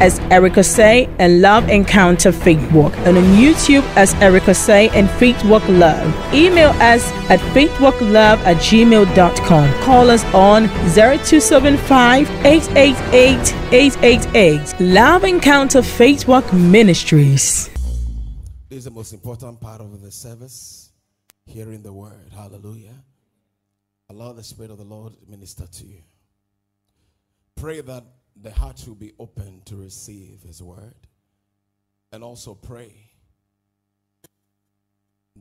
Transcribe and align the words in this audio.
as 0.00 0.18
Erica 0.30 0.62
Say 0.62 1.08
and 1.18 1.40
Love 1.40 1.68
Encounter 1.68 2.32
Faith 2.32 2.70
Walk, 2.72 2.96
and 2.98 3.16
on 3.16 3.24
YouTube 3.36 3.82
as 3.96 4.14
Erica 4.14 4.54
Say 4.54 4.88
and 4.90 5.10
Faith 5.10 5.44
Walk 5.44 5.66
Love. 5.68 6.06
Email 6.34 6.70
us 6.80 7.10
at 7.30 7.40
faithwalklove 7.54 8.38
at 8.44 8.56
gmail.com. 8.56 9.82
Call 9.82 10.10
us 10.10 10.24
on 10.34 10.68
0275 10.94 12.30
888 12.44 13.54
888. 13.72 14.80
Love 14.80 15.24
Encounter 15.24 15.82
Faith 15.82 16.26
Walk 16.28 16.52
Ministries. 16.52 17.68
This 18.68 18.78
is 18.78 18.84
the 18.84 18.90
most 18.90 19.12
important 19.12 19.60
part 19.60 19.80
of 19.80 20.00
the 20.00 20.10
service 20.10 20.90
hearing 21.46 21.82
the 21.82 21.92
word. 21.92 22.32
Hallelujah. 22.34 22.94
Allow 24.10 24.32
the 24.32 24.42
Spirit 24.42 24.70
of 24.70 24.78
the 24.78 24.84
Lord 24.84 25.14
minister 25.28 25.66
to 25.66 25.86
you. 25.86 26.02
Pray 27.56 27.80
that 27.80 28.04
the 28.40 28.50
heart 28.50 28.82
will 28.86 28.94
be 28.94 29.12
open 29.18 29.62
to 29.66 29.76
receive 29.76 30.42
His 30.42 30.62
word. 30.62 30.94
And 32.12 32.22
also 32.22 32.54
pray 32.54 32.92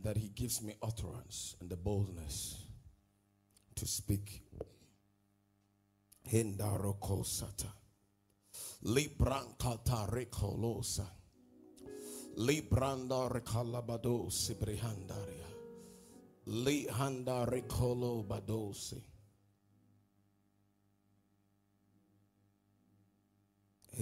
that 0.04 0.18
He 0.18 0.30
gives 0.30 0.62
me 0.62 0.76
utterance 0.82 1.56
and 1.60 1.70
the 1.70 1.78
boldness 1.78 2.58
to 3.76 3.86
speak. 3.86 4.44
Hindarokosata. 6.32 7.72
Librankata 8.86 10.10
rekolosa. 10.10 11.06
Libranda 12.38 13.30
rekalabado 13.30 14.32
sibrihandaria. 14.32 15.48
Li 16.48 16.88
handa 16.88 17.46
recolo 17.46 18.26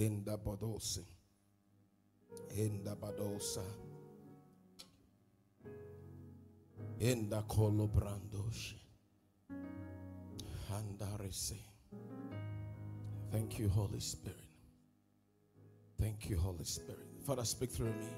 Hinda 0.00 0.36
badosi. 0.36 1.04
Hinda 2.56 2.96
badosa. 2.96 3.62
Hinda 6.98 7.42
colo 7.46 7.86
brandoshi. 7.86 8.76
Handarese. 10.70 11.56
Thank 13.30 13.58
you, 13.58 13.68
Holy 13.68 14.00
Spirit. 14.00 14.36
Thank 15.98 16.30
you, 16.30 16.38
Holy 16.38 16.64
Spirit. 16.64 17.06
Father, 17.26 17.44
speak 17.44 17.70
through 17.70 17.92
me. 17.92 18.08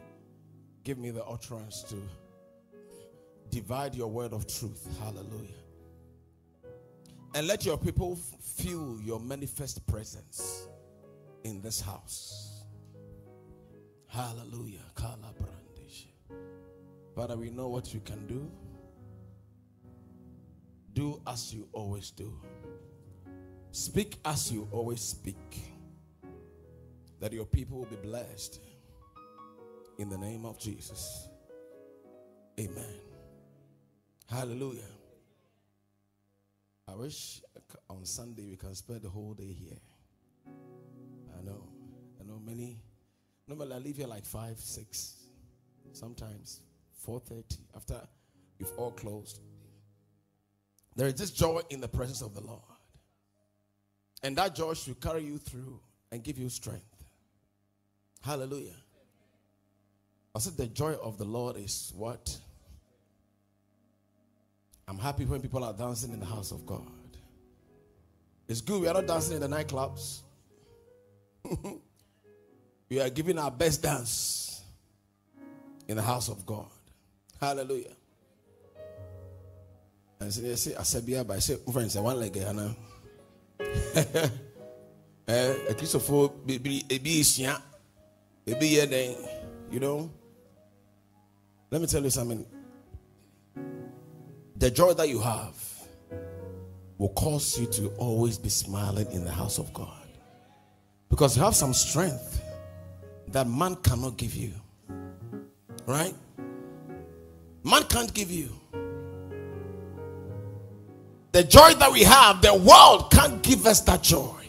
Give 0.85 0.99
me 0.99 1.11
the 1.11 1.25
utterance 1.25 1.83
to 1.85 1.97
divide 3.51 3.95
your 3.95 4.09
word 4.09 4.33
of 4.33 4.47
truth. 4.47 4.87
Hallelujah. 5.01 5.63
And 7.35 7.47
let 7.47 7.65
your 7.65 7.79
people 7.79 8.17
feel 8.17 8.99
your 9.03 9.19
manifest 9.19 9.87
presence 9.87 10.69
in 11.45 11.61
this 11.62 11.81
house. 11.81 12.65
Hallelujah. 14.07 14.83
Father, 17.14 17.36
we 17.36 17.51
know 17.51 17.69
what 17.69 17.92
you 17.92 18.01
can 18.01 18.27
do. 18.27 18.51
Do 20.95 21.20
as 21.27 21.53
you 21.53 21.69
always 21.73 22.11
do. 22.11 22.41
Speak 23.70 24.19
as 24.25 24.51
you 24.51 24.67
always 24.73 25.01
speak. 25.01 25.63
That 27.20 27.33
your 27.33 27.45
people 27.45 27.79
will 27.79 27.86
be 27.86 27.97
blessed. 27.97 28.61
In 29.98 30.09
the 30.09 30.19
name 30.19 30.47
of 30.47 30.59
Jesus. 30.59 31.29
Amen. 32.59 33.01
Hallelujah. 34.29 34.80
I 36.89 36.95
wish 36.95 37.42
on 37.89 38.05
Sunday 38.05 38.47
we 38.47 38.57
can 38.57 38.74
spend 38.74 39.03
the 39.03 39.11
whole 39.11 39.35
day 39.35 39.53
here. 39.53 39.79
Many. 42.45 42.79
Normally 43.48 43.75
I 43.75 43.79
leave 43.79 43.97
here 43.97 44.07
like 44.07 44.25
5, 44.25 44.58
6, 44.58 45.14
sometimes 45.92 46.61
4.30 47.07 47.58
after 47.77 48.01
we've 48.58 48.70
all 48.77 48.92
closed. 48.92 49.41
There 50.95 51.07
is 51.07 51.14
this 51.14 51.30
joy 51.30 51.61
in 51.70 51.80
the 51.80 51.89
presence 51.89 52.23
of 52.23 52.35
the 52.35 52.42
Lord. 52.42 52.61
And 54.23 54.36
that 54.36 54.55
joy 54.55 54.75
should 54.75 55.01
carry 55.01 55.25
you 55.25 55.39
through 55.39 55.80
and 56.11 56.23
give 56.23 56.39
you 56.39 56.48
strength. 56.48 56.85
Hallelujah. 58.23 58.77
I 60.35 60.39
said 60.39 60.57
the 60.57 60.67
joy 60.67 60.95
of 60.95 61.19
the 61.19 61.24
Lord 61.24 61.57
is 61.57 61.92
what? 61.97 62.39
I'm 64.86 64.98
happy 64.98 65.24
when 65.24 65.41
people 65.41 65.64
are 65.64 65.73
dancing 65.73 66.13
in 66.13 66.20
the 66.20 66.27
house 66.27 66.53
of 66.53 66.67
God. 66.67 66.86
It's 68.48 68.61
good. 68.61 68.80
We 68.80 68.89
are 68.89 68.95
not 68.95 69.07
dancing 69.07 69.36
in 69.36 69.41
the 69.41 69.48
nightclubs. 69.48 70.20
we 72.92 73.01
are 73.01 73.08
giving 73.08 73.39
our 73.39 73.51
best 73.51 73.83
dance 73.83 74.61
in 75.89 75.97
the 75.97 76.03
house 76.03 76.29
of 76.29 76.45
God. 76.45 76.67
Hallelujah. 77.41 77.97
And 80.20 80.30
say, 80.30 80.75
I 80.77 80.83
said, 80.83 81.05
yeah, 81.07 81.23
but 81.23 81.36
I 81.36 81.39
say, 81.39 81.57
friends, 81.73 81.97
I 81.97 82.01
want 82.01 82.19
like 82.19 82.36
a 82.36 82.77
Eh, 85.29 85.55
a 85.70 85.75
Christopher, 85.75 86.29
baby, 86.45 86.83
a 86.91 86.98
be 86.98 87.23
a 88.47 88.55
be 88.57 89.17
you 89.70 89.80
know. 89.80 90.11
Let 91.70 91.80
me 91.80 91.86
tell 91.86 92.03
you 92.03 92.11
something 92.11 92.45
the 94.57 94.70
joy 94.70 94.92
that 94.92 95.09
you 95.09 95.19
have 95.20 95.55
will 96.98 97.14
cause 97.14 97.59
you 97.59 97.67
to 97.69 97.89
always 97.97 98.36
be 98.36 98.51
smiling 98.51 99.11
in 99.13 99.24
the 99.24 99.30
house 99.30 99.59
of 99.59 99.73
God. 99.73 100.09
Because 101.09 101.39
you 101.39 101.42
have 101.42 101.55
some 101.55 101.73
strength 101.73 102.42
that 103.33 103.48
man 103.48 103.77
cannot 103.77 104.17
give 104.17 104.35
you. 104.35 104.53
Right? 105.87 106.15
Man 107.65 107.85
can't 107.85 108.13
give 108.13 108.31
you. 108.31 108.51
The 111.33 111.42
joy 111.45 111.73
that 111.75 111.91
we 111.91 112.03
have, 112.03 112.42
the 112.42 112.55
world 112.55 113.11
can't 113.11 113.42
give 113.42 113.67
us 113.67 113.81
that 113.83 114.03
joy. 114.03 114.47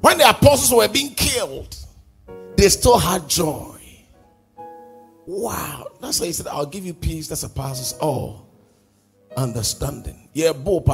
When 0.00 0.16
the 0.18 0.28
apostles 0.30 0.72
were 0.76 0.88
being 0.88 1.14
killed, 1.14 1.76
they 2.56 2.68
still 2.70 2.98
had 2.98 3.28
joy. 3.28 3.76
Wow. 5.26 5.88
That's 6.00 6.18
why 6.18 6.26
he 6.26 6.32
said, 6.32 6.46
I'll 6.46 6.64
give 6.66 6.86
you 6.86 6.94
peace 6.94 7.28
that 7.28 7.36
surpasses 7.36 7.92
all 8.00 8.48
understanding. 9.36 10.28
Yeah, 10.32 10.52
bo 10.52 10.82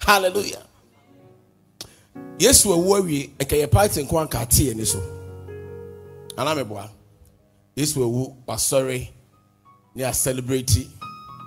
Hallelujah. 0.00 0.62
Yes, 2.42 2.66
we 2.66 2.74
worry 2.74 3.32
and 3.38 3.48
can 3.48 3.60
you 3.60 3.68
party 3.68 4.00
in 4.00 4.08
kwan 4.08 4.26
kati 4.26 4.72
and 4.72 4.84
so. 4.84 4.98
Anameboa. 6.34 6.90
Yes, 7.76 7.96
we 7.96 8.04
were 8.04 8.58
sorry. 8.58 9.12
We 9.94 10.02
are 10.02 10.12
celebrating 10.12 10.88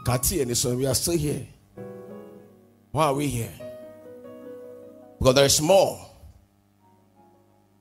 kati 0.05 0.41
and 0.41 0.57
so 0.57 0.73
we 0.73 0.85
are 0.85 0.95
still 0.95 1.17
here. 1.17 1.45
Why 2.93 3.07
are 3.07 3.13
we 3.13 3.27
here? 3.27 3.51
Because 5.19 5.35
there 5.35 5.43
is 5.43 5.61
more 5.61 5.99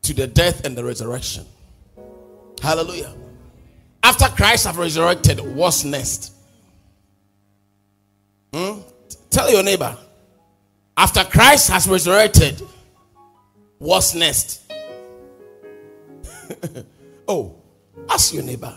to 0.03 0.13
the 0.13 0.27
death 0.27 0.67
and 0.67 0.77
the 0.77 0.83
resurrection. 0.83 1.47
Hallelujah. 2.61 3.15
After 4.03 4.25
Christ 4.25 4.67
have 4.67 4.77
resurrected, 4.77 5.39
what's 5.39 5.85
next? 5.85 6.33
Hmm? 8.53 8.81
Tell 9.31 9.49
your 9.53 9.63
neighbor. 9.63 9.97
After 10.97 11.23
Christ 11.23 11.71
has 11.71 11.87
resurrected, 11.87 12.61
what's 13.79 14.15
next? 14.15 14.63
oh, 17.29 17.57
ask 18.09 18.33
your 18.35 18.43
neighbor. 18.43 18.77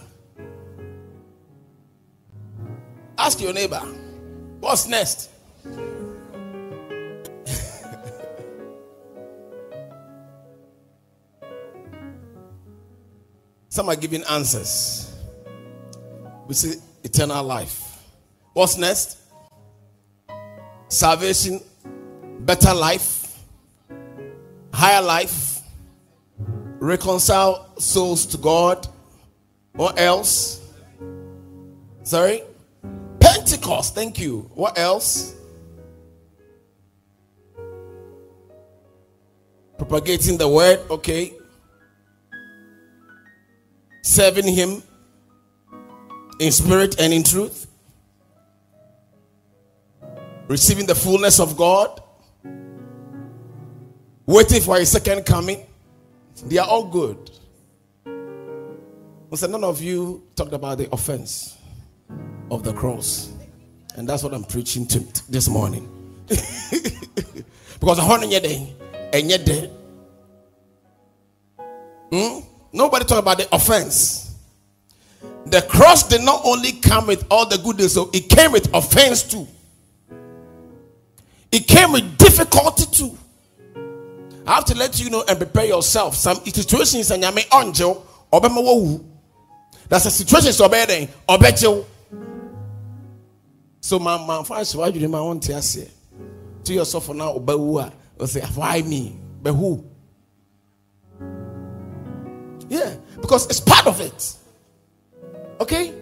Ask 3.18 3.42
your 3.42 3.54
neighbor. 3.54 3.82
What's 4.60 4.88
next? 4.88 5.30
Some 13.70 13.90
are 13.90 13.96
giving 13.96 14.24
answers. 14.24 15.16
We 16.48 16.54
say 16.54 16.76
eternal 17.04 17.44
life. 17.44 18.04
What's 18.54 18.78
next? 18.78 19.18
Salvation, 20.90 21.60
better 22.40 22.74
life, 22.74 23.27
higher 24.74 25.02
life, 25.02 25.62
reconcile 26.80 27.74
souls 27.80 28.26
to 28.28 28.38
God. 28.38 28.88
What 29.74 30.00
else? 30.00 30.62
Sorry? 32.04 32.42
Pentecost. 33.20 33.96
Thank 33.96 34.20
you. 34.20 34.50
What 34.54 34.78
else? 34.78 35.36
Propagating 39.78 40.38
the 40.38 40.48
word. 40.48 40.80
Okay. 40.90 41.34
Serving 44.02 44.48
Him 44.48 44.82
in 46.40 46.52
spirit 46.52 47.00
and 47.00 47.14
in 47.14 47.24
truth. 47.24 47.68
Receiving 50.48 50.86
the 50.86 50.96
fullness 50.96 51.40
of 51.40 51.58
God. 51.58 52.02
Waiting 54.28 54.62
for 54.62 54.78
His 54.78 54.92
second 54.92 55.26
coming. 55.26 55.66
They 56.46 56.58
are 56.58 56.68
all 56.68 56.86
good. 56.88 57.32
Listen, 59.32 59.52
none 59.52 59.64
of 59.64 59.82
you 59.82 60.24
talked 60.36 60.54
about 60.54 60.78
the 60.78 60.92
offense 60.94 61.58
of 62.52 62.64
the 62.64 62.74
cross. 62.74 63.32
And 63.96 64.08
that's 64.08 64.24
what 64.24 64.34
I'm 64.34 64.44
preaching 64.44 64.86
to 64.88 65.00
this 65.32 65.50
morning. 65.50 65.90
because 67.80 68.00
a 68.00 68.40
day 68.40 68.76
and 69.14 69.30
yet 69.30 69.46
day. 69.46 69.72
Hmm? 72.12 72.40
Nobody 72.74 73.06
talk 73.06 73.20
about 73.20 73.38
the 73.38 73.48
offense. 73.56 74.36
The 75.46 75.62
cross 75.62 76.08
did 76.08 76.22
not 76.22 76.42
only 76.44 76.74
come 76.74 77.08
with 77.08 77.26
all 77.32 77.48
the 77.48 77.58
goodness, 77.58 77.94
so 77.94 78.10
it 78.14 78.28
came 78.28 78.52
with 78.52 78.74
offense 78.74 79.24
too. 79.24 79.48
It 81.50 81.66
came 81.66 81.94
with 81.94 82.18
difficulty 82.18 82.86
too. 82.92 83.18
I 84.48 84.56
have 84.56 84.66
to 84.66 84.76
let 84.76 84.98
you 84.98 85.10
know 85.10 85.26
and 85.28 85.38
prepare 85.38 85.66
yourself. 85.66 86.16
Some 86.16 86.38
situations 86.38 87.12
and 87.12 87.22
yame 87.22 87.44
angel 87.54 88.08
obema 88.32 89.04
That's 89.90 90.06
a 90.06 90.12
situation 90.12 90.54
so 90.54 90.70
bad 90.70 91.10
obejo. 91.28 91.86
So 93.82 94.00
my 94.00 94.18
my 94.26 94.42
first 94.44 94.74
why 94.76 94.88
you 94.88 95.10
my 95.10 95.20
want 95.20 95.44
to 95.44 95.62
say 95.62 95.90
to 96.64 96.74
yourself 96.74 97.08
for 97.08 97.14
now 97.14 97.34
obewu 97.38 97.92
a 98.20 98.28
say 98.28 98.40
why 98.56 98.82
me? 98.84 99.20
But 99.44 99.54
who? 99.54 99.84
Yeah, 102.70 102.96
because 103.20 103.48
it's 103.48 103.60
part 103.60 103.86
of 103.86 104.00
it. 104.00 104.34
Okay? 105.60 105.94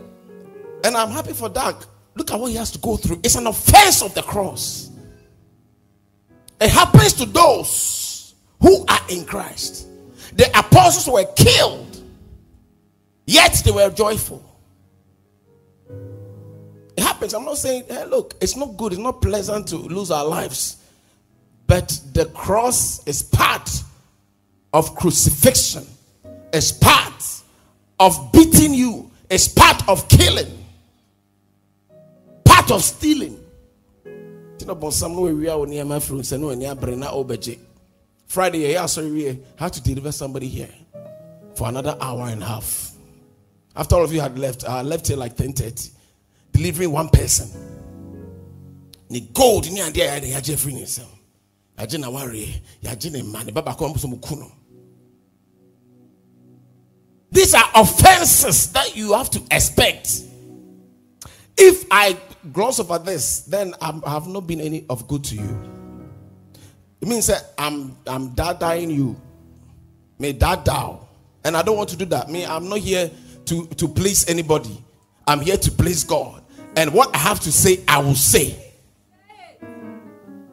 And 0.84 0.96
I'm 0.96 1.10
happy 1.10 1.34
for 1.34 1.50
that. 1.50 1.84
Look 2.16 2.32
at 2.32 2.40
what 2.40 2.52
he 2.52 2.58
has 2.58 2.72
to 2.72 2.80
go 2.80 2.96
through. 2.96 3.22
It's 3.24 3.36
an 3.36 3.48
offense 3.48 4.04
of 4.04 4.14
the 4.14 4.22
cross. 4.22 4.92
It 6.62 6.70
happens 6.70 7.14
to 7.14 7.26
those 7.26 8.05
who 8.66 8.84
are 8.88 9.02
in 9.10 9.24
Christ. 9.26 9.88
The 10.34 10.50
apostles 10.58 11.08
were 11.08 11.32
killed, 11.36 12.02
yet 13.28 13.62
they 13.64 13.70
were 13.70 13.92
joyful. 13.92 14.44
It 16.98 17.04
happens. 17.04 17.36
I'm 17.36 17.46
not 17.46 17.60
saying, 17.60 17.84
hey, 17.88 18.06
look, 18.06 18.34
it's 18.42 18.56
not 18.56 18.76
good, 18.76 18.94
it's 18.94 19.02
not 19.02 19.22
pleasant 19.22 19.68
to 19.68 19.78
lose 19.78 20.10
our 20.10 20.26
lives. 20.26 20.78
But 21.68 21.90
the 22.14 22.26
cross 22.26 23.06
is 23.08 23.22
part 23.22 23.70
of 24.74 24.96
crucifixion, 24.96 25.86
it's 26.52 26.72
part 26.72 27.24
of 28.00 28.32
beating 28.32 28.74
you, 28.74 29.12
it's 29.30 29.48
part 29.48 29.88
of 29.88 30.08
killing, 30.10 30.66
part 32.44 32.72
of 32.72 32.84
stealing. 32.84 33.40
Friday, 38.28 38.72
yeah, 38.72 38.86
sorry, 38.88 39.12
we 39.12 39.40
had 39.56 39.74
to 39.74 39.82
deliver 39.82 40.12
somebody 40.12 40.48
here 40.48 40.70
for 41.56 41.68
another 41.70 41.98
hour 42.02 42.28
and 42.28 42.42
a 42.42 42.46
half. 42.46 42.92
After 43.76 43.96
all 43.96 44.04
of 44.04 44.14
you 44.14 44.22
had 44.22 44.38
left, 44.38 44.68
I 44.68 44.82
left 44.82 45.08
here 45.08 45.18
like 45.18 45.36
10:30, 45.36 45.92
delivering 46.52 46.92
one 46.92 47.10
person. 47.10 47.50
Ni 49.10 49.22
gold 49.34 49.72
ni 49.72 49.82
andi 49.82 49.98
ya 50.00 50.16
ya 50.16 50.42
Jeffrey 50.42 50.74
ni 50.74 50.86
sam. 50.86 51.06
Ya 51.78 51.86
je 51.86 51.98
na 51.98 52.10
wari, 52.10 52.62
ya 52.82 52.96
je 52.96 53.10
ne 53.10 53.22
man, 53.22 53.48
baba 53.54 53.76
ko. 53.76 53.94
These 57.32 57.54
are 57.54 57.70
offenses 57.76 58.72
that 58.72 58.96
you 58.96 59.14
have 59.14 59.30
to 59.32 59.42
expect. 59.52 60.22
If 61.58 61.86
I 61.92 62.18
gloss 62.54 62.80
over 62.80 62.98
this, 62.98 63.42
then 63.42 63.74
I 63.82 64.00
have 64.06 64.28
not 64.28 64.48
been 64.48 64.62
any 64.62 64.86
of 64.90 65.08
good 65.08 65.24
to 65.26 65.36
you. 65.36 65.75
It 67.06 67.08
means 67.08 67.28
that 67.28 67.54
I'm 67.56 67.96
I'm 68.08 68.34
dying 68.34 68.90
you. 68.90 69.16
May 70.18 70.32
that 70.32 70.66
down. 70.66 71.06
And 71.44 71.56
I 71.56 71.62
don't 71.62 71.78
want 71.78 71.90
to 71.90 71.96
do 71.98 72.06
that. 72.06 72.32
Me, 72.32 72.44
I'm 72.44 72.68
not 72.68 72.80
here 72.80 73.12
to, 73.46 73.68
to 73.68 73.88
please 73.88 74.28
anybody. 74.28 74.84
I'm 75.28 75.40
here 75.40 75.56
to 75.58 75.72
please 75.72 76.04
God. 76.04 76.42
And 76.76 76.92
what 76.92 77.14
I 77.14 77.20
have 77.20 77.40
to 77.42 77.52
say, 77.52 77.84
I 77.88 78.00
will 78.00 78.16
say. 78.16 78.58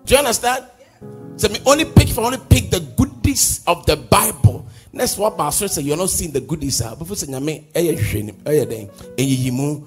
Do 0.04 0.14
you 0.14 0.18
understand? 0.18 0.66
So 1.36 1.48
me 1.48 1.58
only 1.64 1.86
pick 1.86 2.10
if 2.10 2.18
I 2.18 2.22
only 2.22 2.36
pick 2.50 2.68
the 2.68 2.80
goodies 2.98 3.64
of 3.66 3.86
the 3.86 3.96
Bible 3.96 4.66
next 4.92 5.16
what 5.16 5.38
pastor 5.38 5.68
say 5.68 5.80
you're 5.80 5.96
not 5.96 6.10
seeing 6.10 6.32
the 6.32 6.40
goodies 6.42 6.82
before 6.98 7.16
say 7.16 7.26
nyame 7.26 7.64
ɛyɛ 7.72 7.96
hwehwɛ 7.96 8.24
nim 8.24 8.36
ɛyɛ 8.44 8.64
dɛn 8.68 8.90
ɛyiyi 9.16 9.50
mu 9.50 9.80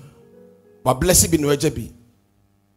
wa 0.83 0.95
blessing 0.95 1.29
bi 1.29 1.37
na 1.37 1.49
ɛgya 1.49 1.69
bi 1.75 1.91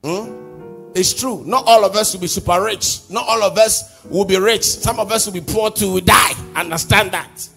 hmm 0.04 0.47
it's 0.94 1.14
true 1.14 1.42
not 1.46 1.64
all 1.66 1.84
of 1.84 1.94
us 1.96 2.12
will 2.14 2.20
be 2.20 2.26
super 2.26 2.62
rich 2.62 3.00
not 3.10 3.26
all 3.28 3.42
of 3.42 3.56
us 3.58 4.04
will 4.06 4.24
be 4.24 4.36
rich 4.38 4.64
some 4.64 4.98
of 4.98 5.10
us 5.12 5.26
will 5.26 5.32
be 5.34 5.40
poor 5.40 5.70
to 5.70 5.92
we 5.94 6.00
die 6.00 6.32
understand 6.56 7.10
that 7.10 7.48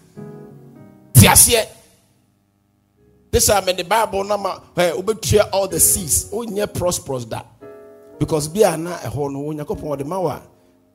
this 3.31 3.47
time 3.47 3.69
in 3.69 3.75
the 3.77 3.83
bible 3.83 4.23
nama 4.23 4.61
eh, 4.77 4.91
ɛ 4.91 5.01
obetua 5.03 5.49
all 5.53 5.67
the 5.67 5.79
seas 5.79 6.29
o 6.33 6.43
nyɛ 6.45 6.73
prosperous 6.73 7.25
that 7.25 7.45
because 8.19 8.47
bi 8.47 8.61
a 8.61 8.77
na 8.77 8.97
ɛhɔ 8.97 9.31
no 9.31 9.39
onyankopɔn 9.49 9.97
ɔde 9.97 10.05
ma 10.05 10.19
wa 10.19 10.39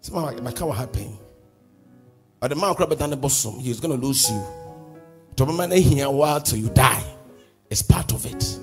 sɛ 0.03 0.13
ma 0.13 0.31
ma 0.43 0.51
ka 0.53 0.65
wa 0.67 0.73
ha 0.75 0.81
happen. 0.81 1.19
But 2.41 2.51
the 2.51 2.57
man 2.57 2.75
crab 2.75 2.91
than 2.91 3.11
the 3.11 3.17
bosom, 3.17 3.59
he's 3.59 3.81
gonna 3.81 3.95
lose 3.95 4.31
you. 4.31 4.43
To 5.37 5.47
man 5.47 5.71
here 5.71 6.09
while 6.11 6.41
till 6.41 6.59
you 6.59 6.69
die. 6.69 7.03
It's 7.71 7.83
part 7.83 8.13
of 8.13 8.25
it. 8.27 8.59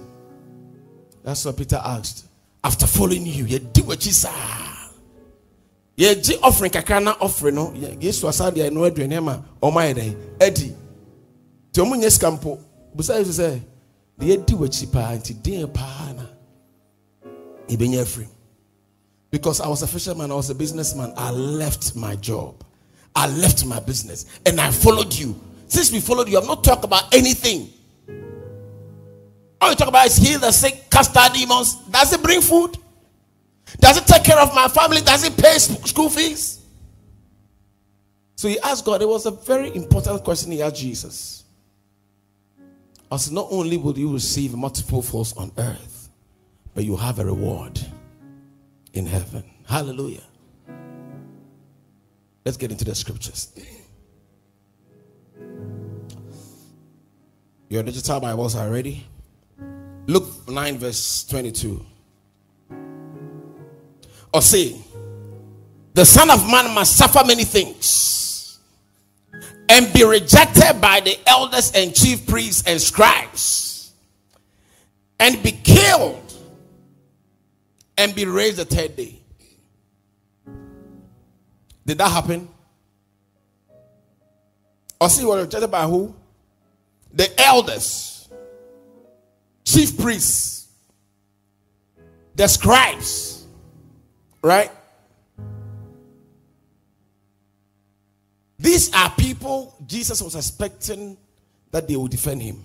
That's 1.23 1.43
what 1.45 1.57
Peter 1.57 1.81
asked. 1.83 2.25
After 2.63 2.87
following 2.87 3.25
you, 3.25 3.45
you 3.45 3.59
do 3.59 3.83
what 3.83 4.05
you 4.05 4.11
say. 4.11 4.29
Yeah, 5.95 6.13
G 6.15 6.37
offering 6.41 6.71
offering 6.75 7.55
no. 7.55 7.73
Yes, 7.73 8.23
was 8.23 8.37
sad. 8.37 8.57
I 8.59 8.69
know 8.69 8.85
Adrian 8.85 9.13
Emma. 9.13 9.43
Oh 9.61 9.69
my 9.69 9.93
day, 9.93 10.15
Eddie. 10.39 10.75
Tomunya 11.71 12.09
scampo. 12.09 12.59
Besides, 12.95 13.27
you 13.27 13.33
say, 13.33 13.61
the 14.17 14.33
Eddie 14.33 14.55
what 14.55 14.79
you 14.81 14.87
pa 14.87 15.11
anti 15.11 15.33
dear 15.33 15.67
pana. 15.67 16.29
He 17.67 17.77
been 17.77 18.05
free. 18.05 18.27
Because 19.29 19.61
I 19.61 19.67
was 19.67 19.81
a 19.81 19.87
fisherman, 19.87 20.31
I 20.31 20.35
was 20.35 20.49
a 20.49 20.55
businessman. 20.55 21.13
I 21.17 21.31
left 21.31 21.95
my 21.95 22.15
job. 22.17 22.63
I 23.15 23.27
left 23.27 23.65
my 23.65 23.79
business 23.79 24.25
and 24.45 24.59
I 24.59 24.71
followed 24.71 25.13
you. 25.13 25.39
Since 25.67 25.91
we 25.91 25.99
followed 25.99 26.29
you, 26.29 26.37
I've 26.37 26.45
not 26.45 26.63
talked 26.63 26.83
about 26.83 27.13
anything. 27.13 27.69
All 29.63 29.69
you 29.69 29.77
talk 29.77 29.87
about 29.87 30.05
is 30.07 30.17
heal 30.17 30.39
the 30.39 30.51
sick, 30.51 30.89
cast 30.91 31.15
out 31.15 31.33
demons. 31.33 31.75
Does 31.89 32.11
it 32.11 32.21
bring 32.21 32.41
food? 32.41 32.77
Does 33.79 33.97
it 33.97 34.05
take 34.05 34.25
care 34.25 34.37
of 34.37 34.53
my 34.53 34.67
family? 34.67 34.99
Does 34.99 35.23
it 35.23 35.37
pay 35.37 35.57
school 35.57 36.09
fees? 36.09 36.59
So 38.35 38.49
he 38.49 38.59
asked 38.59 38.83
God, 38.83 39.01
it 39.01 39.07
was 39.07 39.25
a 39.25 39.31
very 39.31 39.73
important 39.73 40.21
question 40.25 40.51
he 40.51 40.61
asked 40.61 40.75
Jesus. 40.75 41.45
As 43.09 43.31
not 43.31 43.47
only 43.51 43.77
will 43.77 43.97
you 43.97 44.11
receive 44.11 44.53
multiple 44.53 45.01
folds 45.01 45.31
on 45.37 45.49
earth, 45.57 46.09
but 46.75 46.83
you 46.83 46.97
have 46.97 47.19
a 47.19 47.25
reward 47.25 47.79
in 48.91 49.05
heaven. 49.05 49.45
Hallelujah. 49.65 50.23
Let's 52.43 52.57
get 52.57 52.69
into 52.69 52.83
the 52.83 52.95
scriptures. 52.95 53.53
Your 57.69 57.81
digital 57.81 58.19
Bibles 58.19 58.57
are 58.57 58.69
ready. 58.69 59.05
Luke 60.07 60.49
9, 60.49 60.77
verse 60.77 61.25
22. 61.25 61.85
Or 64.33 64.41
say, 64.41 64.75
the 65.93 66.05
Son 66.05 66.29
of 66.29 66.49
Man 66.49 66.73
must 66.73 66.97
suffer 66.97 67.23
many 67.25 67.43
things 67.43 68.59
and 69.69 69.91
be 69.93 70.03
rejected 70.03 70.81
by 70.81 70.99
the 70.99 71.17
elders 71.27 71.71
and 71.73 71.95
chief 71.95 72.27
priests 72.27 72.63
and 72.67 72.81
scribes 72.81 73.93
and 75.19 75.41
be 75.41 75.51
killed 75.51 76.33
and 77.97 78.13
be 78.13 78.25
raised 78.25 78.57
the 78.57 78.65
third 78.65 78.95
day. 78.95 79.19
Did 81.85 81.97
that 81.97 82.09
happen? 82.09 82.49
Or 84.99 85.09
see 85.09 85.25
what 85.25 85.41
rejected 85.41 85.69
by 85.69 85.83
who? 85.83 86.15
The 87.13 87.29
elders, 87.41 88.12
chief 89.73 89.97
priests, 89.97 90.67
the 92.35 92.47
scribes, 92.47 93.45
right? 94.41 94.71
These 98.59 98.93
are 98.93 99.09
people 99.11 99.75
Jesus 99.85 100.21
was 100.21 100.35
expecting 100.35 101.17
that 101.71 101.87
they 101.87 101.95
would 101.95 102.11
defend 102.11 102.41
him 102.41 102.63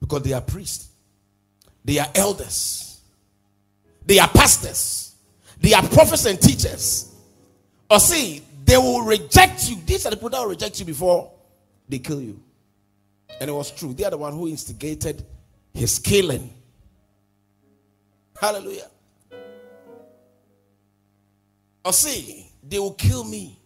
because 0.00 0.22
they 0.22 0.32
are 0.32 0.40
priests, 0.40 0.88
they 1.84 1.98
are 1.98 2.08
elders, 2.14 3.00
they 4.04 4.18
are 4.18 4.28
pastors, 4.28 5.14
they 5.60 5.74
are 5.74 5.82
prophets 5.88 6.26
and 6.26 6.40
teachers. 6.40 7.12
Or 7.90 8.00
see, 8.00 8.42
they 8.64 8.76
will 8.76 9.02
reject 9.02 9.68
you. 9.68 9.76
These 9.84 10.06
are 10.06 10.10
the 10.10 10.16
people 10.16 10.30
that 10.30 10.40
will 10.40 10.48
reject 10.48 10.78
you 10.80 10.86
before 10.86 11.30
they 11.88 11.98
kill 11.98 12.20
you. 12.20 12.40
And 13.40 13.50
it 13.50 13.52
was 13.52 13.70
true. 13.70 13.92
They 13.92 14.04
are 14.04 14.10
the 14.10 14.16
one 14.16 14.32
who 14.32 14.48
instigated 14.48 15.24
his 15.76 15.98
killing. 15.98 16.50
Hallelujah. 18.40 18.90
Or 21.84 21.92
see, 21.92 22.50
they 22.66 22.78
will 22.78 22.94
kill 22.94 23.24
me. 23.24 23.60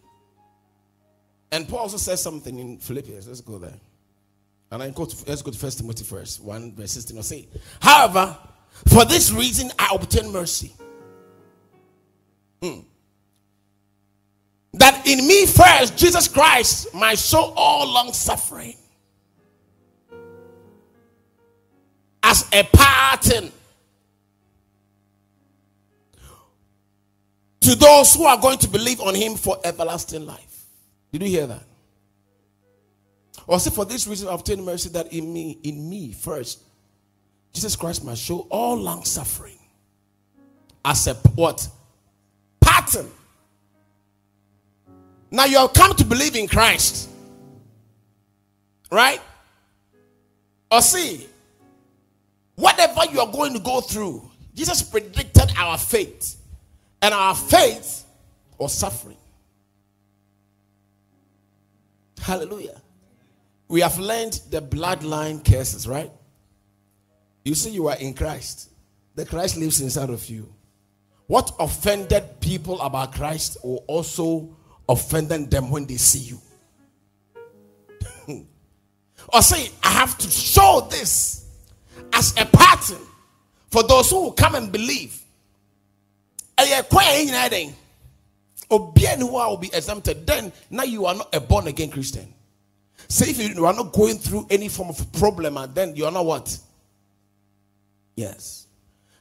And 1.51 1.67
Paul 1.67 1.79
also 1.79 1.97
says 1.97 2.21
something 2.21 2.59
in 2.59 2.77
Philippians. 2.77 3.27
Let's 3.27 3.41
go 3.41 3.57
there. 3.57 3.73
And 4.71 4.83
I 4.83 4.89
to, 4.89 5.15
let's 5.27 5.41
go 5.41 5.51
to 5.51 5.57
First 5.57 5.79
Timothy 5.79 6.03
first, 6.03 6.41
1 6.41 6.75
verse 6.75 6.91
16. 6.91 7.17
I'll 7.17 7.23
say, 7.23 7.47
However, 7.81 8.37
for 8.87 9.05
this 9.05 9.31
reason 9.31 9.71
I 9.79 9.89
obtain 9.93 10.31
mercy. 10.31 10.73
Hmm. 12.61 12.81
That 14.73 15.05
in 15.05 15.27
me 15.27 15.45
first, 15.45 15.97
Jesus 15.97 16.27
Christ 16.27 16.93
might 16.93 17.19
show 17.19 17.53
all 17.55 17.91
long 17.91 18.13
suffering 18.13 18.75
as 22.31 22.47
a 22.53 22.63
pattern 22.63 23.51
to 27.59 27.75
those 27.75 28.13
who 28.13 28.23
are 28.23 28.39
going 28.39 28.57
to 28.57 28.69
believe 28.69 29.01
on 29.01 29.13
him 29.13 29.35
for 29.35 29.57
everlasting 29.65 30.25
life. 30.25 30.65
Did 31.11 31.23
you 31.23 31.27
hear 31.27 31.47
that? 31.47 31.63
Or 33.47 33.59
say, 33.59 33.69
for 33.69 33.83
this 33.83 34.07
reason, 34.07 34.29
I 34.29 34.33
obtain 34.33 34.63
mercy 34.63 34.87
that 34.91 35.11
in 35.11 35.33
me, 35.33 35.57
in 35.63 35.89
me 35.89 36.13
first, 36.13 36.63
Jesus 37.51 37.75
Christ 37.75 38.05
must 38.05 38.23
show 38.23 38.47
all 38.49 38.77
long 38.77 39.03
suffering 39.03 39.59
as 40.85 41.07
a 41.07 41.15
what? 41.35 41.67
Pattern. 42.61 43.11
Now 45.29 45.45
you 45.45 45.57
have 45.57 45.73
come 45.73 45.93
to 45.95 46.05
believe 46.05 46.37
in 46.37 46.47
Christ. 46.47 47.09
Right? 48.89 49.19
Or 50.71 50.81
see, 50.81 51.27
whatever 52.61 53.01
you 53.11 53.19
are 53.19 53.31
going 53.31 53.53
to 53.53 53.59
go 53.59 53.81
through, 53.81 54.29
Jesus 54.53 54.81
predicted 54.83 55.51
our 55.57 55.77
fate. 55.77 56.35
And 57.01 57.13
our 57.13 57.33
faith 57.33 58.05
was 58.59 58.73
suffering. 58.73 59.17
Hallelujah. 62.21 62.79
We 63.67 63.81
have 63.81 63.97
learned 63.97 64.39
the 64.51 64.61
bloodline 64.61 65.43
curses, 65.43 65.87
right? 65.87 66.11
You 67.43 67.55
see, 67.55 67.71
you 67.71 67.87
are 67.87 67.97
in 67.97 68.13
Christ. 68.13 68.69
The 69.15 69.25
Christ 69.25 69.57
lives 69.57 69.81
inside 69.81 70.11
of 70.11 70.29
you. 70.29 70.53
What 71.25 71.55
offended 71.59 72.39
people 72.39 72.79
about 72.81 73.13
Christ 73.13 73.57
will 73.63 73.83
also 73.87 74.55
offend 74.87 75.29
them 75.29 75.71
when 75.71 75.87
they 75.87 75.95
see 75.95 76.19
you. 76.19 76.41
or 79.33 79.41
say, 79.41 79.71
I 79.81 79.89
have 79.89 80.17
to 80.19 80.29
show 80.29 80.87
this 80.91 81.41
as 82.13 82.31
a 82.37 82.45
pattern 82.45 83.01
for 83.69 83.83
those 83.83 84.09
who 84.09 84.21
will 84.23 84.31
come 84.33 84.55
and 84.55 84.71
believe. 84.71 85.17
Ɛyɛ 86.57 86.89
kwan 86.89 87.05
yɛn 87.05 87.27
nyinaa 87.27 87.49
den 87.49 87.75
obiara 88.69 89.49
will 89.49 89.57
be 89.57 89.69
exempted. 89.73 90.25
Then 90.25 90.51
now 90.69 90.83
you 90.83 91.05
are 91.05 91.15
not 91.15 91.33
a 91.33 91.39
born 91.39 91.67
again 91.67 91.89
christian. 91.89 92.33
Say 93.07 93.31
if 93.31 93.55
you 93.55 93.65
are 93.65 93.73
not 93.73 93.91
going 93.91 94.17
through 94.17 94.47
any 94.49 94.69
form 94.69 94.89
of 94.89 95.11
problem 95.13 95.57
and 95.57 95.73
then 95.75 95.95
you 95.95 96.05
are 96.05 96.11
not 96.11 96.25
what? 96.25 96.57
Yes. 98.15 98.67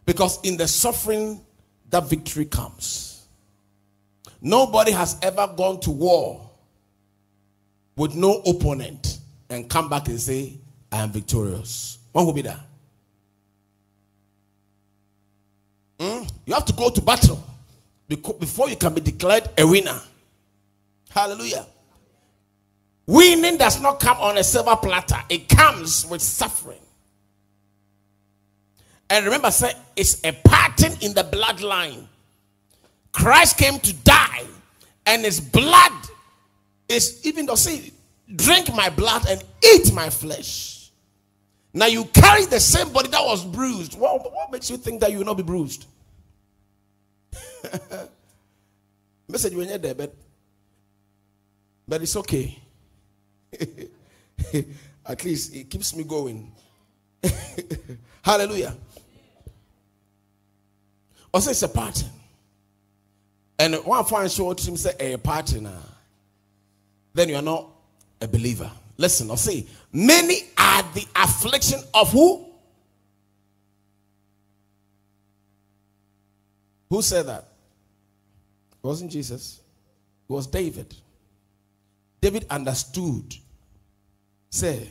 Because 0.05 0.39
in 0.43 0.57
the 0.57 0.69
suffering 0.69 1.41
that 1.91 2.09
victory 2.09 2.45
comes. 2.45 3.27
Nobody 4.41 4.93
has 4.93 5.17
ever 5.23 5.53
gone 5.57 5.81
to 5.81 5.91
war 5.91 6.51
with 7.97 8.15
no 8.15 8.41
opponent 8.47 9.19
and 9.51 9.69
come 9.69 9.89
back 9.89 10.09
and 10.09 10.21
say 10.21 10.59
i 10.93 10.99
am 10.99 11.11
victorious. 11.11 11.99
One 12.13 12.27
will 12.27 12.33
be 12.33 12.43
that 12.43 12.61
Mm? 16.01 16.33
You 16.47 16.55
have 16.55 16.65
to 16.65 16.73
go 16.73 16.89
to 16.89 17.03
battle 17.03 17.45
before 18.09 18.69
you 18.69 18.77
can 18.77 18.95
be 18.95 19.03
declared 19.03 19.49
a 19.57 19.67
winner. 19.67 20.01
Hallelujah. 21.11 21.67
Winning 23.07 23.59
does 23.59 23.81
not 23.81 24.01
come 24.01 24.17
on 24.19 24.39
a 24.39 24.45
silver 24.45 24.77
platter, 24.77 25.23
it 25.29 25.49
comes 25.49 26.07
with 26.07 26.23
suffering. 26.23 26.79
And 29.11 29.25
remember, 29.25 29.51
say 29.51 29.73
it's 29.97 30.25
a 30.25 30.33
pattern 30.33 30.93
in 31.01 31.13
the 31.13 31.25
bloodline. 31.25 32.07
Christ 33.13 33.59
came 33.59 33.79
to 33.81 33.93
die, 33.93 34.45
and 35.05 35.25
his 35.25 35.41
blood 35.41 35.93
is 36.89 37.21
even 37.27 37.47
though 37.47 37.57
say, 37.57 37.93
drink 38.37 38.73
my 38.75 38.89
blood 38.89 39.27
and 39.29 39.43
eat 39.63 39.93
my 39.93 40.09
flesh. 40.09 40.80
Now 41.73 41.87
you 41.87 42.05
carry 42.07 42.47
the 42.47 42.59
same 42.61 42.93
body 42.93 43.09
that 43.09 43.25
was 43.25 43.45
bruised. 43.45 43.99
What, 43.99 44.33
what 44.33 44.51
makes 44.51 44.69
you 44.71 44.77
think 44.77 45.01
that 45.01 45.13
you 45.13 45.19
will 45.19 45.27
not 45.27 45.37
be 45.37 45.43
bruised? 45.43 45.87
Message 49.29 49.55
when 49.55 49.69
you're 49.69 49.79
there, 49.79 49.95
but 49.95 50.15
but 51.87 52.03
it's 52.03 52.17
okay. 52.17 52.59
At 55.07 55.25
least 55.25 55.55
it 55.55 55.71
keeps 55.71 55.95
me 55.95 56.05
going. 56.05 56.53
Hallelujah. 58.23 58.77
Also, 61.33 61.51
it's 61.51 61.63
a 61.63 61.69
pattern. 61.69 62.09
And 63.59 63.75
one 63.85 64.05
fine 64.05 64.29
show 64.29 64.53
to 64.53 64.71
him 64.71 64.77
say 64.77 64.93
eh, 64.99 65.13
a 65.15 65.19
partner. 65.19 65.73
Ah. 65.73 65.95
Then 67.13 67.29
you 67.29 67.37
are 67.37 67.43
not 67.43 67.69
a 68.21 68.29
believer. 68.29 68.71
Listen, 69.01 69.31
I'll 69.31 69.39
say, 69.39 69.65
many 69.91 70.43
are 70.59 70.83
the 70.93 71.07
affliction 71.17 71.81
of 71.95 72.13
who? 72.13 72.45
Who 76.91 77.01
said 77.01 77.27
that? 77.27 77.49
It 78.73 78.87
wasn't 78.87 79.11
Jesus, 79.11 79.63
it 80.29 80.33
was 80.33 80.47
David. 80.47 80.95
David 82.21 82.45
understood. 82.51 83.35
Say, 84.51 84.87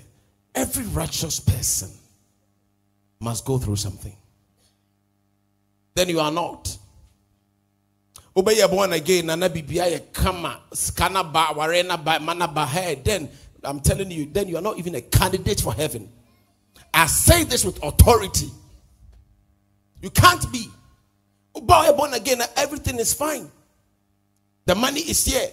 every 0.55 0.85
righteous 0.85 1.39
person 1.39 1.91
must 3.19 3.45
go 3.45 3.59
through 3.59 3.75
something. 3.75 4.15
Then 5.93 6.09
you 6.09 6.19
are 6.19 6.31
not. 6.31 6.75
Obey 8.35 8.65
born 8.67 8.93
again, 8.93 9.29
and 9.29 9.53
be 9.53 9.61
kama, 10.13 10.61
scanner 10.73 11.23
ba, 11.25 11.49
warena 11.53 12.03
ba, 12.03 12.19
mana 12.19 12.47
ba, 12.47 12.95
then 13.03 13.29
I'm 13.63 13.79
telling 13.79 14.11
you, 14.11 14.25
then 14.25 14.47
you 14.47 14.57
are 14.57 14.61
not 14.61 14.77
even 14.77 14.95
a 14.95 15.01
candidate 15.01 15.59
for 15.59 15.73
heaven. 15.73 16.09
I 16.93 17.07
say 17.07 17.43
this 17.43 17.65
with 17.65 17.81
authority. 17.83 18.49
You 20.01 20.09
can't 20.09 20.51
be. 20.51 20.67
Boy, 21.53 21.91
born 21.95 22.13
again, 22.13 22.41
everything 22.55 22.99
is 22.99 23.13
fine. 23.13 23.51
The 24.65 24.75
money 24.75 25.01
is 25.01 25.25
here. 25.25 25.49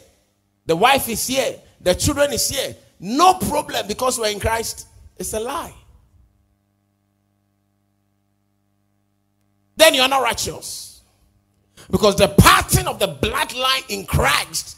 The 0.67 0.77
wife 0.77 1.09
is 1.09 1.27
here. 1.27 1.57
The 1.81 1.95
children 1.95 2.33
is 2.33 2.49
here. 2.49 2.77
No 3.01 3.35
problem 3.35 3.87
because 3.87 4.19
we're 4.19 4.31
in 4.31 4.41
Christ. 4.41 4.87
It's 5.17 5.33
a 5.33 5.41
lie. 5.41 5.75
Then 9.77 9.95
you're 9.95 10.09
not 10.09 10.23
righteous. 10.23 11.03
Because 11.91 12.17
the 12.17 12.29
pattern 12.29 12.89
of 12.89 12.99
the 12.99 13.09
bloodline 13.09 13.89
in 13.89 14.07
Christ 14.07 14.77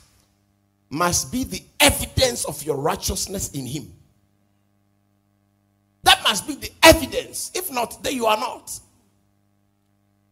must 0.91 1.31
be 1.31 1.45
the 1.45 1.63
evidence 1.81 2.45
of 2.45 2.63
your 2.63 2.77
righteousness 2.77 3.51
in 3.53 3.67
Him. 3.67 3.93
That 6.03 6.23
must 6.23 6.47
be 6.47 6.55
the 6.55 6.71
evidence. 6.83 7.51
If 7.55 7.71
not, 7.73 8.03
then 8.03 8.15
you 8.15 8.27
are 8.27 8.37
not. 8.37 8.79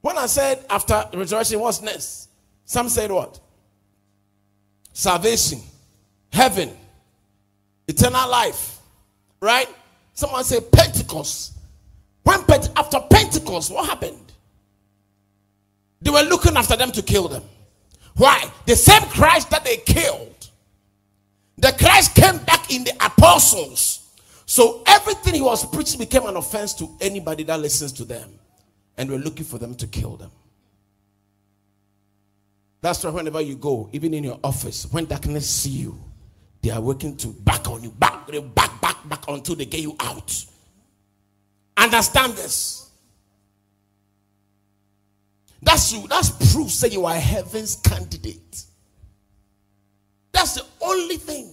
When 0.00 0.16
I 0.16 0.26
said 0.26 0.64
after 0.70 1.04
resurrection, 1.14 1.60
what's 1.60 1.82
next? 1.82 2.28
Some 2.64 2.88
said 2.88 3.10
what? 3.10 3.40
salvation, 4.96 5.60
heaven, 6.32 6.70
eternal 7.86 8.30
life, 8.30 8.78
right? 9.42 9.68
Someone 10.14 10.42
said 10.42 10.72
Pentecost. 10.72 11.52
When 12.22 12.40
after 12.74 13.00
Pentecost, 13.10 13.70
what 13.70 13.86
happened? 13.86 14.32
They 16.00 16.10
were 16.10 16.22
looking 16.22 16.56
after 16.56 16.76
them 16.76 16.92
to 16.92 17.02
kill 17.02 17.28
them. 17.28 17.42
Why? 18.16 18.50
The 18.64 18.74
same 18.74 19.02
Christ 19.02 19.50
that 19.50 19.64
they 19.64 19.76
killed, 19.76 20.34
the 21.58 21.74
Christ 21.78 22.14
came 22.14 22.38
back 22.44 22.72
in 22.72 22.84
the 22.84 22.92
apostles. 23.04 24.10
So 24.46 24.82
everything 24.86 25.34
he 25.34 25.40
was 25.42 25.66
preaching 25.66 25.98
became 25.98 26.26
an 26.26 26.36
offense 26.36 26.74
to 26.74 26.88
anybody 27.00 27.42
that 27.44 27.60
listens 27.60 27.92
to 27.94 28.04
them. 28.04 28.38
and 28.96 29.10
we're 29.10 29.18
looking 29.18 29.44
for 29.44 29.58
them 29.58 29.74
to 29.74 29.86
kill 29.86 30.16
them. 30.16 30.30
That's 32.80 33.02
why 33.04 33.10
whenever 33.10 33.40
you 33.40 33.56
go, 33.56 33.88
even 33.92 34.14
in 34.14 34.24
your 34.24 34.38
office, 34.44 34.86
when 34.90 35.06
darkness 35.06 35.48
see 35.48 35.70
you, 35.70 35.98
they 36.62 36.70
are 36.70 36.80
working 36.80 37.16
to 37.18 37.28
back 37.28 37.68
on 37.68 37.82
you, 37.82 37.90
back, 37.90 38.26
back, 38.54 38.80
back, 38.80 39.08
back 39.08 39.24
until 39.28 39.54
they 39.54 39.64
get 39.64 39.80
you 39.80 39.96
out. 40.00 40.44
Understand 41.76 42.34
this. 42.34 42.90
That's 45.62 45.92
you. 45.92 46.06
That's 46.08 46.30
proof 46.52 46.70
say 46.70 46.88
you 46.88 47.04
are 47.06 47.14
heaven's 47.14 47.76
candidate. 47.76 48.64
That's 50.36 50.52
the 50.52 50.66
only 50.82 51.16
thing. 51.16 51.48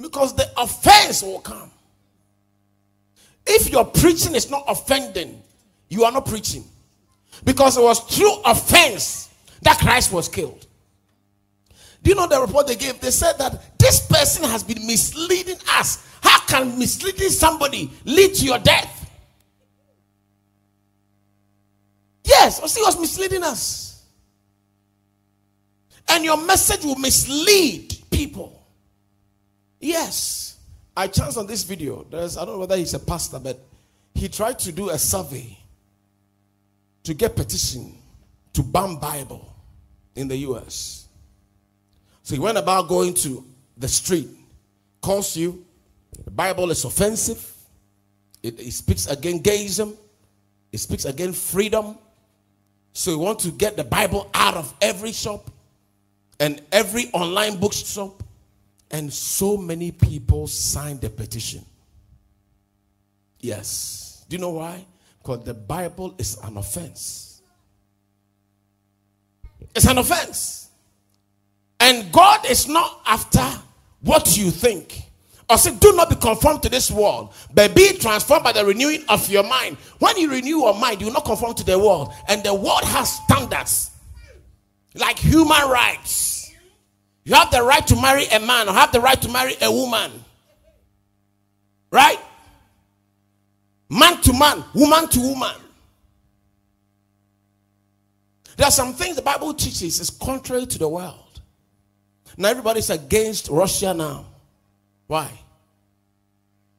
Because 0.00 0.36
the 0.36 0.48
offense 0.56 1.20
will 1.20 1.40
come. 1.40 1.68
If 3.44 3.70
your 3.70 3.84
preaching 3.84 4.36
is 4.36 4.48
not 4.48 4.62
offending, 4.68 5.42
you 5.88 6.04
are 6.04 6.12
not 6.12 6.24
preaching. 6.24 6.62
Because 7.42 7.76
it 7.76 7.82
was 7.82 7.98
through 7.98 8.40
offense 8.44 9.30
that 9.62 9.78
Christ 9.78 10.12
was 10.12 10.28
killed. 10.28 10.64
Do 12.04 12.10
you 12.10 12.14
know 12.14 12.28
the 12.28 12.40
report 12.40 12.68
they 12.68 12.76
gave? 12.76 13.00
They 13.00 13.10
said 13.10 13.32
that 13.38 13.76
this 13.80 14.06
person 14.06 14.44
has 14.44 14.62
been 14.62 14.86
misleading 14.86 15.58
us. 15.72 16.06
How 16.22 16.38
can 16.46 16.78
misleading 16.78 17.30
somebody 17.30 17.90
lead 18.04 18.34
to 18.36 18.44
your 18.44 18.58
death? 18.58 19.10
Yes, 22.22 22.60
he 22.76 22.80
was 22.80 23.00
misleading 23.00 23.42
us. 23.42 23.91
And 26.12 26.26
your 26.26 26.36
message 26.36 26.84
will 26.84 26.98
mislead 26.98 27.96
people. 28.10 28.62
Yes. 29.80 30.58
I 30.94 31.06
chanced 31.06 31.38
on 31.38 31.46
this 31.46 31.62
video. 31.62 32.04
There's 32.10 32.36
I 32.36 32.44
don't 32.44 32.54
know 32.54 32.60
whether 32.60 32.76
he's 32.76 32.92
a 32.92 32.98
pastor, 32.98 33.38
but 33.38 33.58
he 34.14 34.28
tried 34.28 34.58
to 34.58 34.72
do 34.72 34.90
a 34.90 34.98
survey 34.98 35.56
to 37.04 37.14
get 37.14 37.34
petition 37.34 37.96
to 38.52 38.62
ban 38.62 38.96
Bible 38.96 39.56
in 40.14 40.28
the 40.28 40.36
US. 40.48 41.08
So 42.22 42.34
he 42.34 42.40
went 42.40 42.58
about 42.58 42.88
going 42.88 43.14
to 43.14 43.42
the 43.78 43.88
street, 43.88 44.28
calls 45.00 45.34
you, 45.34 45.64
the 46.24 46.30
Bible 46.30 46.70
is 46.70 46.84
offensive, 46.84 47.42
it, 48.42 48.60
it 48.60 48.72
speaks 48.72 49.06
against 49.06 49.44
gayism, 49.44 49.96
it 50.70 50.78
speaks 50.78 51.06
against 51.06 51.50
freedom. 51.50 51.96
So 52.92 53.12
you 53.12 53.18
want 53.18 53.38
to 53.40 53.50
get 53.50 53.78
the 53.78 53.84
Bible 53.84 54.30
out 54.34 54.54
of 54.54 54.74
every 54.82 55.12
shop 55.12 55.50
and 56.42 56.60
every 56.72 57.08
online 57.12 57.56
bookshop. 57.56 58.20
And 58.90 59.10
so 59.10 59.56
many 59.56 59.92
people 59.92 60.48
signed 60.48 61.00
the 61.00 61.08
petition. 61.08 61.64
Yes. 63.40 64.26
Do 64.28 64.36
you 64.36 64.40
know 64.42 64.50
why? 64.50 64.84
Because 65.22 65.44
the 65.44 65.54
Bible 65.54 66.14
is 66.18 66.36
an 66.42 66.56
offense. 66.58 67.40
It's 69.74 69.86
an 69.86 69.98
offense. 69.98 70.68
And 71.78 72.12
God 72.12 72.44
is 72.50 72.68
not 72.68 73.00
after 73.06 73.48
what 74.02 74.36
you 74.36 74.50
think. 74.50 75.00
Or 75.48 75.56
say, 75.56 75.74
do 75.76 75.92
not 75.92 76.10
be 76.10 76.16
conformed 76.16 76.62
to 76.64 76.68
this 76.68 76.90
world, 76.90 77.34
but 77.54 77.74
be 77.74 77.92
transformed 77.98 78.44
by 78.44 78.52
the 78.52 78.64
renewing 78.64 79.04
of 79.08 79.28
your 79.30 79.44
mind. 79.44 79.76
When 80.00 80.16
you 80.18 80.30
renew 80.30 80.58
your 80.58 80.74
mind, 80.74 81.00
you 81.00 81.06
will 81.06 81.14
not 81.14 81.24
conform 81.24 81.54
to 81.54 81.64
the 81.64 81.78
world. 81.78 82.12
And 82.28 82.42
the 82.42 82.52
world 82.52 82.84
has 82.84 83.20
standards 83.24 83.91
like 84.94 85.18
human 85.18 85.68
rights. 85.68 86.50
You 87.24 87.34
have 87.34 87.50
the 87.50 87.62
right 87.62 87.86
to 87.86 87.96
marry 87.96 88.26
a 88.26 88.40
man 88.40 88.68
or 88.68 88.72
have 88.72 88.92
the 88.92 89.00
right 89.00 89.20
to 89.22 89.28
marry 89.28 89.54
a 89.62 89.70
woman. 89.70 90.10
Right? 91.90 92.18
Man 93.88 94.20
to 94.22 94.32
man, 94.32 94.64
woman 94.74 95.08
to 95.08 95.20
woman. 95.20 95.54
There 98.56 98.66
are 98.66 98.72
some 98.72 98.94
things 98.94 99.16
the 99.16 99.22
Bible 99.22 99.54
teaches 99.54 100.00
is 100.00 100.10
contrary 100.10 100.66
to 100.66 100.78
the 100.78 100.88
world. 100.88 101.40
Now 102.36 102.48
everybody's 102.48 102.90
against 102.90 103.48
Russia 103.48 103.92
now. 103.94 104.26
Why? 105.06 105.30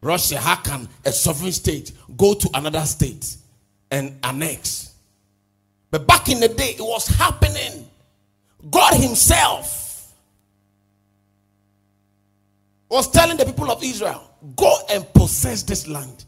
Russia, 0.02 0.38
how 0.38 0.56
can 0.56 0.88
a 1.06 1.12
sovereign 1.12 1.52
state 1.52 1.92
go 2.18 2.34
to 2.34 2.50
another 2.54 2.82
state 2.82 3.38
and 3.90 4.18
annex? 4.24 4.94
But 5.92 6.08
back 6.08 6.28
in 6.30 6.40
the 6.40 6.50
day, 6.50 6.72
it 6.72 6.82
was 6.82 7.08
happening. 7.08 7.88
God 8.69 8.93
Himself 8.93 10.13
was 12.89 13.10
telling 13.10 13.38
the 13.38 13.45
people 13.45 13.71
of 13.71 13.84
Israel, 13.84 14.30
Go 14.56 14.76
and 14.89 15.12
possess 15.13 15.63
this 15.63 15.88
land. 15.88 16.26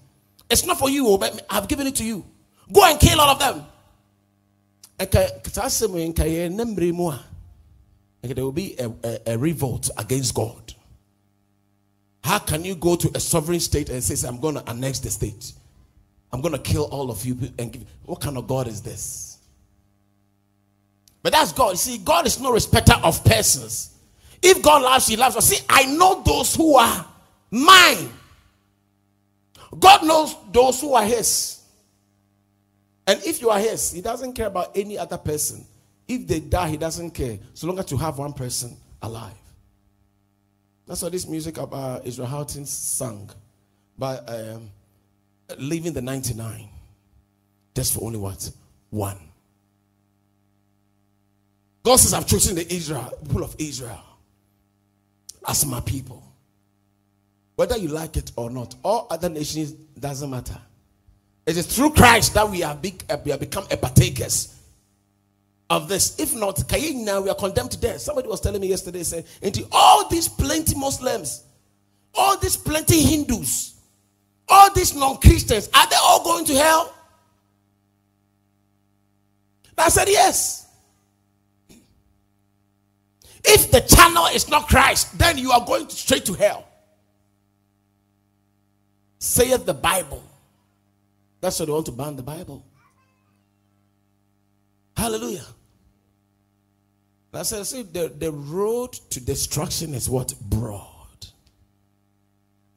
It's 0.49 0.65
not 0.65 0.79
for 0.79 0.89
you, 0.89 1.07
oh, 1.07 1.17
but 1.17 1.45
I've 1.49 1.67
given 1.67 1.85
it 1.87 1.95
to 1.95 2.03
you. 2.03 2.25
Go 2.71 2.85
and 2.85 2.99
kill 2.99 3.19
all 3.19 3.29
of 3.29 3.39
them. 3.39 3.65
There 8.21 8.43
will 8.43 8.51
be 8.51 8.75
a, 8.79 8.89
a, 9.03 9.19
a 9.33 9.37
revolt 9.37 9.89
against 9.97 10.33
God. 10.33 10.73
How 12.23 12.39
can 12.39 12.63
you 12.63 12.75
go 12.75 12.95
to 12.95 13.11
a 13.13 13.19
sovereign 13.19 13.59
state 13.59 13.89
and 13.89 14.03
say, 14.03 14.27
I'm 14.27 14.39
going 14.39 14.55
to 14.55 14.67
annex 14.69 14.99
the 14.99 15.11
state? 15.11 15.51
I'm 16.31 16.41
going 16.41 16.53
to 16.53 16.59
kill 16.59 16.85
all 16.85 17.11
of 17.11 17.23
you 17.25 17.37
and 17.59 17.71
give. 17.71 17.85
What 18.05 18.21
kind 18.21 18.37
of 18.37 18.47
God 18.47 18.67
is 18.67 18.81
this? 18.81 19.34
But 21.25 21.33
that's 21.33 21.53
God. 21.53 21.71
You 21.71 21.77
see, 21.77 21.97
God 21.97 22.27
is 22.27 22.39
no 22.39 22.51
respecter 22.51 22.93
of 23.03 23.25
persons. 23.25 23.97
If 24.43 24.61
God 24.61 24.83
loves 24.83 25.09
you, 25.09 25.17
loves 25.17 25.35
us. 25.35 25.47
See, 25.47 25.65
I 25.67 25.87
know 25.87 26.21
those 26.21 26.53
who 26.53 26.75
are 26.75 27.03
mine. 27.49 28.11
God 29.79 30.05
knows 30.05 30.35
those 30.51 30.79
who 30.79 30.93
are 30.93 31.03
his. 31.03 31.63
And 33.07 33.19
if 33.23 33.41
you 33.41 33.49
are 33.49 33.57
his, 33.57 33.91
he 33.91 34.01
doesn't 34.01 34.33
care 34.33 34.45
about 34.45 34.77
any 34.77 34.99
other 34.99 35.17
person. 35.17 35.65
If 36.07 36.27
they 36.27 36.41
die, 36.41 36.69
he 36.69 36.77
doesn't 36.77 37.09
care. 37.09 37.39
So 37.55 37.65
long 37.65 37.79
as 37.79 37.89
you 37.89 37.97
have 37.97 38.19
one 38.19 38.33
person 38.33 38.77
alive. 39.01 39.33
That's 40.85 41.01
what 41.01 41.11
this 41.11 41.27
music 41.27 41.57
about 41.57 42.05
Israel 42.05 42.27
Houghton 42.27 42.67
sang 42.67 43.31
by 43.97 44.17
um, 44.17 44.69
leaving 45.57 45.93
the 45.93 46.03
99 46.03 46.69
just 47.73 47.95
for 47.95 48.03
only 48.03 48.19
what? 48.19 48.47
One. 48.91 49.17
God 51.85 51.97
says, 51.97 52.15
I've 52.15 52.25
chosen 52.25 52.55
the 52.55 52.73
Israel, 52.73 53.13
people 53.23 53.43
of 53.43 53.55
Israel 53.59 54.01
as 55.47 55.67
my 55.67 55.79
people. 55.81 56.23
Whether 57.57 57.77
you 57.77 57.89
like 57.89 58.17
it 58.17 58.31
or 58.35 58.49
not, 58.49 58.73
all 58.83 59.05
other 59.11 59.29
nations 59.29 59.73
doesn't 59.99 60.27
matter. 60.27 60.57
It 61.45 61.55
is 61.55 61.67
through 61.67 61.91
Christ 61.91 62.33
that 62.33 62.49
we 62.49 62.61
have, 62.61 62.81
be, 62.81 62.95
uh, 63.07 63.17
we 63.23 63.29
have 63.29 63.39
become 63.39 63.67
a 63.69 63.77
partakers 63.77 64.59
of 65.69 65.87
this. 65.87 66.19
If 66.19 66.33
not, 66.33 66.59
now 66.95 67.21
we 67.21 67.29
are 67.29 67.35
condemned 67.35 67.69
to 67.71 67.79
death. 67.79 68.01
Somebody 68.01 68.29
was 68.29 68.41
telling 68.41 68.61
me 68.61 68.67
yesterday, 68.67 69.03
saying, 69.03 69.25
into 69.43 69.67
all 69.71 70.09
these 70.09 70.27
plenty 70.27 70.75
Muslims, 70.75 71.43
all 72.15 72.35
these 72.39 72.57
plenty 72.57 72.99
Hindus, 72.99 73.75
all 74.49 74.73
these 74.73 74.95
non-Christians, 74.95 75.69
are 75.71 75.87
they 75.87 75.97
all 76.01 76.23
going 76.23 76.45
to 76.45 76.55
hell? 76.55 76.95
I 79.77 79.89
said, 79.89 80.07
yes. 80.07 80.64
If 83.47 83.71
the 83.71 83.81
channel 83.81 84.25
is 84.27 84.49
not 84.49 84.67
Christ, 84.67 85.17
then 85.17 85.37
you 85.37 85.51
are 85.51 85.65
going 85.65 85.89
straight 85.89 86.25
to 86.25 86.33
hell. 86.33 86.67
Saith 89.19 89.65
the 89.65 89.73
Bible. 89.73 90.23
That's 91.41 91.59
why 91.59 91.65
they 91.65 91.71
want 91.71 91.85
to 91.85 91.91
ban 91.91 92.15
the 92.15 92.23
Bible. 92.23 92.65
Hallelujah. 94.95 95.45
I 97.33 97.43
said, 97.43 97.65
see, 97.65 97.81
the, 97.83 98.13
the 98.17 98.31
road 98.31 98.93
to 98.93 99.19
destruction 99.19 99.93
is 99.93 100.09
what? 100.09 100.33
Broad. 100.39 101.27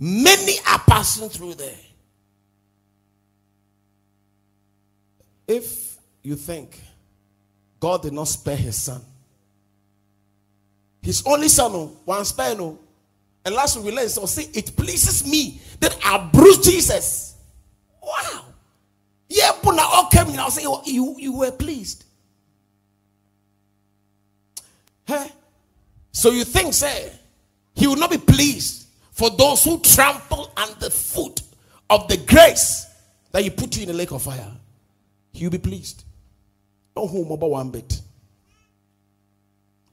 Many 0.01 0.57
are 0.69 0.81
passing 0.81 1.29
through 1.29 1.55
there. 1.55 1.79
If 5.47 5.97
you 6.23 6.35
think 6.35 6.81
God 7.81 8.03
did 8.03 8.13
not 8.13 8.29
spare 8.29 8.57
his 8.57 8.77
son, 8.81 9.01
his 11.03 11.23
only 11.27 11.49
son, 11.49 11.73
oh, 11.75 11.97
one 12.05 12.25
spare 12.25 12.55
no. 12.57 12.79
And 13.45 13.55
last 13.55 13.77
week 13.77 13.87
we 13.87 13.93
learned, 13.93 14.11
so 14.11 14.27
see, 14.27 14.51
it 14.53 14.77
pleases 14.77 15.27
me 15.27 15.61
that 15.81 15.97
I 16.05 16.29
bruised 16.33 16.65
Jesus. 16.65 17.37
Wow. 18.03 18.45
Yeah, 19.29 19.53
but 19.63 19.75
now 19.75 19.89
all 19.91 20.09
came 20.09 20.29
in. 20.29 20.39
I'll 20.39 20.51
say, 20.51 20.65
oh, 20.67 20.83
you, 20.85 21.15
you 21.19 21.33
were 21.37 21.51
pleased. 21.51 22.05
Hey? 25.07 25.31
So 26.13 26.31
you 26.33 26.45
think, 26.45 26.75
say, 26.75 27.13
he 27.75 27.87
will 27.87 27.97
not 27.97 28.11
be 28.11 28.19
pleased 28.19 28.89
for 29.13 29.31
those 29.31 29.65
who 29.65 29.81
trample 29.81 30.53
under 30.57 30.91
foot 30.91 31.43
of 31.89 32.09
the 32.09 32.17
grace 32.17 32.87
that 33.33 33.43
he 33.43 33.51
put 33.51 33.77
you 33.77 33.83
in 33.83 33.89
the 33.89 33.95
lake 33.95 34.11
of 34.11 34.23
fire. 34.23 34.53
He 35.33 35.45
will 35.45 35.53
be 35.53 35.59
pleased. 35.59 36.05
Don't 36.95 37.09
hold 37.09 37.31
about 37.31 37.51
one 37.51 37.71
bit. 37.71 38.01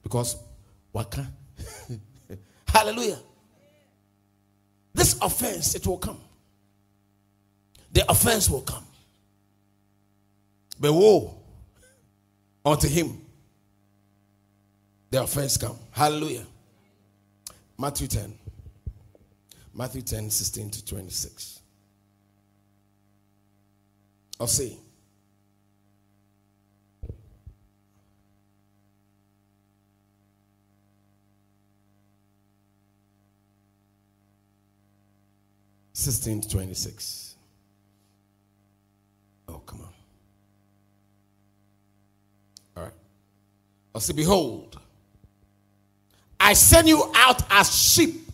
Because 0.02 0.36
waka. 0.96 1.30
Hallelujah. 2.68 3.18
This 4.94 5.18
offense, 5.20 5.74
it 5.74 5.86
will 5.86 5.98
come. 5.98 6.18
The 7.92 8.10
offense 8.10 8.48
will 8.48 8.62
come. 8.62 8.84
But 10.80 10.94
woe 10.94 11.34
unto 12.64 12.88
him 12.88 13.20
the 15.10 15.22
offense 15.22 15.58
come. 15.58 15.76
Hallelujah. 15.92 16.46
Matthew 17.78 18.08
10. 18.08 18.32
Matthew 19.74 20.00
10, 20.00 20.30
16 20.30 20.70
to 20.70 20.84
26. 20.86 21.60
I'll 24.40 24.46
see. 24.46 24.78
Sixteen 35.98 36.42
to 36.42 36.48
twenty-six. 36.50 37.36
Oh, 39.48 39.62
come 39.64 39.80
on. 39.80 39.88
All 42.76 42.82
right. 42.82 42.92
I'll 43.94 44.02
say, 44.02 44.12
Behold, 44.12 44.78
I 46.38 46.52
send 46.52 46.86
you 46.86 47.10
out 47.14 47.40
as 47.50 47.74
sheep 47.74 48.28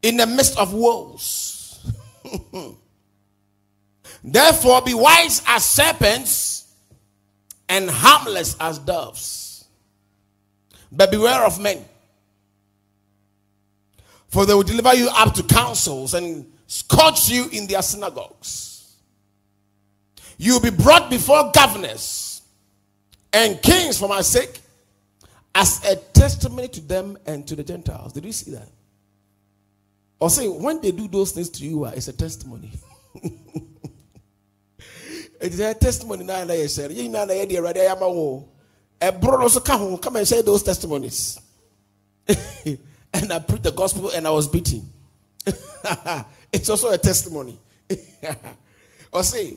in 0.00 0.16
the 0.16 0.28
midst 0.28 0.56
of 0.58 0.72
wolves. 0.72 1.90
Therefore, 4.22 4.82
be 4.82 4.94
wise 4.94 5.42
as 5.44 5.64
serpents 5.64 6.72
and 7.68 7.90
harmless 7.90 8.56
as 8.60 8.78
doves. 8.78 9.64
But 10.92 11.10
beware 11.10 11.44
of 11.44 11.58
men, 11.58 11.84
for 14.32 14.46
they 14.46 14.54
will 14.54 14.62
deliver 14.62 14.94
you 14.94 15.10
up 15.10 15.34
to 15.34 15.42
councils 15.42 16.14
and 16.14 16.50
scourge 16.66 17.28
you 17.28 17.50
in 17.52 17.66
their 17.66 17.82
synagogues. 17.82 18.96
You 20.38 20.54
will 20.54 20.60
be 20.62 20.70
brought 20.70 21.10
before 21.10 21.52
governors 21.54 22.40
and 23.30 23.60
kings 23.60 23.98
for 23.98 24.08
my 24.08 24.22
sake 24.22 24.58
as 25.54 25.84
a 25.84 25.96
testimony 25.96 26.68
to 26.68 26.80
them 26.80 27.18
and 27.26 27.46
to 27.46 27.54
the 27.54 27.62
Gentiles. 27.62 28.14
Did 28.14 28.24
you 28.24 28.32
see 28.32 28.52
that? 28.52 28.68
Or 30.18 30.30
say, 30.30 30.48
when 30.48 30.80
they 30.80 30.92
do 30.92 31.08
those 31.08 31.32
things 31.32 31.50
to 31.50 31.66
you, 31.66 31.84
uh, 31.84 31.92
it's 31.94 32.08
a 32.08 32.14
testimony. 32.14 32.70
it 33.22 33.60
is 35.42 35.60
a 35.60 35.74
testimony. 35.74 36.24
Now, 36.24 36.36
I 36.36 36.66
said, 36.68 36.90
you 36.92 37.06
know, 37.10 37.24
I 37.24 37.44
ready. 37.60 37.80
I 37.80 37.92
am 37.92 38.00
a 38.00 38.42
A 39.02 39.12
brother 39.12 39.42
also 39.42 39.60
come 39.60 39.98
come 39.98 40.16
and 40.16 40.26
share 40.26 40.42
those 40.42 40.62
testimonies. 40.62 41.38
and 43.12 43.32
I 43.32 43.38
preached 43.38 43.64
the 43.64 43.72
gospel 43.72 44.10
and 44.10 44.26
I 44.26 44.30
was 44.30 44.48
beaten. 44.48 44.88
it's 46.52 46.68
also 46.68 46.90
a 46.90 46.98
testimony. 46.98 47.58
or 49.12 49.22
say, 49.22 49.56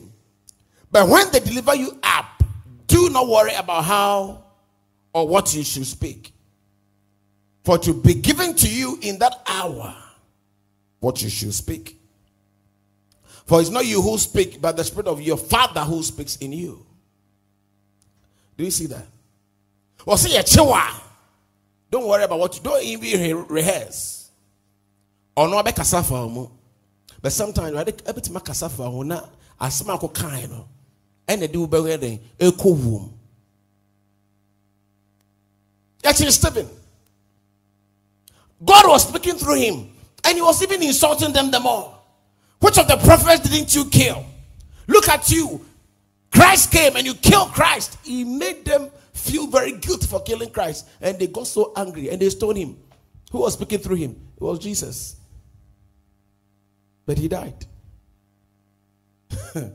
but 0.90 1.08
when 1.08 1.30
they 1.32 1.40
deliver 1.40 1.74
you 1.74 1.98
up, 2.02 2.42
do 2.86 3.10
not 3.10 3.28
worry 3.28 3.54
about 3.54 3.84
how 3.84 4.44
or 5.12 5.26
what 5.26 5.54
you 5.54 5.64
should 5.64 5.86
speak. 5.86 6.32
For 7.64 7.78
to 7.78 7.94
be 7.94 8.14
given 8.14 8.54
to 8.54 8.68
you 8.68 8.98
in 9.02 9.18
that 9.18 9.42
hour 9.46 9.96
what 11.00 11.22
you 11.22 11.28
should 11.28 11.54
speak. 11.54 11.98
For 13.46 13.60
it's 13.60 13.70
not 13.70 13.86
you 13.86 14.02
who 14.02 14.18
speak, 14.18 14.60
but 14.60 14.76
the 14.76 14.84
spirit 14.84 15.06
of 15.06 15.20
your 15.20 15.36
father 15.36 15.80
who 15.80 16.02
speaks 16.02 16.36
in 16.36 16.52
you. 16.52 16.84
Do 18.56 18.64
you 18.64 18.70
see 18.70 18.86
that? 18.86 19.06
Or 20.04 20.16
see, 20.16 20.36
a 20.36 20.42
chiwa. 20.42 21.05
Don't 21.96 22.08
worry 22.08 22.24
about 22.24 22.38
what 22.38 22.54
you 22.54 22.62
don't 22.62 22.82
even 22.84 23.46
rehearse. 23.48 24.28
Or 25.34 25.48
no 25.48 25.56
I 25.56 25.62
be. 25.62 25.72
But 27.22 27.32
sometimes 27.32 27.74
I 27.74 27.80
every 27.80 28.20
time 28.20 28.34
kasafa 28.34 28.90
ho 28.90 29.00
na 29.02 29.22
asema 29.58 29.98
ko 29.98 30.08
kan 30.08 30.50
no. 30.50 30.68
And 31.26 31.40
they 31.40 31.46
do 31.46 31.66
be 31.66 31.80
we 31.80 31.96
den 31.96 32.20
ekɔ 32.38 33.10
Actually, 36.04 36.32
Stephen. 36.32 36.68
God 38.62 38.88
was 38.88 39.08
speaking 39.08 39.36
through 39.36 39.56
him, 39.56 39.88
and 40.22 40.34
he 40.34 40.42
was 40.42 40.62
even 40.62 40.82
insulting 40.82 41.32
them 41.32 41.50
the 41.50 41.60
more. 41.60 41.98
Which 42.60 42.78
of 42.78 42.88
the 42.88 42.98
prophets 42.98 43.48
didn't 43.48 43.74
you 43.74 43.86
kill? 43.86 44.22
Look 44.86 45.08
at 45.08 45.30
you. 45.30 45.64
Christ 46.30 46.70
came 46.70 46.94
and 46.94 47.06
you 47.06 47.14
killed 47.14 47.52
Christ. 47.52 47.96
He 48.04 48.22
made 48.22 48.66
them 48.66 48.90
feel 49.16 49.46
very 49.46 49.72
guilty 49.72 50.06
for 50.06 50.22
killing 50.22 50.50
Christ. 50.50 50.88
And 51.00 51.18
they 51.18 51.26
got 51.26 51.46
so 51.46 51.72
angry 51.76 52.10
and 52.10 52.20
they 52.20 52.28
stoned 52.30 52.58
him. 52.58 52.76
Who 53.32 53.38
was 53.40 53.54
speaking 53.54 53.78
through 53.78 53.96
him? 53.96 54.10
It 54.36 54.42
was 54.42 54.58
Jesus. 54.58 55.16
But 57.04 57.18
he 57.18 57.28
died. 57.28 57.66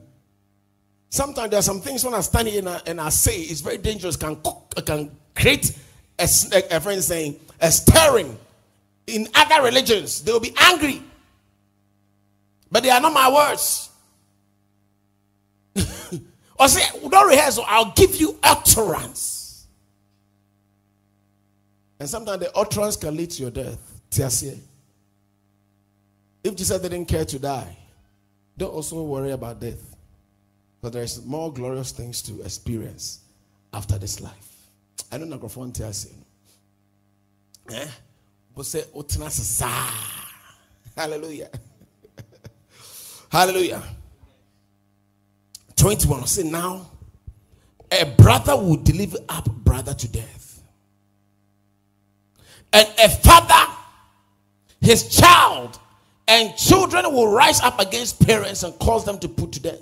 Sometimes 1.10 1.50
there 1.50 1.60
are 1.60 1.64
some 1.64 1.82
things 1.82 2.06
when 2.06 2.14
I 2.14 2.22
stand 2.22 2.48
here 2.48 2.60
and 2.60 2.70
I, 2.70 2.82
and 2.86 3.02
I 3.02 3.10
say 3.10 3.42
it's 3.42 3.62
very 3.62 3.78
dangerous, 3.78 4.16
can, 4.16 4.38
can 4.86 5.12
create 5.36 5.78
a, 6.18 6.24
a 6.24 6.80
friend 6.80 7.04
saying, 7.04 7.40
a 7.60 7.72
stirring 7.72 8.38
in 9.08 9.28
other 9.36 9.64
religions. 9.64 10.22
They 10.24 10.32
will 10.32 10.40
be 10.40 10.54
angry. 10.58 11.02
But 12.72 12.84
they 12.84 12.90
are 12.90 13.02
not 13.02 13.14
my 13.14 13.30
words. 13.34 13.90
or 16.62 16.68
say, 16.68 16.84
don't 17.10 17.28
rehearse, 17.28 17.58
I'll 17.66 17.92
give 17.94 18.18
you 18.18 18.38
utterance. 18.44 19.66
And 22.00 22.08
sometimes 22.08 22.40
the 22.40 22.56
utterance 22.56 22.96
can 22.96 23.16
lead 23.18 23.32
to 23.32 23.42
your 23.42 23.50
death. 23.50 23.80
If 26.44 26.56
Jesus 26.56 26.80
didn't 26.80 27.06
care 27.06 27.26
to 27.26 27.40
die, 27.40 27.76
don't 28.56 28.72
also 28.72 29.02
worry 29.02 29.32
about 29.32 29.60
death. 29.60 29.96
But 30.82 30.94
there's 30.94 31.26
more 31.26 31.52
glorious 31.52 31.92
things 31.92 32.22
to 32.24 32.42
experience 32.44 33.22
after 33.74 33.98
this 33.98 34.22
life. 34.22 34.68
I 35.12 35.18
know 35.32 35.40
tell 35.74 35.92
you. 35.92 37.76
Eh? 37.76 37.88
But 38.56 38.68
say, 38.68 38.84
Hallelujah. 40.96 41.50
Hallelujah. 43.32 43.82
21. 45.82 46.28
Say 46.28 46.44
now, 46.44 46.86
a 47.92 48.06
brother 48.06 48.56
will 48.56 48.78
deliver 48.78 49.18
up 49.28 49.50
brother 49.50 49.96
to 49.96 50.08
death. 50.08 50.62
And 52.72 52.88
a 53.04 53.10
father, 53.10 53.74
his 54.80 55.10
child, 55.10 55.80
and 56.28 56.56
children 56.56 57.12
will 57.12 57.34
rise 57.34 57.62
up 57.62 57.80
against 57.80 58.24
parents 58.24 58.62
and 58.62 58.78
cause 58.78 59.06
them 59.06 59.18
to 59.20 59.28
put 59.28 59.54
to 59.54 59.60
death. 59.60 59.82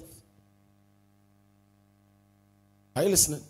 Are 2.95 3.03
you 3.03 3.09
listening? 3.09 3.41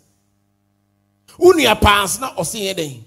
Unia 1.38 1.80
na 2.20 3.04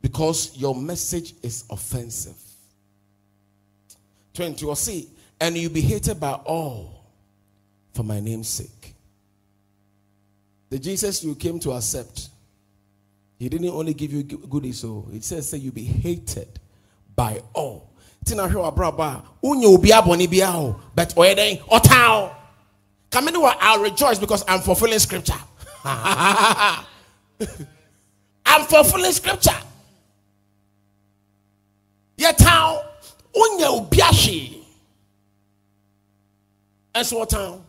because 0.00 0.56
your 0.56 0.74
message 0.74 1.34
is 1.42 1.64
offensive. 1.68 2.36
20 4.32 4.64
or 4.64 4.76
see, 4.76 5.10
and 5.38 5.58
you'll 5.58 5.70
be 5.70 5.82
hated 5.82 6.18
by 6.18 6.32
all 6.32 7.03
for 7.94 8.02
my 8.02 8.20
name's 8.20 8.48
sake. 8.48 8.94
The 10.68 10.78
Jesus 10.78 11.22
you 11.24 11.34
came 11.36 11.58
to 11.60 11.72
accept, 11.72 12.28
he 13.38 13.48
didn't 13.48 13.70
only 13.70 13.94
give 13.94 14.12
you 14.12 14.22
goodies, 14.24 14.84
oh, 14.84 15.06
so 15.08 15.14
it 15.14 15.24
says 15.24 15.50
that 15.52 15.58
you'll 15.58 15.72
be 15.72 15.84
hated 15.84 16.58
by 17.14 17.40
all. 17.54 17.90
Tina 18.24 18.48
hwe 18.48 18.64
abraba 18.72 19.22
unye 19.42 19.66
obi 19.66 19.90
aboni 19.90 20.28
bia 20.28 20.50
oh. 20.54 20.66
o 20.66 20.80
but 20.94 21.14
oyeden 21.14 21.60
otao 21.68 22.30
oh. 22.30 22.36
come 23.10 23.28
in 23.28 23.36
I'll 23.36 23.82
rejoice 23.82 24.18
because 24.18 24.44
I'm 24.48 24.60
fulfilling 24.60 24.98
scripture. 24.98 25.34
I'm 25.84 26.84
fulfilling 28.64 29.12
scripture. 29.12 29.58
Yet 32.16 32.40
how 32.40 32.82
wonya 33.34 33.66
obi 33.68 33.98
ahwe 33.98 34.64
ɛnso 36.94 37.18
wɔtan 37.20 37.60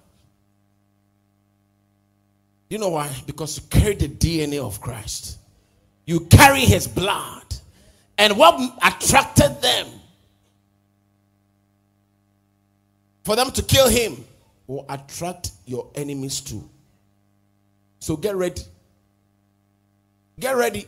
you 2.69 2.77
know 2.77 2.89
why? 2.89 3.09
Because 3.25 3.57
you 3.57 3.63
carry 3.69 3.95
the 3.95 4.07
dna 4.07 4.59
of 4.65 4.81
christ. 4.81 5.37
You 6.05 6.21
carry 6.21 6.61
his 6.61 6.87
blood. 6.87 7.43
And 8.17 8.37
what 8.37 8.59
attracted 8.83 9.61
them 9.61 9.87
for 13.23 13.35
them 13.35 13.51
to 13.51 13.63
kill 13.63 13.89
him 13.89 14.23
will 14.67 14.85
attract 14.89 15.51
your 15.65 15.89
enemies 15.95 16.41
too. 16.41 16.67
So 17.99 18.15
get 18.15 18.35
ready. 18.35 18.61
Get 20.39 20.55
ready. 20.55 20.87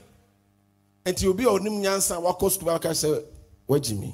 Until 1.05 1.23
you 1.23 1.29
will 1.31 1.37
be 1.37 1.45
on 1.45 1.65
him 1.65 1.81
nyansa 1.81 2.21
wakɔ 2.21 2.49
sukuu 2.51 2.75
aka 2.75 2.89
sɛ 2.89 3.23
wagyi 3.67 3.99
me 3.99 4.13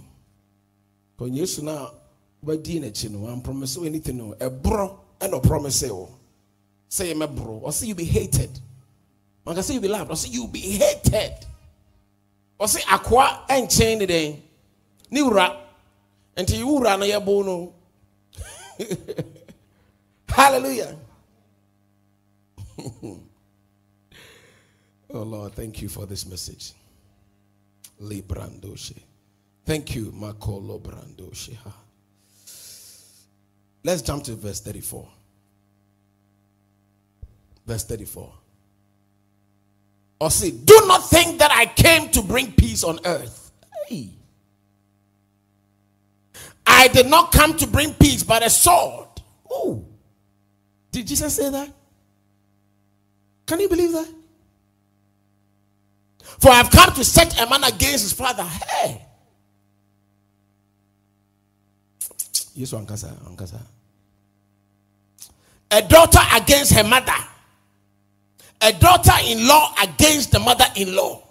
Because 1.18 1.32
yesu 1.38 1.64
na 1.64 1.90
wadi 2.42 2.80
n'akyi 2.80 3.10
no 3.12 3.20
wan 3.20 3.42
promise 3.42 3.78
anything 3.78 4.20
a 4.20 4.24
no 4.24 4.34
ɛborɔ 4.36 4.98
ɛna 5.20 5.42
ɔpromise 5.42 6.10
wo 7.00 7.04
sɛ 7.06 7.14
bro. 7.16 7.28
mɛborɔ 7.28 7.62
ɔsɛ 7.68 7.88
you 7.88 7.96
be 7.96 8.06
hated 8.06 8.60
can 9.46 9.64
say 9.64 9.74
you 9.74 9.82
be 9.82 9.88
loved 9.88 10.12
ɔsɛ 10.12 10.32
you 10.32 10.48
be 10.48 10.60
hated 10.60 11.46
ɔsɛ 12.60 12.82
akoa 12.82 13.48
ɛnkyɛn 13.48 13.98
ne 14.00 14.06
dɛn 14.06 14.42
ne 15.12 15.22
wura 15.22 15.58
nti 16.38 16.64
wura 16.64 16.98
no 16.98 17.06
yɛbo 17.06 17.46
no 17.46 17.74
Hallelujah. 20.34 20.98
oh 23.04 23.20
Lord, 25.12 25.54
thank 25.54 25.82
you 25.82 25.90
for 25.90 26.08
this 26.08 26.26
message. 26.26 26.74
Librandoshe. 28.02 28.98
Thank 29.64 29.96
you, 29.96 30.12
Makolo 30.12 30.82
Brandoshe. 30.82 31.56
Let's 33.84 34.02
jump 34.02 34.24
to 34.24 34.34
verse 34.34 34.60
34. 34.62 35.08
Verse 37.66 37.84
34. 37.86 38.34
Or 40.20 40.32
see, 40.32 40.52
Do 40.52 40.82
not 40.88 41.10
think 41.10 41.40
that 41.40 41.52
I 41.52 41.66
came 41.66 42.10
to 42.10 42.22
bring 42.22 42.52
peace 42.54 42.84
on 42.84 43.00
earth. 43.06 43.52
Hey. 43.88 44.10
I 46.66 46.88
did 46.88 47.08
not 47.08 47.32
come 47.32 47.56
to 47.58 47.68
bring 47.68 47.94
peace 47.94 48.24
but 48.24 48.46
a 48.46 48.50
sword. 48.50 49.08
Did 50.92 51.08
Jesus 51.08 51.36
say 51.36 51.50
that? 51.50 51.70
Can 53.46 53.60
you 53.60 53.68
believe 53.68 53.92
that? 53.92 54.08
For 56.40 56.50
I 56.52 56.56
have 56.56 56.70
come 56.70 56.94
to 56.94 57.04
set 57.04 57.40
a 57.42 57.50
man 57.50 57.64
against 57.64 58.04
his 58.04 58.14
father. 58.14 58.44
Hey. 58.44 59.02
Yes, 62.54 62.72
Ankasa, 62.72 63.12
Ankasa. 63.26 63.60
A 65.72 65.82
daughter 65.82 66.20
against 66.36 66.74
her 66.74 66.84
mother. 66.84 67.14
A 68.64 68.72
daughter 68.72 69.12
in 69.26 69.48
law 69.48 69.74
against 69.82 70.32
the 70.32 70.40
mother 70.40 70.66
in 70.76 70.96
law. 70.96 71.22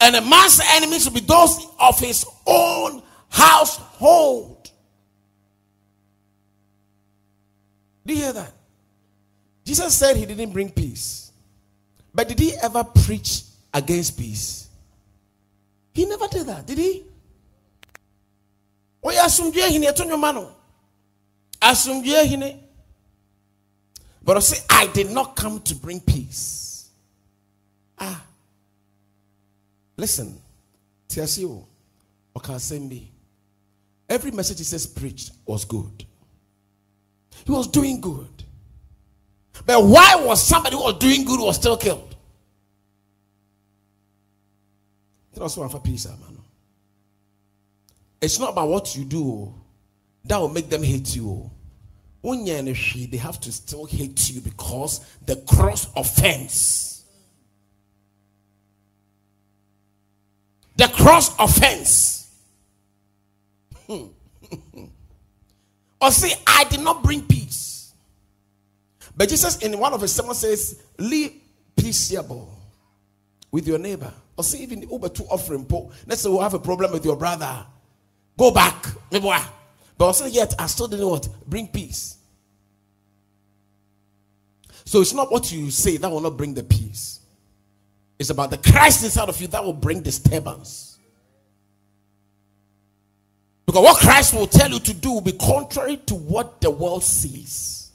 And 0.00 0.16
a 0.16 0.20
man's 0.20 0.60
enemies 0.72 1.06
will 1.06 1.14
be 1.14 1.20
those 1.20 1.66
of 1.78 1.98
his 1.98 2.26
own 2.46 3.02
household. 3.28 4.70
Do 8.04 8.14
you 8.14 8.20
hear 8.20 8.32
that? 8.32 8.52
Jesus 9.64 9.94
said 9.94 10.16
he 10.16 10.24
didn't 10.24 10.52
bring 10.52 10.70
peace. 10.70 11.30
But 12.14 12.28
did 12.28 12.38
he 12.38 12.54
ever 12.62 12.82
preach 12.82 13.42
against 13.74 14.18
peace? 14.18 14.68
He 15.92 16.06
never 16.06 16.26
did 16.28 16.46
that, 16.46 16.66
did 16.66 16.78
he? 16.78 17.04
Oya 19.04 19.28
hine 19.28 19.52
hine. 22.40 22.67
But 24.28 24.42
say 24.42 24.62
I 24.68 24.88
did 24.88 25.10
not 25.10 25.36
come 25.36 25.58
to 25.62 25.74
bring 25.74 26.00
peace. 26.00 26.90
Ah. 27.98 28.22
Listen. 29.96 30.38
Tiasio. 31.08 31.64
Okasembi. 32.36 33.06
Every 34.06 34.30
message 34.30 34.58
he 34.58 34.64
says 34.64 34.86
preached 34.86 35.30
was 35.46 35.64
good. 35.64 36.04
He 37.46 37.50
was 37.50 37.68
doing 37.68 38.02
good. 38.02 38.28
But 39.64 39.82
why 39.82 40.16
was 40.16 40.46
somebody 40.46 40.76
who 40.76 40.82
was 40.82 40.98
doing 40.98 41.24
good 41.24 41.40
was 41.40 41.56
still 41.56 41.78
killed? 41.78 42.14
It's 48.20 48.38
not 48.38 48.50
about 48.50 48.68
what 48.68 48.94
you 48.94 49.04
do 49.06 49.54
that 50.24 50.36
will 50.38 50.50
make 50.50 50.68
them 50.68 50.82
hate 50.82 51.16
you. 51.16 51.50
They 52.22 53.16
have 53.16 53.40
to 53.40 53.52
still 53.52 53.86
hate 53.86 54.30
you 54.30 54.40
because 54.40 55.00
the 55.24 55.36
cross 55.36 55.88
offense. 55.94 57.04
The 60.76 60.88
cross 60.88 61.34
offense. 61.38 62.34
Hmm. 63.86 64.06
or 66.00 66.10
say, 66.10 66.32
I 66.46 66.64
did 66.64 66.80
not 66.80 67.02
bring 67.02 67.22
peace. 67.22 67.92
But 69.16 69.28
Jesus, 69.28 69.58
in 69.58 69.78
one 69.78 69.92
of 69.92 70.00
his 70.00 70.12
sermons, 70.12 70.38
says, 70.38 70.82
Live 70.98 71.32
peaceable 71.76 72.48
with 73.50 73.66
your 73.66 73.78
neighbor. 73.78 74.12
Or 74.36 74.44
say, 74.44 74.58
even 74.58 74.80
the 74.80 74.86
Uber 74.86 75.08
to 75.08 75.24
offering. 75.24 75.66
Let's 76.06 76.22
say 76.22 76.30
we 76.30 76.38
have 76.38 76.54
a 76.54 76.60
problem 76.60 76.92
with 76.92 77.04
your 77.04 77.16
brother. 77.16 77.66
Go 78.36 78.52
back. 78.52 78.86
But 79.98 80.06
also, 80.06 80.26
yet, 80.26 80.54
I 80.58 80.66
still 80.66 80.88
didn't 80.88 81.08
what? 81.08 81.28
Bring 81.46 81.68
peace. 81.68 82.16
So 84.84 85.02
it's 85.02 85.12
not 85.12 85.30
what 85.30 85.52
you 85.52 85.70
say 85.70 85.98
that 85.98 86.10
will 86.10 86.20
not 86.20 86.36
bring 86.36 86.54
the 86.54 86.62
peace. 86.62 87.20
It's 88.18 88.30
about 88.30 88.50
the 88.50 88.58
Christ 88.58 89.04
inside 89.04 89.28
of 89.28 89.40
you 89.40 89.48
that 89.48 89.62
will 89.62 89.74
bring 89.74 90.00
disturbance. 90.00 90.98
Because 93.66 93.82
what 93.82 93.98
Christ 93.98 94.32
will 94.32 94.46
tell 94.46 94.70
you 94.70 94.80
to 94.80 94.94
do 94.94 95.12
will 95.12 95.20
be 95.20 95.32
contrary 95.32 95.98
to 96.06 96.14
what 96.14 96.60
the 96.62 96.70
world 96.70 97.04
sees. 97.04 97.90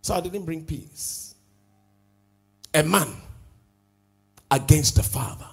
So 0.00 0.14
I 0.14 0.20
didn't 0.20 0.46
bring 0.46 0.64
peace. 0.64 1.34
A 2.72 2.82
man 2.82 3.08
against 4.50 4.96
the 4.96 5.02
father 5.02 5.46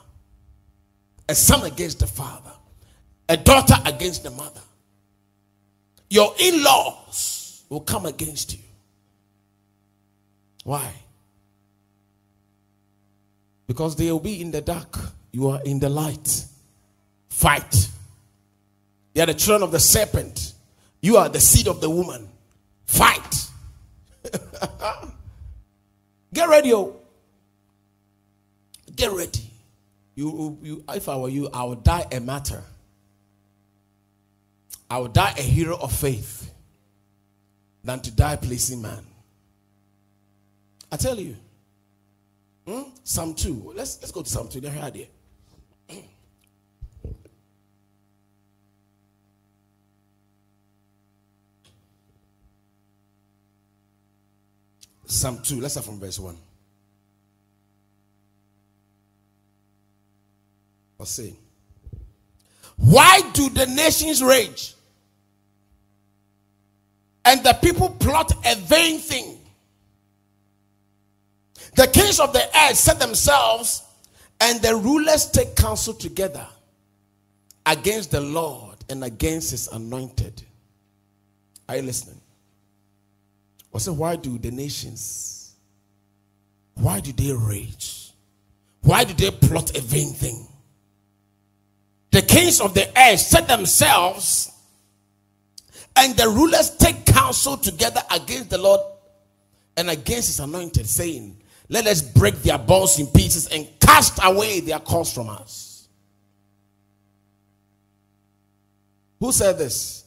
a 1.29 1.35
son 1.35 1.63
against 1.63 1.99
the 1.99 2.07
father, 2.07 2.51
a 3.29 3.37
daughter 3.37 3.75
against 3.85 4.23
the 4.23 4.31
mother. 4.31 4.61
Your 6.09 6.33
in 6.39 6.63
laws 6.63 7.63
will 7.69 7.81
come 7.81 8.07
against 8.07 8.53
you. 8.53 8.63
Why? 10.63 10.91
Because 13.67 13.95
they 13.95 14.11
will 14.11 14.19
be 14.19 14.41
in 14.41 14.49
the 14.49 14.61
dark, 14.61 14.97
you 15.31 15.47
are 15.49 15.61
in 15.63 15.79
the 15.79 15.89
light. 15.89 16.45
Fight. 17.29 17.89
They 19.13 19.21
are 19.21 19.27
the 19.27 19.35
children 19.35 19.61
of 19.63 19.71
the 19.71 19.79
serpent, 19.79 20.53
you 21.01 21.17
are 21.17 21.29
the 21.29 21.39
seed 21.39 21.67
of 21.67 21.79
the 21.79 21.89
woman. 21.89 22.27
Fight. 22.85 23.45
Get 26.33 26.49
ready, 26.49 26.73
oh. 26.73 26.95
Get 28.95 29.11
ready. 29.11 29.39
You, 30.15 30.57
you, 30.63 30.83
if 30.89 31.07
I 31.07 31.15
were 31.15 31.29
you, 31.29 31.49
I 31.53 31.63
would 31.63 31.83
die 31.83 32.05
a 32.11 32.19
martyr. 32.19 32.63
I 34.89 34.97
would 34.97 35.13
die 35.13 35.33
a 35.37 35.41
hero 35.41 35.77
of 35.77 35.91
faith 35.93 36.51
than 37.83 37.99
to 38.01 38.11
die 38.11 38.35
pleasing 38.37 38.81
man. 38.81 39.05
I 40.91 40.97
tell 40.97 41.19
you. 41.19 41.35
Hmm? 42.65 42.89
Psalm 43.03 43.35
2. 43.35 43.73
Let's, 43.75 43.99
let's 44.01 44.11
go 44.11 44.21
to 44.23 44.29
Psalm 44.29 44.49
2. 44.49 44.59
Here 44.61 44.81
idea. 44.81 45.05
Psalm 55.05 55.39
2. 55.43 55.59
Let's 55.59 55.73
start 55.73 55.85
from 55.85 55.99
verse 55.99 56.19
1. 56.19 56.37
Or 60.99 61.05
say, 61.05 61.33
Why 62.77 63.21
do 63.33 63.49
the 63.49 63.65
nations 63.67 64.23
rage? 64.23 64.75
And 67.29 67.43
the 67.43 67.53
people 67.53 67.89
plot 67.89 68.31
a 68.43 68.55
vain 68.55 68.97
thing. 68.97 69.37
The 71.75 71.85
kings 71.85 72.19
of 72.19 72.33
the 72.33 72.43
earth 72.57 72.75
set 72.75 72.99
themselves, 72.99 73.83
and 74.41 74.59
the 74.61 74.75
rulers 74.75 75.29
take 75.29 75.55
counsel 75.55 75.93
together 75.93 76.45
against 77.67 78.09
the 78.09 78.19
Lord 78.19 78.77
and 78.89 79.03
against 79.03 79.51
his 79.51 79.67
anointed. 79.67 80.41
Are 81.67 81.75
you 81.75 81.83
listening? 81.83 82.19
I 83.75 83.77
said, 83.77 83.95
why 83.95 84.15
do 84.15 84.39
the 84.39 84.49
nations, 84.49 85.53
why 86.73 86.99
do 86.99 87.13
they 87.13 87.31
rage? 87.31 88.11
Why 88.81 89.03
do 89.03 89.13
they 89.13 89.29
plot 89.29 89.77
a 89.77 89.81
vain 89.81 90.13
thing? 90.13 90.47
the 92.11 92.21
kings 92.21 92.59
of 92.59 92.73
the 92.73 92.87
earth 92.97 93.19
set 93.19 93.47
themselves 93.47 94.51
and 95.95 96.15
the 96.15 96.27
rulers 96.27 96.71
take 96.77 96.98
counsel 97.29 97.57
together 97.57 98.01
against 98.09 98.49
the 98.49 98.57
Lord 98.57 98.81
and 99.77 99.87
against 99.91 100.29
his 100.29 100.39
anointed, 100.39 100.87
saying, 100.87 101.37
Let 101.69 101.85
us 101.85 102.01
break 102.01 102.41
their 102.41 102.57
bones 102.57 102.97
in 102.99 103.05
pieces 103.05 103.47
and 103.47 103.67
cast 103.79 104.19
away 104.23 104.61
their 104.61 104.79
cause 104.79 105.13
from 105.13 105.29
us. 105.29 105.87
Who 109.19 109.31
said 109.31 109.59
this? 109.59 110.05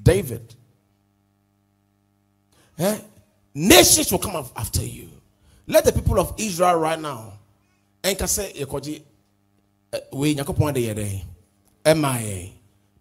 David. 0.00 0.54
Eh? 2.78 2.98
Nations 3.54 4.12
will 4.12 4.20
come 4.20 4.36
after 4.56 4.84
you. 4.84 5.08
Let 5.66 5.84
the 5.84 5.92
people 5.92 6.20
of 6.20 6.34
Israel 6.38 6.76
right 6.76 7.00
now. 7.00 7.32
Say, 8.26 8.64
we 10.12 10.34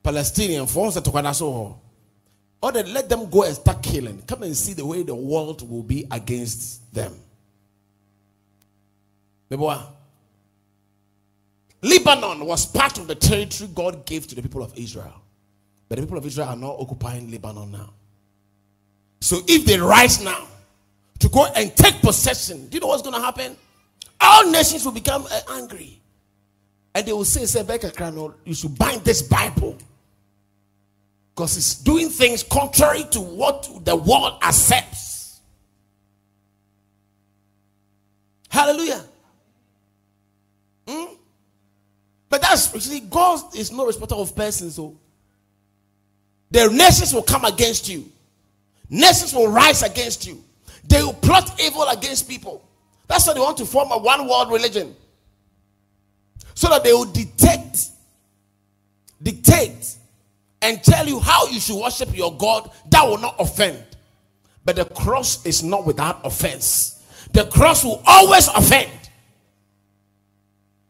palestinian 0.04 0.68
so 0.68 0.86
hɔ 0.86 1.83
or 2.64 2.72
they 2.72 2.82
let 2.84 3.10
them 3.10 3.30
go 3.30 3.44
and 3.44 3.54
start 3.54 3.84
killing 3.84 4.24
come 4.26 4.42
and 4.42 4.58
see 4.58 4.74
the 4.74 4.86
way 4.86 5.04
the 5.04 5.14
world 5.14 5.70
will 5.70 5.84
be 5.84 6.08
against 6.10 6.92
them 6.94 7.14
Lebanon 11.84 12.46
was 12.46 12.66
part 12.66 12.98
of 12.98 13.08
the 13.08 13.16
territory 13.16 13.70
God 13.76 14.06
gave 14.06 14.26
to 14.28 14.36
the 14.36 14.42
people 14.42 14.64
of 14.64 14.76
Israel. 14.78 15.22
But 15.90 15.98
the 15.98 16.04
people 16.04 16.18
of 16.18 16.26
Israel 16.26 16.48
are 16.48 16.56
not 16.56 16.78
occupying 16.80 17.30
Lebanon 17.30 17.72
now. 17.72 17.94
So 19.20 19.42
if 19.48 19.66
they 19.66 19.78
rise 19.78 20.24
now 20.24 20.48
to 21.20 21.30
go 21.30 21.46
and 21.46 21.76
take 21.76 22.02
possession, 22.02 22.68
do 22.68 22.76
you 22.76 22.82
know 22.82 22.88
what's 22.88 23.04
going 23.04 23.16
to 23.16 23.22
happen? 23.22 23.56
All 24.20 24.50
nations 24.50 24.86
will 24.86 24.94
become 24.94 25.28
uh, 25.30 25.42
angry. 25.52 26.00
And 26.96 27.06
they 27.06 27.12
will 27.12 27.26
say, 27.26 27.46
say, 27.46 27.66
you 28.46 28.54
should 28.54 28.78
bind 28.78 29.04
this 29.04 29.22
Bible. 29.22 29.78
Because 31.34 31.58
it's 31.58 31.76
doing 31.76 32.10
things 32.10 32.44
contrary 32.44 33.06
to 33.12 33.20
what 33.20 33.68
the 33.84 33.96
world 33.96 34.40
accepts. 34.44 35.40
Hallelujah. 38.50 39.04
Hmm? 40.88 41.16
But 42.30 42.42
that's 42.42 42.84
see, 42.86 43.00
God 43.00 43.56
is 43.56 43.72
no 43.72 43.86
respecter 43.86 44.16
of 44.16 44.36
persons. 44.36 44.76
So 44.76 44.96
the 46.52 46.70
nations 46.70 47.14
will 47.14 47.24
come 47.24 47.46
against 47.46 47.90
you. 47.90 48.12
Nations 48.90 49.34
will 49.34 49.48
rise 49.48 49.82
against 49.82 50.28
you. 50.28 50.44
They 50.84 51.02
will 51.02 51.14
plot 51.14 51.60
evil 51.60 51.88
against 51.90 52.30
people. 52.30 52.64
That's 53.08 53.26
why 53.26 53.34
they 53.34 53.40
want 53.40 53.58
to 53.58 53.66
form 53.66 53.92
a 53.92 53.98
one 53.98 54.28
world 54.28 54.52
religion. 54.52 54.96
So 56.54 56.70
that 56.70 56.84
they 56.84 56.94
will 56.94 57.12
detect, 57.12 57.88
dictate, 59.22 59.96
and 60.64 60.82
tell 60.82 61.08
you 61.08 61.20
how 61.20 61.48
you 61.48 61.60
should 61.60 61.80
worship 61.80 62.16
your 62.16 62.36
God 62.38 62.72
that 62.90 63.06
will 63.06 63.20
not 63.20 63.36
offend. 63.38 63.84
But 64.66 64.78
the 64.78 64.86
cross 64.86 65.46
is 65.46 65.62
not 65.62 65.86
without 65.86 66.26
offense. 66.26 67.04
The 67.34 67.46
cross 67.46 67.84
will 67.84 68.02
always 68.06 68.48
offend. 68.48 68.92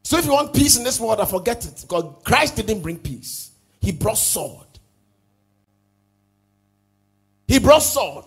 So 0.03 0.17
if 0.17 0.25
you 0.25 0.31
want 0.33 0.53
peace 0.53 0.77
in 0.77 0.83
this 0.83 0.99
world, 0.99 1.19
I 1.19 1.25
forget 1.25 1.65
it. 1.65 1.79
Because 1.81 2.23
Christ 2.23 2.55
didn't 2.55 2.81
bring 2.81 2.99
peace. 2.99 3.51
He 3.81 3.91
brought 3.91 4.17
sword. 4.17 4.67
He 7.47 7.59
brought 7.59 7.79
sword. 7.79 8.25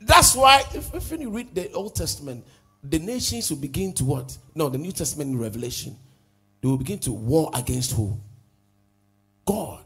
That's 0.00 0.36
why 0.36 0.62
if, 0.72 0.94
if 0.94 1.10
you 1.20 1.30
read 1.30 1.54
the 1.54 1.72
Old 1.72 1.96
Testament, 1.96 2.46
the 2.84 2.98
nations 2.98 3.50
will 3.50 3.58
begin 3.58 3.92
to 3.94 4.04
what? 4.04 4.36
No, 4.54 4.68
the 4.68 4.78
New 4.78 4.92
Testament 4.92 5.30
in 5.30 5.38
Revelation. 5.38 5.96
They 6.60 6.68
will 6.68 6.78
begin 6.78 6.98
to 7.00 7.12
war 7.12 7.50
against 7.54 7.92
who? 7.92 8.18
God. 9.44 9.84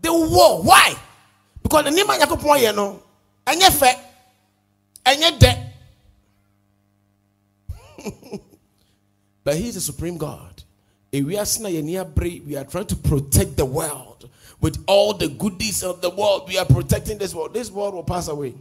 They 0.00 0.08
will 0.08 0.30
war. 0.30 0.62
Why? 0.62 0.94
Because 1.62 1.84
the 1.84 1.90
name 1.90 2.08
of 2.08 2.16
Yakupon, 2.16 2.62
you 2.62 2.72
know, 2.72 3.02
and 3.46 3.60
yet, 3.60 3.82
and 5.04 5.20
yet, 5.20 5.74
but 9.44 9.56
He 9.56 9.68
is 9.68 9.74
the 9.74 9.80
supreme 9.80 10.16
God. 10.16 10.62
We 11.12 11.36
are 11.36 11.44
trying 11.44 12.86
to 12.86 12.96
protect 12.96 13.56
the 13.56 13.64
world 13.64 14.28
with 14.60 14.82
all 14.86 15.14
the 15.14 15.28
goodies 15.28 15.82
of 15.82 16.00
the 16.00 16.10
world. 16.10 16.48
We 16.48 16.58
are 16.58 16.66
protecting 16.66 17.18
this 17.18 17.34
world. 17.34 17.54
This 17.54 17.70
world 17.70 17.94
will 17.94 18.04
pass 18.04 18.28
away. 18.28 18.54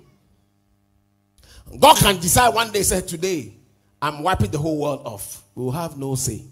God 1.79 1.97
can 1.97 2.19
decide 2.19 2.53
one 2.53 2.71
day, 2.71 2.83
say, 2.83 3.01
Today, 3.01 3.53
I'm 4.01 4.23
wiping 4.23 4.51
the 4.51 4.57
whole 4.57 4.79
world 4.79 5.01
off. 5.05 5.43
We 5.55 5.63
will 5.63 5.71
have 5.71 5.97
no 5.97 6.15
say. 6.15 6.43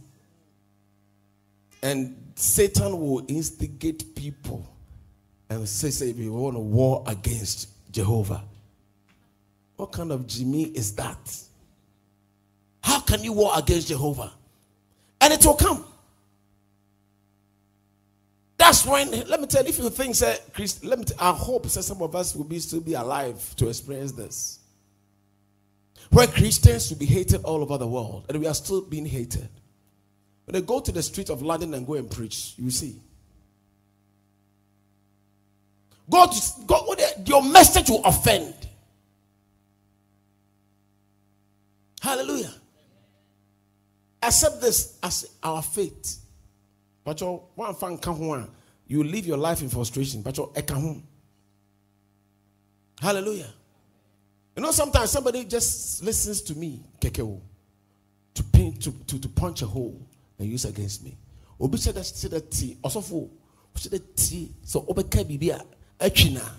And 1.81 2.24
Satan 2.35 2.99
will 2.99 3.25
instigate 3.29 4.13
people 4.13 4.69
and 5.49 5.67
say, 5.67 5.89
say, 5.89 6.11
we 6.11 6.29
want 6.29 6.55
to 6.55 6.59
war 6.59 7.03
against 7.07 7.69
Jehovah. 7.91 8.43
What 9.77 9.93
kind 9.93 10.11
of 10.11 10.27
Jimmy 10.27 10.63
is 10.63 10.93
that? 10.95 11.37
How 12.81 12.99
can 12.99 13.23
you 13.23 13.33
war 13.33 13.53
against 13.55 13.87
Jehovah? 13.87 14.33
And 15.21 15.33
it 15.33 15.45
will 15.45 15.55
come. 15.55 15.85
That's 18.57 18.85
when, 18.85 19.11
let 19.11 19.39
me 19.39 19.47
tell 19.47 19.63
you, 19.63 19.69
if 19.69 19.79
you 19.79 19.89
think, 19.89 20.15
say, 20.15 20.37
Christ, 20.53 20.83
let 20.83 20.99
me 20.99 21.05
I 21.19 21.31
hope 21.31 21.67
say, 21.67 21.81
some 21.81 22.01
of 22.01 22.15
us 22.15 22.35
will 22.35 22.45
be 22.45 22.59
still 22.59 22.81
be 22.81 22.93
alive 22.95 23.55
to 23.57 23.69
experience 23.69 24.11
this. 24.11 24.59
Where 26.09 26.27
Christians 26.27 26.89
will 26.89 26.97
be 26.97 27.05
hated 27.05 27.43
all 27.43 27.61
over 27.61 27.77
the 27.77 27.87
world, 27.87 28.25
and 28.29 28.39
we 28.39 28.47
are 28.47 28.53
still 28.53 28.81
being 28.81 29.05
hated. 29.05 29.49
When 30.45 30.53
they 30.53 30.61
go 30.61 30.79
to 30.79 30.91
the 30.91 31.03
street 31.03 31.29
of 31.29 31.41
London 31.41 31.73
and 31.73 31.85
go 31.85 31.95
and 31.95 32.09
preach, 32.09 32.53
you 32.57 32.69
see. 32.69 33.01
Go 36.09 36.27
to 36.27 36.41
go, 36.67 36.95
your 37.25 37.43
message 37.43 37.89
will 37.89 38.03
offend. 38.05 38.53
Hallelujah 42.01 42.53
accept 44.25 44.61
this 44.61 44.97
as 45.03 45.29
our 45.43 45.61
faith. 45.61 46.17
But 47.03 47.21
one 47.55 47.75
fan 47.75 47.97
come 47.97 48.29
ah, 48.31 48.45
you 48.87 49.03
live 49.03 49.25
your 49.25 49.37
life 49.37 49.61
in 49.61 49.69
frustration. 49.69 50.21
But 50.21 50.37
you 50.37 50.51
eh, 50.55 50.61
Hallelujah. 52.99 53.53
You 54.55 54.63
know, 54.63 54.71
sometimes 54.71 55.11
somebody 55.11 55.43
just 55.43 56.03
listens 56.03 56.41
to 56.43 56.55
me, 56.55 56.81
kekeo, 56.99 57.39
to 58.33 58.43
paint 58.43 58.81
to, 58.83 58.91
to, 58.91 59.19
to 59.19 59.29
punch 59.29 59.61
a 59.61 59.67
hole 59.67 60.07
and 60.39 60.47
use 60.49 60.65
against 60.65 61.03
me. 61.03 61.17
Obi 61.59 61.77
said 61.77 61.95
that 61.95 62.05
said 62.05 62.31
that 62.31 62.51
tea, 62.51 62.77
also 62.83 63.01
for 63.01 63.29
said 63.75 63.91
that 63.93 64.17
tea, 64.17 64.51
so 64.63 64.81
obeka 64.81 65.23
bibia, 65.23 65.61
echina. 65.99 66.49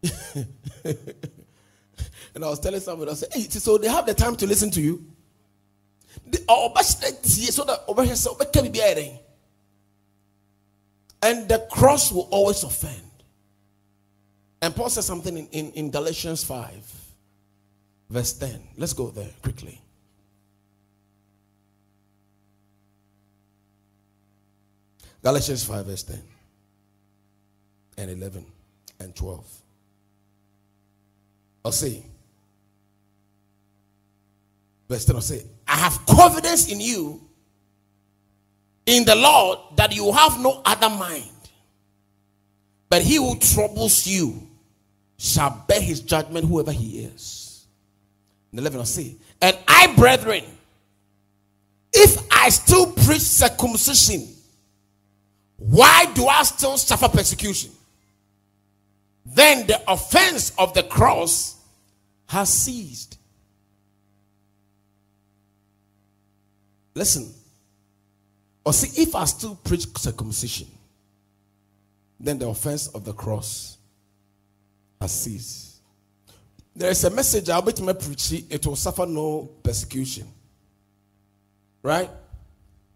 And 2.34 2.44
I 2.44 2.50
was 2.50 2.60
telling 2.60 2.78
somebody, 2.78 3.10
I 3.10 3.14
said, 3.14 3.30
hey, 3.32 3.40
so 3.48 3.78
they 3.78 3.88
have 3.88 4.06
the 4.06 4.14
time 4.14 4.36
to 4.36 4.46
listen 4.46 4.70
to 4.70 4.80
you. 4.80 5.04
Uh, 6.48 6.82
so 6.82 7.64
that 7.64 7.80
over 7.88 8.04
here, 8.04 8.14
so 8.14 8.38
and 11.20 11.48
the 11.48 11.66
cross 11.70 12.12
will 12.12 12.28
always 12.30 12.62
offend. 12.62 13.02
And 14.62 14.74
Paul 14.74 14.88
says 14.88 15.06
something 15.06 15.36
in, 15.36 15.46
in, 15.48 15.72
in 15.72 15.90
Galatians 15.90 16.44
5, 16.44 16.94
verse 18.10 18.32
10. 18.34 18.60
Let's 18.76 18.92
go 18.92 19.08
there 19.10 19.30
quickly. 19.42 19.80
Galatians 25.22 25.64
5, 25.64 25.86
verse 25.86 26.02
10 26.04 26.22
and 27.98 28.10
11 28.10 28.44
and 29.00 29.14
12. 29.14 29.46
I'll 31.64 31.72
see. 31.72 32.04
Verse 34.88 35.04
10 35.04 35.16
I'll 35.16 35.22
say, 35.22 35.42
I 35.66 35.76
have 35.76 36.06
confidence 36.06 36.70
in 36.70 36.80
you, 36.80 37.20
in 38.86 39.04
the 39.04 39.16
Lord, 39.16 39.58
that 39.76 39.94
you 39.94 40.10
have 40.12 40.40
no 40.40 40.62
other 40.64 40.88
mind. 40.88 41.30
But 42.88 43.02
he 43.02 43.16
who 43.16 43.38
troubles 43.38 44.06
you 44.06 44.48
shall 45.18 45.64
bear 45.68 45.80
his 45.80 46.00
judgment, 46.00 46.46
whoever 46.46 46.72
he 46.72 47.00
is. 47.00 47.66
And 48.50 48.60
11 48.60 48.78
will 48.78 48.86
say, 48.86 49.16
And 49.42 49.58
I, 49.66 49.94
brethren, 49.94 50.44
if 51.92 52.18
I 52.30 52.48
still 52.48 52.92
preach 52.92 53.20
circumcision, 53.20 54.26
why 55.58 56.06
do 56.14 56.26
I 56.26 56.44
still 56.44 56.78
suffer 56.78 57.08
persecution? 57.08 57.70
Then 59.26 59.66
the 59.66 59.80
offense 59.90 60.52
of 60.56 60.72
the 60.72 60.84
cross 60.84 61.56
has 62.28 62.48
ceased. 62.48 63.18
Listen. 66.94 67.32
Or 68.64 68.72
see, 68.72 69.02
if 69.02 69.14
I 69.14 69.24
still 69.24 69.56
preach 69.56 69.86
circumcision, 69.96 70.68
then 72.20 72.38
the 72.38 72.48
offense 72.48 72.88
of 72.88 73.04
the 73.04 73.12
cross 73.12 73.78
has 75.00 75.12
ceased. 75.12 75.80
There 76.74 76.90
is 76.90 77.02
a 77.04 77.10
message 77.10 77.48
I'll 77.48 77.62
be 77.62 77.72
to 77.72 77.94
preach, 77.94 78.32
it 78.48 78.66
will 78.66 78.76
suffer 78.76 79.06
no 79.06 79.50
persecution. 79.62 80.28
Right? 81.82 82.10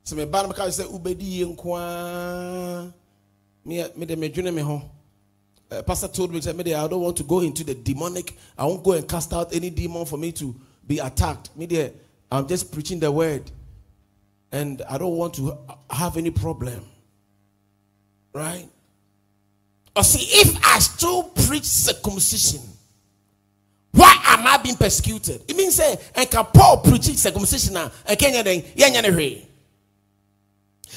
So 0.05 0.17
me 0.17 0.25
ban 0.25 0.49
because 0.49 0.77
say 0.77 0.85
ubedi 0.85 1.45
nkwa 1.45 2.93
me 3.65 3.85
me 3.97 4.07
de 4.07 4.17
medwene 4.17 4.53
me 4.53 4.63
ho. 4.63 4.83
Uh, 5.71 5.83
pastor 5.83 6.09
told 6.09 6.33
me 6.33 6.41
me 6.53 6.75
I 6.75 6.87
don't 6.87 7.01
want 7.01 7.17
to 7.17 7.23
go 7.23 7.41
into 7.41 7.65
the 7.65 7.75
demonic. 7.75 8.37
I 8.59 8.67
won't 8.67 8.83
go 8.85 8.93
and 8.93 9.09
cast 9.09 9.33
out 9.33 9.55
any 9.55 9.71
demon 9.71 10.05
for 10.05 10.19
me 10.19 10.33
to 10.33 10.55
be 10.87 10.99
attacked. 10.99 11.57
Me 11.57 11.91
I'm 12.31 12.47
just 12.47 12.73
preaching 12.73 13.01
the 13.01 13.11
word 13.11 13.51
and 14.51 14.83
I 14.89 14.99
don't 14.99 15.17
want 15.17 15.35
to 15.35 15.59
have 15.91 16.17
any 16.17 16.31
problem. 16.31 16.85
Right? 18.35 18.69
Or 19.95 20.03
see, 20.03 20.41
if 20.41 20.57
I 20.65 20.79
still 20.79 21.25
preach 21.25 21.65
circumcision, 21.65 22.61
why 23.93 24.19
am 24.27 24.47
I 24.47 24.57
being 24.59 24.77
persecuted? 24.77 25.43
It 25.49 25.57
means 25.57 25.77
say, 25.77 25.99
and 26.15 26.31
can 26.31 26.47
Paul 26.47 26.79
preach 26.79 27.03
circumcision 27.03 27.75
now? 27.75 27.91
And 28.07 28.19
can 28.19 28.33
you 28.35 29.43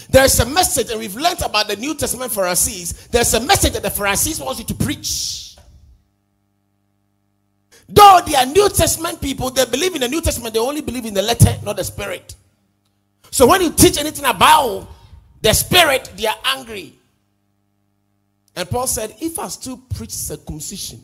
There's 0.10 0.40
a 0.40 0.46
message, 0.46 0.90
and 0.92 1.00
we've 1.00 1.16
learned 1.16 1.42
about 1.42 1.68
the 1.68 1.76
New 1.76 1.96
Testament 1.96 2.32
Pharisees. 2.32 3.08
There's 3.08 3.34
a 3.34 3.40
message 3.40 3.74
that 3.74 3.84
the 3.84 3.90
Pharisees 3.90 4.40
want 4.40 4.60
you 4.60 4.66
to 4.66 4.74
preach. 4.76 5.56
Though 7.88 8.20
they 8.26 8.36
are 8.36 8.46
New 8.46 8.70
Testament 8.70 9.22
people, 9.22 9.52
they 9.52 9.66
believe 9.66 9.96
in 9.96 10.02
the 10.02 10.08
New 10.08 10.22
Testament, 10.22 10.54
they 10.54 10.60
only 10.60 10.82
believe 10.82 11.06
in 11.06 11.14
the 11.14 11.22
letter, 11.22 11.56
not 11.64 11.78
the 11.78 11.84
spirit. 11.84 12.36
So 13.32 13.48
when 13.48 13.62
you 13.62 13.72
teach 13.72 13.98
anything 13.98 14.26
about 14.26 14.88
the 15.42 15.54
spirit, 15.54 16.12
they 16.16 16.26
are 16.26 16.38
angry. 16.46 16.94
And 18.56 18.70
Paul 18.70 18.88
said, 18.88 19.16
If 19.20 19.38
I 19.38 19.48
still 19.50 19.78
preach 19.78 20.12
circumcision, 20.12 21.02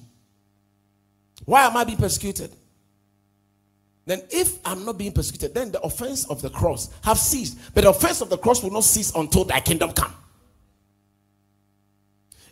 why 1.46 1.66
am 1.66 1.78
I 1.78 1.84
being 1.84 1.98
persecuted? 1.98 2.52
Then, 4.06 4.22
if 4.32 4.58
I'm 4.66 4.84
not 4.84 4.97
being 4.97 5.12
persecuted, 5.12 5.54
then 5.54 5.72
the 5.72 5.82
offense 5.82 6.26
of 6.30 6.41
the 6.41 6.49
cross 6.49 6.89
have 7.04 7.20
ceased. 7.20 7.58
But 7.74 7.84
the 7.84 7.91
offense 7.91 8.22
of 8.22 8.30
the 8.30 8.38
cross 8.38 8.64
will 8.64 8.72
not 8.72 8.84
cease 8.84 9.14
until 9.16 9.43
thy 9.43 9.60
kingdom 9.60 9.91
come. 9.91 10.14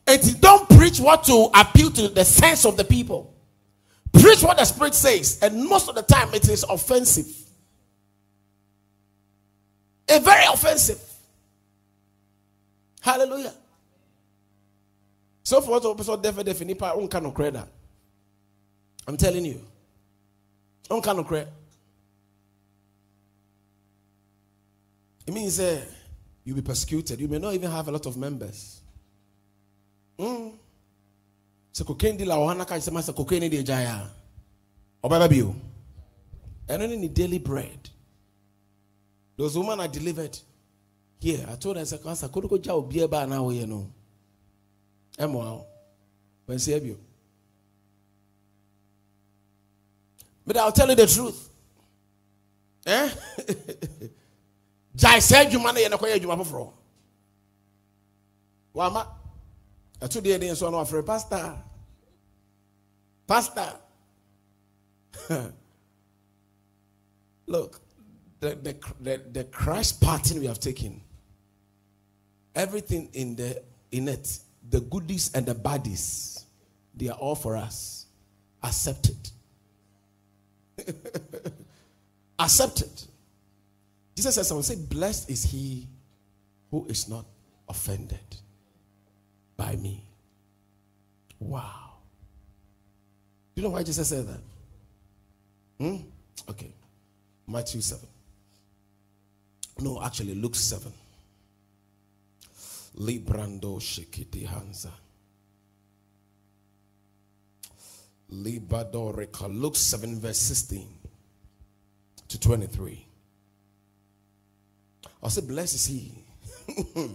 And 0.07 0.41
don't 0.41 0.67
preach 0.69 0.99
what 0.99 1.23
to 1.25 1.49
appeal 1.53 1.91
to 1.91 2.09
the 2.09 2.25
sense 2.25 2.65
of 2.65 2.77
the 2.77 2.83
people. 2.83 3.35
Preach 4.13 4.41
what 4.41 4.57
the 4.57 4.65
Spirit 4.65 4.95
says, 4.95 5.39
and 5.41 5.67
most 5.67 5.87
of 5.87 5.95
the 5.95 6.01
time 6.01 6.33
it 6.33 6.49
is 6.49 6.63
offensive. 6.63 7.27
A 10.09 10.19
very 10.19 10.45
offensive. 10.51 10.99
Hallelujah. 13.01 13.53
So 15.43 15.61
for 15.61 15.79
what 15.79 15.83
unka. 15.83 17.67
I'm 19.07 19.17
telling 19.17 19.45
you. 19.45 19.61
Unka 20.89 21.15
no 21.15 21.23
credit. 21.23 21.53
It 25.27 25.33
means 25.33 25.59
uh, 25.59 25.81
you'll 26.43 26.55
be 26.55 26.61
persecuted. 26.61 27.19
You 27.19 27.27
may 27.27 27.37
not 27.37 27.53
even 27.53 27.69
have 27.69 27.87
a 27.87 27.91
lot 27.91 28.05
of 28.05 28.17
members. 28.17 28.81
Mm. 30.17 30.53
So 31.71 31.83
cocaine 31.85 32.17
dealer 32.17 32.35
ohana 32.35 32.67
ka 32.67 32.79
say 32.79 32.91
master 32.91 33.13
cocaine 33.13 33.49
de 33.49 33.63
jaya. 33.63 34.07
Obaba 35.03 35.29
bio. 35.29 35.55
And 36.67 36.83
only 36.83 37.07
daily 37.07 37.37
bread. 37.39 37.89
Those 39.37 39.57
women 39.57 39.79
are 39.79 39.87
delivered 39.87 40.37
here. 41.19 41.45
I 41.49 41.55
told 41.55 41.77
her 41.77 41.85
said, 41.85 42.01
"Kansa 42.03 42.27
kodo 42.27 42.49
ko 42.49 42.57
ja 42.57 42.73
obi 42.73 42.97
eba 42.99 43.27
na 43.27 43.41
wo 43.41 43.51
ye 43.51 43.65
no." 43.65 43.87
ɛmoa 45.19 45.65
when 46.45 46.59
say 46.59 46.79
bio 46.79 46.95
but 50.49 50.57
i'll 50.57 50.71
tell 50.71 50.89
you 50.89 50.95
the 50.95 51.05
truth. 51.05 51.49
Eh? 52.87 53.09
Sɛ 54.97 55.45
adwuma 55.45 55.71
no 55.73 55.79
yɛ 55.79 55.89
no 55.91 55.97
kɔyɛ 55.97 56.15
adwuma 56.19 56.37
foforɔ 56.43 56.73
wama 58.73 59.07
ɛto 60.01 60.21
deɛ 60.21 60.39
den 60.39 60.55
so 60.55 60.69
no 60.71 60.77
wafrɛ 60.83 61.05
pastor. 61.05 61.55
Pastor. 63.27 63.75
Look 67.45 67.79
the, 68.39 68.55
the, 68.55 68.75
the, 68.99 69.21
the 69.31 69.43
crash 69.43 69.99
pattern 69.99 70.39
we 70.39 70.47
have 70.47 70.59
taken 70.59 70.99
everything 72.55 73.09
in 73.13 73.35
the 73.35 73.61
in 73.91 74.07
it 74.07 74.39
the 74.67 74.81
goodies 74.81 75.31
and 75.33 75.45
the 75.45 75.55
baddies, 75.55 76.43
they 76.95 77.09
are 77.09 77.17
all 77.17 77.35
for 77.35 77.55
us. 77.55 78.05
Accepted. 78.63 79.15
Accepted. 82.39 82.89
Jesus 84.15 84.35
says, 84.35 84.47
someone 84.47 84.63
say, 84.63 84.75
Blessed 84.75 85.29
is 85.29 85.43
he 85.43 85.87
who 86.71 86.85
is 86.87 87.07
not 87.07 87.25
offended 87.67 88.19
by 89.55 89.75
me. 89.75 90.03
Wow. 91.39 91.93
Do 93.55 93.61
you 93.61 93.67
know 93.67 93.73
why 93.73 93.83
Jesus 93.83 94.09
said 94.09 94.27
that? 94.27 94.41
Hmm? 95.79 95.97
Okay. 96.49 96.73
Matthew 97.47 97.81
7. 97.81 98.07
No, 99.81 100.01
actually, 100.03 100.35
Luke 100.35 100.55
7. 100.55 100.91
Librando 102.97 103.79
Shikiti 103.79 104.45
Hansa. 104.45 104.91
Libadorika. 108.33 109.47
Luke 109.49 109.75
7, 109.75 110.19
verse 110.19 110.37
16 110.37 110.87
to 112.27 112.39
23. 112.39 113.05
I 115.21 115.27
say, 115.29 115.41
Blessed 115.41 115.75
is 115.75 115.85
he. 115.85 116.13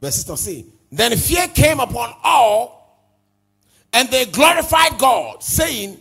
verse 0.00 0.14
16 0.14 0.36
see. 0.36 0.66
Then 0.90 1.16
fear 1.16 1.46
came 1.48 1.80
upon 1.80 2.14
all, 2.22 3.06
and 3.92 4.08
they 4.08 4.24
glorified 4.26 4.98
God, 4.98 5.42
saying, 5.42 5.98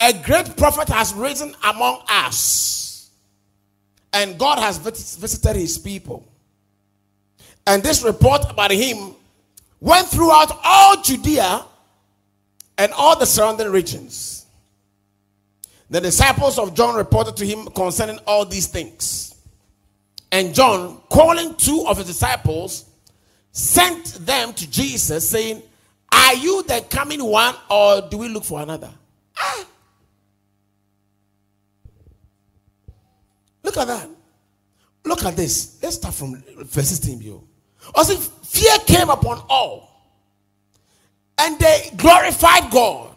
A 0.00 0.12
great 0.24 0.56
prophet 0.56 0.88
has 0.88 1.14
risen 1.14 1.54
among 1.64 2.02
us, 2.08 3.10
and 4.12 4.38
God 4.38 4.58
has 4.58 4.78
visited 4.78 5.56
his 5.56 5.78
people. 5.78 6.26
And 7.66 7.82
this 7.82 8.02
report 8.02 8.42
about 8.50 8.70
him 8.70 9.14
went 9.80 10.08
throughout 10.08 10.58
all 10.62 11.00
Judea 11.02 11.64
and 12.80 12.94
all 12.94 13.14
the 13.14 13.26
surrounding 13.26 13.70
regions. 13.70 14.46
The 15.90 16.00
disciples 16.00 16.58
of 16.58 16.74
John 16.74 16.94
reported 16.96 17.36
to 17.36 17.44
him 17.44 17.66
concerning 17.66 18.18
all 18.26 18.46
these 18.46 18.68
things. 18.68 19.34
And 20.32 20.54
John, 20.54 21.02
calling 21.10 21.54
two 21.56 21.84
of 21.86 21.98
his 21.98 22.06
disciples, 22.06 22.86
sent 23.52 24.14
them 24.24 24.54
to 24.54 24.70
Jesus, 24.70 25.28
saying, 25.28 25.62
Are 26.10 26.34
you 26.36 26.62
the 26.62 26.82
coming 26.88 27.22
one, 27.22 27.54
or 27.70 28.08
do 28.08 28.16
we 28.16 28.28
look 28.28 28.44
for 28.44 28.62
another? 28.62 28.90
Ah. 29.36 29.66
Look 33.62 33.76
at 33.76 33.88
that. 33.88 34.08
Look 35.04 35.22
at 35.26 35.36
this. 35.36 35.78
Let's 35.82 35.96
start 35.96 36.14
from 36.14 36.42
verse 36.64 36.88
16. 36.88 37.42
Also, 37.94 38.14
fear 38.16 38.78
came 38.86 39.10
upon 39.10 39.44
all, 39.50 39.89
and 41.40 41.58
they 41.58 41.90
glorified 41.96 42.70
God. 42.70 43.16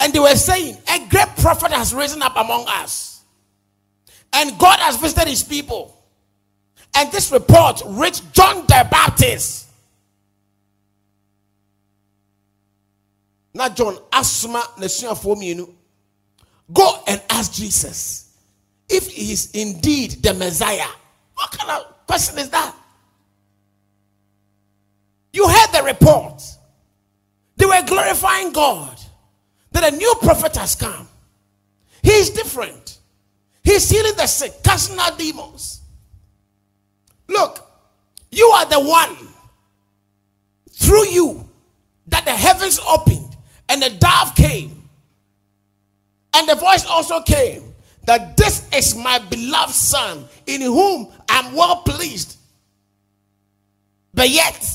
And 0.00 0.12
they 0.12 0.18
were 0.18 0.34
saying, 0.34 0.76
A 0.90 1.06
great 1.08 1.28
prophet 1.38 1.70
has 1.72 1.94
risen 1.94 2.22
up 2.22 2.36
among 2.36 2.64
us, 2.68 3.22
and 4.32 4.58
God 4.58 4.78
has 4.80 4.96
visited 4.96 5.28
his 5.28 5.42
people. 5.42 5.92
And 6.94 7.10
this 7.12 7.30
report 7.30 7.82
reached 7.86 8.32
John 8.32 8.62
the 8.66 8.86
Baptist. 8.90 9.68
Now, 13.54 13.68
John, 13.68 13.96
Nesuafomienu. 14.12 15.72
Go 16.72 16.98
and 17.06 17.22
ask 17.30 17.52
Jesus 17.52 18.34
if 18.88 19.08
he 19.08 19.32
is 19.32 19.52
indeed 19.52 20.22
the 20.22 20.34
Messiah. 20.34 20.88
What 21.34 21.52
kind 21.52 21.70
of 21.70 22.06
question 22.06 22.38
is 22.38 22.50
that? 22.50 22.74
You 25.36 25.46
heard 25.46 25.70
the 25.70 25.82
report. 25.82 26.42
They 27.56 27.66
were 27.66 27.82
glorifying 27.86 28.52
God 28.52 28.98
that 29.72 29.92
a 29.92 29.94
new 29.94 30.14
prophet 30.22 30.56
has 30.56 30.74
come. 30.74 31.06
He 32.02 32.12
is 32.12 32.30
different. 32.30 32.98
He's 33.62 33.86
healing 33.90 34.16
the 34.16 34.26
sick, 34.28 34.62
casting 34.64 34.98
out 34.98 35.18
demons. 35.18 35.82
Look, 37.28 37.70
you 38.30 38.46
are 38.46 38.64
the 38.64 38.80
one 38.80 39.14
through 40.70 41.06
you 41.08 41.46
that 42.06 42.24
the 42.24 42.30
heavens 42.30 42.80
opened 42.88 43.36
and 43.68 43.82
the 43.82 43.90
dove 43.90 44.34
came. 44.36 44.88
And 46.32 46.48
the 46.48 46.54
voice 46.54 46.86
also 46.86 47.20
came 47.20 47.74
that 48.06 48.38
this 48.38 48.66
is 48.72 48.96
my 48.96 49.18
beloved 49.18 49.74
son 49.74 50.24
in 50.46 50.62
whom 50.62 51.12
I'm 51.28 51.54
well 51.54 51.82
pleased. 51.82 52.38
But 54.14 54.30
yet, 54.30 54.66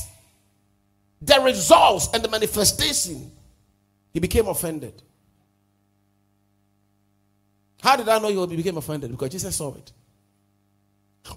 the 1.22 1.40
results 1.40 2.08
and 2.12 2.22
the 2.22 2.28
manifestation, 2.28 3.30
he 4.12 4.20
became 4.20 4.48
offended. 4.48 5.00
How 7.80 7.96
did 7.96 8.08
I 8.08 8.18
know 8.18 8.46
he 8.46 8.56
became 8.56 8.76
offended? 8.76 9.10
Because 9.10 9.30
Jesus 9.30 9.56
saw 9.56 9.74
it. 9.74 9.92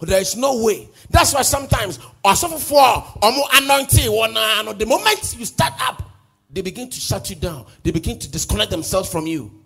There 0.01 0.19
is 0.19 0.35
no 0.35 0.63
way. 0.63 0.89
That's 1.09 1.33
why 1.33 1.43
sometimes, 1.43 1.99
also 2.23 2.47
for 2.49 3.03
or 3.21 3.31
more 3.31 3.47
anointing, 3.53 4.05
the 4.05 4.85
moment 4.87 5.35
you 5.37 5.45
start 5.45 5.73
up, 5.79 6.01
they 6.49 6.61
begin 6.61 6.89
to 6.89 6.99
shut 6.99 7.29
you 7.29 7.35
down. 7.35 7.65
They 7.83 7.91
begin 7.91 8.17
to 8.19 8.29
disconnect 8.29 8.71
themselves 8.71 9.11
from 9.11 9.27
you. 9.27 9.63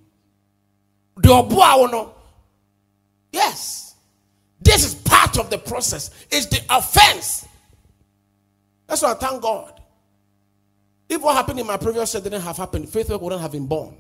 Yes. 3.32 3.96
This 4.62 4.86
is 4.86 4.96
part 4.96 5.38
of 5.38 5.50
the 5.50 5.58
process. 5.58 6.12
It's 6.30 6.48
the 6.48 6.60
offense. 6.70 7.48
That's 8.88 9.02
why 9.02 9.12
I 9.12 9.16
thank 9.16 9.42
God. 9.42 9.79
If 11.10 11.22
what 11.22 11.36
happened 11.36 11.60
in 11.60 11.66
my 11.66 11.78
previous 11.78 12.14
year 12.14 12.22
didn't 12.22 12.42
have 12.42 12.58
happened, 12.58 12.88
faith 12.88 13.10
wouldn't 13.10 13.42
have 13.42 13.52
been 13.52 13.66
born. 13.66 13.98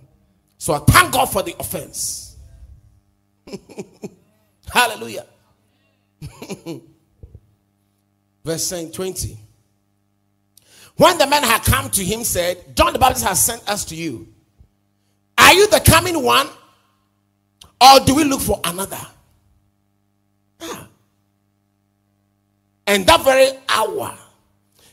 So 0.57 0.73
I 0.73 0.79
thank 0.79 1.11
God 1.11 1.25
for 1.25 1.41
the 1.41 1.55
offense. 1.59 2.37
Hallelujah. 4.71 5.25
Verse 8.45 8.69
20. 8.69 9.37
When 10.97 11.17
the 11.17 11.25
man 11.27 11.43
had 11.43 11.63
come 11.63 11.89
to 11.91 12.03
him, 12.03 12.23
said, 12.23 12.75
John 12.75 12.93
the 12.93 12.99
Baptist 12.99 13.25
has 13.25 13.43
sent 13.43 13.67
us 13.69 13.85
to 13.85 13.95
you. 13.95 14.27
Are 15.37 15.53
you 15.53 15.67
the 15.67 15.79
coming 15.79 16.21
one? 16.21 16.47
Or 17.81 17.99
do 18.05 18.13
we 18.15 18.25
look 18.25 18.41
for 18.41 18.59
another? 18.63 18.99
Ah. 20.59 20.89
And 22.85 23.07
that 23.07 23.23
very 23.23 23.51
hour, 23.69 24.17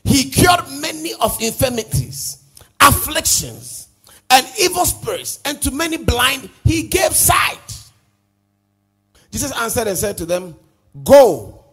he 0.07 0.29
cured 0.29 0.61
many 0.81 1.13
of 1.21 1.41
infirmities, 1.41 2.43
afflictions, 2.79 3.89
and 4.29 4.45
evil 4.59 4.85
spirits, 4.85 5.39
and 5.45 5.61
to 5.61 5.71
many 5.71 5.97
blind, 5.97 6.49
he 6.63 6.83
gave 6.83 7.13
sight. 7.13 7.59
Jesus 9.31 9.51
answered 9.51 9.87
and 9.87 9.97
said 9.97 10.17
to 10.17 10.25
them, 10.25 10.55
Go 11.03 11.63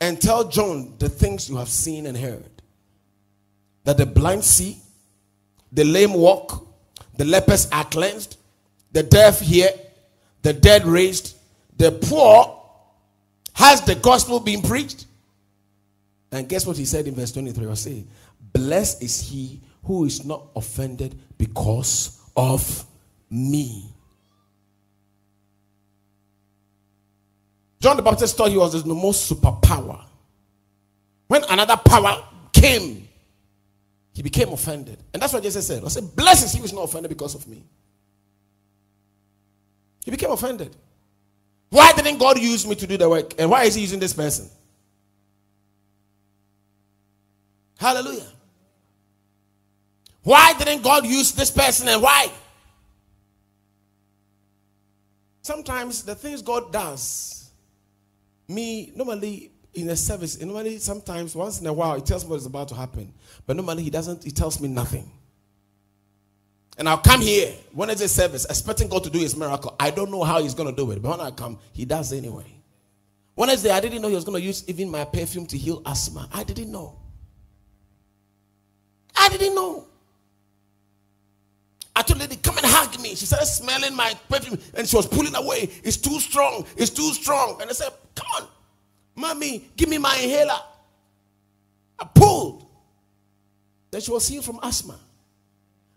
and 0.00 0.20
tell 0.20 0.48
John 0.48 0.94
the 0.98 1.08
things 1.08 1.48
you 1.48 1.56
have 1.56 1.68
seen 1.68 2.06
and 2.06 2.16
heard 2.16 2.50
that 3.84 3.96
the 3.96 4.06
blind 4.06 4.44
see, 4.44 4.78
the 5.72 5.84
lame 5.84 6.14
walk, 6.14 6.66
the 7.16 7.24
lepers 7.24 7.68
are 7.70 7.84
cleansed, 7.84 8.36
the 8.92 9.02
deaf 9.02 9.40
hear, 9.40 9.68
the 10.42 10.52
dead 10.52 10.86
raised, 10.86 11.36
the 11.76 11.92
poor 11.92 12.58
has 13.54 13.82
the 13.82 13.94
gospel 13.94 14.40
been 14.40 14.62
preached. 14.62 15.06
And 16.32 16.48
guess 16.48 16.66
what 16.66 16.76
he 16.76 16.84
said 16.84 17.06
in 17.06 17.14
verse 17.14 17.32
23? 17.32 17.66
I 17.66 17.74
say, 17.74 18.04
Blessed 18.52 19.02
is 19.02 19.20
he 19.20 19.60
who 19.84 20.04
is 20.04 20.24
not 20.24 20.48
offended 20.54 21.18
because 21.38 22.20
of 22.36 22.84
me. 23.30 23.84
John 27.80 27.96
the 27.96 28.02
Baptist 28.02 28.36
thought 28.36 28.50
he 28.50 28.58
was 28.58 28.82
the 28.82 28.94
most 28.94 29.30
superpower. 29.30 30.04
When 31.28 31.42
another 31.48 31.76
power 31.76 32.22
came, 32.52 33.08
he 34.12 34.22
became 34.22 34.50
offended. 34.50 34.98
And 35.14 35.22
that's 35.22 35.32
what 35.32 35.42
Jesus 35.42 35.66
said. 35.66 35.82
I 35.84 35.88
said, 35.88 36.14
Blessed 36.14 36.46
is 36.46 36.52
he 36.52 36.58
who 36.58 36.64
is 36.64 36.72
not 36.72 36.82
offended 36.82 37.08
because 37.08 37.34
of 37.34 37.46
me. 37.48 37.64
He 40.04 40.10
became 40.10 40.30
offended. 40.30 40.76
Why 41.70 41.92
didn't 41.92 42.18
God 42.18 42.38
use 42.38 42.66
me 42.66 42.74
to 42.74 42.86
do 42.86 42.96
the 42.96 43.08
work? 43.08 43.34
And 43.38 43.50
why 43.50 43.64
is 43.64 43.76
he 43.76 43.82
using 43.82 44.00
this 44.00 44.12
person? 44.12 44.50
Hallelujah. 47.80 48.26
Why 50.22 50.52
didn't 50.52 50.82
God 50.82 51.06
use 51.06 51.32
this 51.32 51.50
person 51.50 51.88
and 51.88 52.02
why? 52.02 52.30
Sometimes 55.40 56.02
the 56.02 56.14
things 56.14 56.42
God 56.42 56.70
does, 56.70 57.50
me 58.46 58.92
normally 58.94 59.50
in 59.72 59.88
a 59.88 59.96
service, 59.96 60.38
normally 60.42 60.76
sometimes 60.76 61.34
once 61.34 61.62
in 61.62 61.66
a 61.66 61.72
while, 61.72 61.94
he 61.96 62.02
tells 62.02 62.22
me 62.24 62.30
what 62.30 62.36
is 62.36 62.44
about 62.44 62.68
to 62.68 62.74
happen. 62.74 63.14
But 63.46 63.56
normally 63.56 63.82
he 63.82 63.88
doesn't, 63.88 64.24
he 64.24 64.30
tells 64.30 64.60
me 64.60 64.68
nothing. 64.68 65.10
And 66.76 66.86
I'll 66.86 66.98
come 66.98 67.22
here 67.22 67.54
when 67.72 67.88
it's 67.88 68.02
a 68.02 68.08
service, 68.08 68.44
expecting 68.44 68.88
God 68.88 69.04
to 69.04 69.10
do 69.10 69.18
his 69.18 69.34
miracle. 69.34 69.74
I 69.80 69.90
don't 69.90 70.10
know 70.10 70.22
how 70.22 70.42
he's 70.42 70.54
going 70.54 70.68
to 70.68 70.76
do 70.76 70.90
it, 70.90 71.00
but 71.00 71.16
when 71.16 71.26
I 71.26 71.30
come, 71.30 71.58
he 71.72 71.86
does 71.86 72.12
anyway. 72.12 72.44
Wednesday, 73.36 73.70
I 73.70 73.80
didn't 73.80 74.02
know 74.02 74.08
he 74.08 74.14
was 74.14 74.24
going 74.24 74.38
to 74.38 74.46
use 74.46 74.68
even 74.68 74.90
my 74.90 75.06
perfume 75.06 75.46
to 75.46 75.56
heal 75.56 75.80
asthma. 75.86 76.28
I 76.30 76.44
didn't 76.44 76.70
know. 76.70 76.98
I 79.20 79.28
didn't 79.28 79.54
know. 79.54 79.84
I 81.94 82.00
told 82.02 82.20
lady, 82.20 82.36
come 82.36 82.56
and 82.56 82.64
hug 82.66 82.98
me. 83.00 83.10
She 83.10 83.26
started 83.26 83.44
smelling 83.44 83.94
my 83.94 84.14
perfume 84.30 84.58
and 84.74 84.88
she 84.88 84.96
was 84.96 85.06
pulling 85.06 85.34
away. 85.34 85.68
It's 85.84 85.98
too 85.98 86.18
strong. 86.20 86.64
It's 86.78 86.88
too 86.88 87.12
strong. 87.12 87.60
And 87.60 87.68
I 87.68 87.74
said, 87.74 87.90
come 88.14 88.26
on, 88.36 88.48
mommy, 89.14 89.68
give 89.76 89.90
me 89.90 89.98
my 89.98 90.16
inhaler. 90.16 90.58
I 91.98 92.06
pulled. 92.14 92.64
Then 93.90 94.00
she 94.00 94.10
was 94.10 94.26
healed 94.26 94.46
from 94.46 94.58
asthma. 94.62 94.98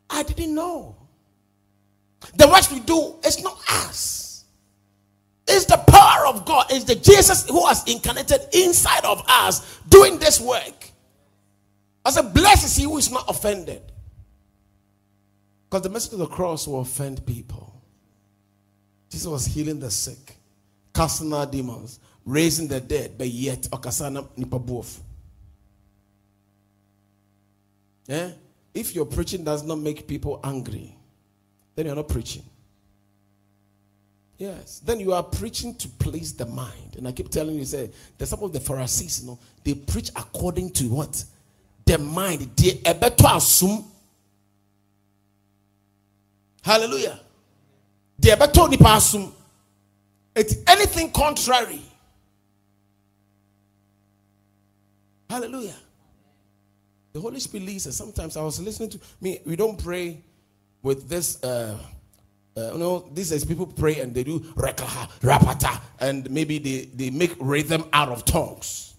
I 0.09 0.23
didn't 0.23 0.53
know. 0.53 0.97
The 2.35 2.47
works 2.47 2.69
we 2.69 2.81
do, 2.81 3.15
it's 3.23 3.41
not 3.41 3.57
us. 3.69 4.43
It's 5.47 5.65
the 5.65 5.77
power 5.77 6.27
of 6.27 6.43
God. 6.45 6.65
It's 6.71 6.83
the 6.83 6.95
Jesus 6.95 7.47
who 7.47 7.65
has 7.67 7.83
incarnated 7.85 8.41
inside 8.53 9.05
of 9.05 9.23
us 9.29 9.79
doing 9.87 10.17
this 10.17 10.41
work. 10.41 10.89
I 12.05 12.11
said, 12.11 12.33
blessed 12.33 12.65
is 12.65 12.75
he 12.75 12.83
who 12.83 12.97
is 12.97 13.11
not 13.11 13.25
offended. 13.29 13.81
Because 15.69 15.83
the 15.83 15.89
message 15.89 16.13
of 16.13 16.19
the 16.19 16.27
cross 16.27 16.67
will 16.67 16.81
offend 16.81 17.25
people. 17.25 17.81
Jesus 19.09 19.27
was 19.27 19.45
healing 19.45 19.79
the 19.79 19.89
sick, 19.89 20.35
casting 20.93 21.33
out 21.33 21.51
demons, 21.51 21.99
raising 22.25 22.67
the 22.67 22.79
dead, 22.79 23.17
but 23.17 23.27
yet. 23.27 23.67
Yeah? 28.07 28.31
If 28.73 28.95
your 28.95 29.05
preaching 29.05 29.43
does 29.43 29.63
not 29.63 29.77
make 29.77 30.07
people 30.07 30.39
angry, 30.43 30.95
then 31.75 31.85
you're 31.85 31.95
not 31.95 32.09
preaching. 32.09 32.43
Yes. 34.37 34.81
Then 34.83 34.99
you 34.99 35.13
are 35.13 35.23
preaching 35.23 35.75
to 35.75 35.87
please 35.87 36.33
the 36.33 36.45
mind. 36.45 36.95
And 36.97 37.07
I 37.07 37.11
keep 37.11 37.29
telling 37.29 37.55
you, 37.55 37.65
say, 37.65 37.91
there's 38.17 38.29
some 38.29 38.43
of 38.43 38.51
the 38.51 38.59
Pharisees, 38.59 39.21
you 39.21 39.27
know, 39.27 39.39
they 39.63 39.73
preach 39.73 40.09
according 40.09 40.71
to 40.71 40.85
what? 40.85 41.23
The 41.85 41.97
mind. 41.97 42.51
They 42.55 42.73
better 42.93 43.27
assume. 43.33 43.85
Hallelujah. 46.61 47.19
They 48.17 48.35
better 48.35 48.67
assume. 48.85 49.33
It's 50.35 50.55
anything 50.67 51.11
contrary. 51.11 51.81
Hallelujah. 55.29 55.75
The 57.11 57.19
Holy 57.19 57.39
Spirit 57.39 57.67
leads 57.67 57.87
us. 57.87 57.95
Sometimes 57.95 58.37
I 58.37 58.41
was 58.41 58.59
listening 58.59 58.89
to 58.89 58.99
me. 59.21 59.39
We 59.45 59.55
don't 59.55 59.81
pray 59.81 60.21
with 60.81 61.09
this. 61.09 61.43
Uh, 61.43 61.77
uh, 62.55 62.71
you 62.73 62.79
know, 62.79 63.09
these 63.13 63.31
days 63.31 63.43
people 63.43 63.65
pray 63.65 63.99
and 63.99 64.13
they 64.13 64.23
do 64.23 64.39
rapata, 64.39 65.81
and 65.99 66.29
maybe 66.29 66.59
they, 66.59 66.85
they 66.93 67.09
make 67.09 67.35
rhythm 67.39 67.83
out 67.93 68.09
of 68.09 68.25
tongues. 68.25 68.92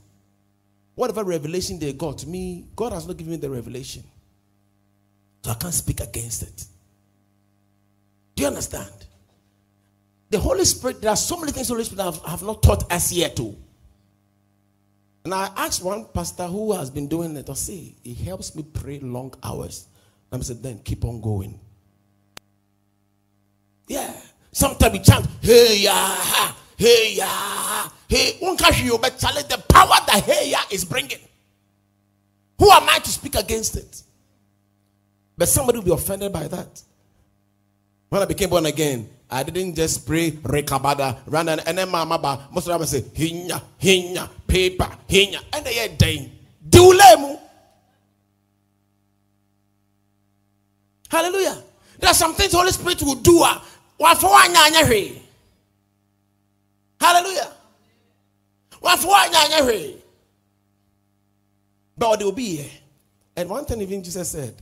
Whatever 0.94 1.24
revelation 1.24 1.78
they 1.78 1.92
got, 1.92 2.24
me, 2.26 2.66
God 2.76 2.92
has 2.92 3.06
not 3.06 3.16
given 3.16 3.32
me 3.32 3.36
the 3.38 3.50
revelation. 3.50 4.04
So 5.42 5.50
I 5.50 5.54
can't 5.54 5.74
speak 5.74 6.00
against 6.00 6.42
it. 6.42 6.64
Do 8.36 8.42
you 8.42 8.48
understand? 8.48 8.90
The 10.30 10.38
Holy 10.38 10.64
Spirit, 10.64 11.00
there 11.00 11.10
are 11.10 11.16
so 11.16 11.38
many 11.38 11.52
things 11.52 11.68
the 11.68 11.74
Holy 11.74 11.84
Spirit 11.84 12.04
have, 12.04 12.22
have 12.24 12.42
not 12.42 12.62
taught 12.62 12.90
us 12.92 13.12
yet 13.12 13.36
too. 13.36 13.56
And 15.24 15.32
I 15.32 15.50
asked 15.56 15.82
one 15.82 16.06
pastor 16.12 16.46
who 16.46 16.72
has 16.72 16.90
been 16.90 17.08
doing 17.08 17.36
it, 17.36 17.48
I 17.48 17.54
say, 17.54 17.94
he 18.02 18.14
helps 18.14 18.54
me 18.54 18.62
pray 18.62 18.98
long 18.98 19.34
hours. 19.42 19.86
I 20.30 20.38
said, 20.40 20.62
then 20.62 20.80
keep 20.80 21.04
on 21.04 21.20
going. 21.20 21.58
Yeah. 23.86 24.12
Sometimes 24.52 24.92
we 24.92 24.98
chant, 25.00 25.26
hey 25.40 25.78
ya, 25.78 26.16
hey 26.76 27.14
ya, 27.16 27.88
hey. 28.08 28.38
But 28.40 29.18
challenge 29.18 29.48
the 29.48 29.62
power 29.68 29.96
that 30.06 30.22
hey 30.24 30.50
ya 30.50 30.58
is 30.70 30.84
bringing. 30.84 31.18
Who 32.58 32.70
am 32.70 32.88
I 32.88 32.98
to 32.98 33.10
speak 33.10 33.34
against 33.34 33.76
it? 33.76 34.02
But 35.36 35.48
somebody 35.48 35.78
will 35.78 35.84
be 35.84 35.92
offended 35.92 36.32
by 36.32 36.46
that. 36.48 36.82
When 38.08 38.22
I 38.22 38.26
became 38.26 38.50
born 38.50 38.66
again, 38.66 39.08
I 39.30 39.42
didn't 39.42 39.74
just 39.74 40.06
pray 40.06 40.30
rekabada, 40.30 41.18
run 41.26 41.48
and 41.48 41.78
then 41.78 41.88
mama. 41.88 42.48
Most 42.52 42.68
of 42.68 42.78
them 42.78 42.86
say 42.86 43.00
hinya, 43.00 43.60
hinya, 43.80 44.30
paper, 44.46 44.88
hinya, 45.08 45.40
and 45.52 45.66
they 45.66 45.84
are 45.84 45.88
dying. 45.96 46.30
Dulemu. 46.68 47.40
Hallelujah. 51.10 51.62
There 51.98 52.10
are 52.10 52.14
some 52.14 52.34
things 52.34 52.52
the 52.52 52.58
Holy 52.58 52.70
Spirit 52.70 53.02
will 53.02 53.16
do. 53.16 53.40
Ah. 53.42 53.64
Hallelujah. 57.04 57.52
What's 58.80 59.04
wrong? 59.04 59.28
But 61.98 62.16
they 62.16 62.24
will 62.24 62.32
be 62.32 62.56
here. 62.56 62.70
And 63.36 63.50
one 63.50 63.66
thing 63.66 63.82
even 63.82 64.02
Jesus 64.02 64.30
said, 64.30 64.54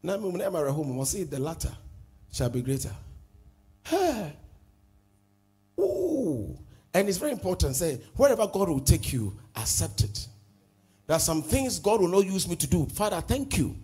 Now, 0.00 0.16
when 0.18 0.40
I'm 0.40 0.54
at 0.54 0.68
home, 0.68 0.96
the 0.96 1.40
latter 1.40 1.72
shall 2.32 2.48
be 2.48 2.62
greater. 2.62 2.92
Ooh. 5.80 6.56
And 6.94 7.08
it's 7.08 7.18
very 7.18 7.32
important. 7.32 7.74
Say, 7.74 8.00
wherever 8.14 8.46
God 8.46 8.68
will 8.68 8.80
take 8.80 9.12
you, 9.12 9.36
accept 9.56 10.02
it. 10.02 10.28
There 11.08 11.16
are 11.16 11.20
some 11.20 11.42
things 11.42 11.80
God 11.80 12.02
will 12.02 12.08
not 12.08 12.24
use 12.24 12.46
me 12.46 12.54
to 12.54 12.68
do. 12.68 12.86
Father, 12.86 13.20
thank 13.20 13.58
you. 13.58 13.74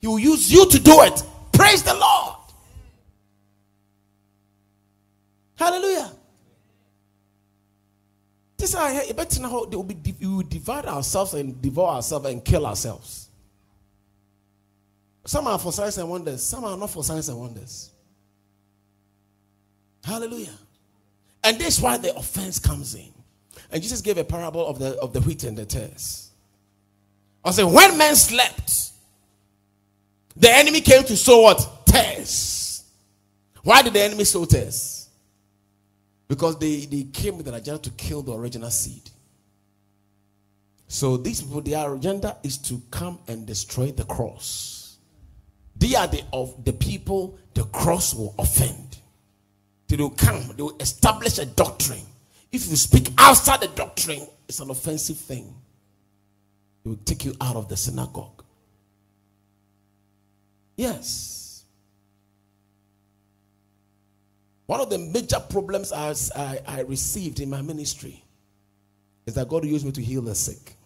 He 0.00 0.06
will 0.06 0.18
use 0.18 0.50
you 0.50 0.66
to 0.70 0.78
do 0.78 1.02
it. 1.02 1.22
Praise 1.52 1.82
the 1.82 1.92
Lord. 1.92 2.36
Hallelujah. 5.56 6.10
This 8.64 8.72
is 8.72 8.78
how 8.80 9.12
better 9.12 9.42
now 9.42 9.66
they 9.66 9.76
will 9.76 9.82
be 9.82 10.14
we 10.18 10.26
will 10.26 10.42
divide 10.42 10.86
ourselves 10.86 11.34
and 11.34 11.60
devour 11.60 11.96
ourselves 11.96 12.24
and 12.24 12.42
kill 12.42 12.64
ourselves. 12.64 13.28
Some 15.26 15.46
are 15.48 15.58
for 15.58 15.70
signs 15.70 15.98
and 15.98 16.08
wonders, 16.08 16.42
some 16.42 16.64
are 16.64 16.74
not 16.74 16.88
for 16.88 17.04
signs 17.04 17.28
and 17.28 17.38
wonders. 17.38 17.90
Hallelujah. 20.02 20.54
And 21.42 21.58
this 21.58 21.76
is 21.76 21.82
why 21.82 21.98
the 21.98 22.16
offense 22.16 22.58
comes 22.58 22.94
in. 22.94 23.12
And 23.70 23.82
Jesus 23.82 24.00
gave 24.00 24.16
a 24.16 24.24
parable 24.24 24.66
of 24.66 24.78
the 24.78 24.98
of 24.98 25.12
the 25.12 25.20
wheat 25.20 25.44
and 25.44 25.58
the 25.58 25.66
tares. 25.66 26.30
I 27.44 27.50
said, 27.50 27.64
when 27.64 27.98
men 27.98 28.16
slept, 28.16 28.92
the 30.36 30.50
enemy 30.50 30.80
came 30.80 31.04
to 31.04 31.18
sow 31.18 31.42
what? 31.42 31.84
Tares. 31.84 32.82
Why 33.62 33.82
did 33.82 33.92
the 33.92 34.00
enemy 34.00 34.24
sow 34.24 34.46
tares? 34.46 35.03
Because 36.28 36.58
they, 36.58 36.86
they 36.86 37.04
came 37.04 37.36
with 37.36 37.48
an 37.48 37.54
agenda 37.54 37.82
to 37.82 37.90
kill 37.90 38.22
the 38.22 38.32
original 38.32 38.70
seed. 38.70 39.10
So 40.88 41.16
these 41.16 41.42
people, 41.42 41.60
their 41.60 41.94
agenda 41.94 42.36
is 42.42 42.58
to 42.58 42.80
come 42.90 43.18
and 43.28 43.46
destroy 43.46 43.90
the 43.90 44.04
cross. 44.04 44.96
They 45.76 45.94
are 45.94 46.06
the 46.06 46.22
of 46.32 46.64
the 46.64 46.72
people 46.72 47.38
the 47.54 47.64
cross 47.64 48.14
will 48.14 48.34
offend. 48.38 48.98
They 49.88 49.96
will 49.96 50.10
come, 50.10 50.52
they 50.56 50.62
will 50.62 50.76
establish 50.80 51.38
a 51.38 51.46
doctrine. 51.46 52.06
If 52.52 52.68
you 52.68 52.76
speak 52.76 53.08
outside 53.18 53.60
the 53.60 53.68
doctrine, 53.68 54.26
it's 54.48 54.60
an 54.60 54.70
offensive 54.70 55.16
thing. 55.16 55.52
They 56.82 56.90
will 56.90 56.98
take 57.04 57.24
you 57.24 57.34
out 57.40 57.56
of 57.56 57.68
the 57.68 57.76
synagogue. 57.76 58.44
Yes. 60.76 61.43
One 64.66 64.80
of 64.80 64.90
the 64.90 64.98
major 64.98 65.40
problems 65.40 65.92
I, 65.92 66.14
I, 66.34 66.60
I 66.66 66.80
received 66.82 67.40
in 67.40 67.50
my 67.50 67.62
ministry 67.62 68.24
is 69.26 69.34
that 69.34 69.48
God 69.48 69.64
used 69.64 69.84
me 69.84 69.92
to 69.92 70.02
heal 70.02 70.22
the 70.22 70.34
sick. 70.34 70.76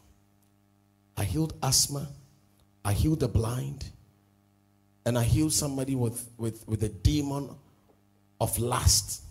I 1.17 1.25
healed 1.25 1.55
asthma, 1.63 2.09
I 2.85 2.93
healed 2.93 3.21
the 3.21 3.29
blind, 3.29 3.85
and 5.05 5.19
I 5.19 5.25
healed 5.25 5.53
somebody 5.53 5.95
with, 5.95 6.29
with, 6.37 6.67
with 6.69 6.83
a 6.83 6.89
demon 6.89 7.51
of 8.41 8.59
lust. 8.59 9.23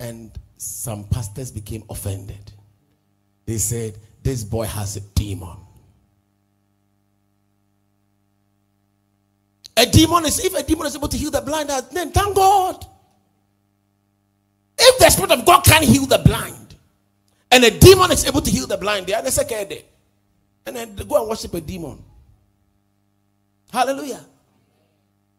And 0.00 0.32
some 0.56 1.04
pastors 1.04 1.50
became 1.50 1.84
offended. 1.90 2.52
They 3.46 3.58
said, 3.58 3.98
This 4.22 4.44
boy 4.44 4.66
has 4.66 4.96
a 4.96 5.00
demon. 5.00 5.56
A 9.82 9.86
demon 9.86 10.24
is, 10.26 10.38
if 10.44 10.54
a 10.54 10.62
demon 10.62 10.86
is 10.86 10.94
able 10.94 11.08
to 11.08 11.16
heal 11.16 11.32
the 11.32 11.40
blind, 11.40 11.68
uh, 11.68 11.80
then 11.90 12.12
thank 12.12 12.36
God. 12.36 12.86
If 14.78 14.98
the 15.00 15.10
Spirit 15.10 15.32
of 15.32 15.44
God 15.44 15.64
can 15.64 15.82
heal 15.82 16.06
the 16.06 16.18
blind, 16.18 16.76
and 17.50 17.64
a 17.64 17.70
demon 17.70 18.12
is 18.12 18.24
able 18.24 18.42
to 18.42 18.50
heal 18.50 18.68
the 18.68 18.76
blind, 18.76 19.08
they 19.08 19.14
are 19.14 19.22
the. 19.22 19.82
And 20.64 20.76
then 20.76 20.94
they 20.94 21.04
go 21.04 21.20
and 21.20 21.28
worship 21.28 21.52
a 21.54 21.60
demon. 21.60 21.98
Hallelujah. 23.72 24.24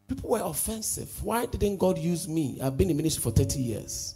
People 0.06 0.28
were 0.28 0.42
offensive. 0.42 1.24
Why 1.24 1.46
didn't 1.46 1.78
God 1.78 1.96
use 1.96 2.28
me? 2.28 2.58
I've 2.62 2.76
been 2.76 2.90
in 2.90 2.98
ministry 2.98 3.22
for 3.22 3.30
30 3.30 3.58
years. 3.58 4.14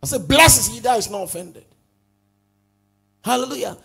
I 0.00 0.06
said, 0.06 0.28
blesses 0.28 0.68
he 0.68 0.78
that 0.80 0.98
is 0.98 1.10
not 1.10 1.24
offended. 1.24 1.64
Hallelujah. 3.24 3.76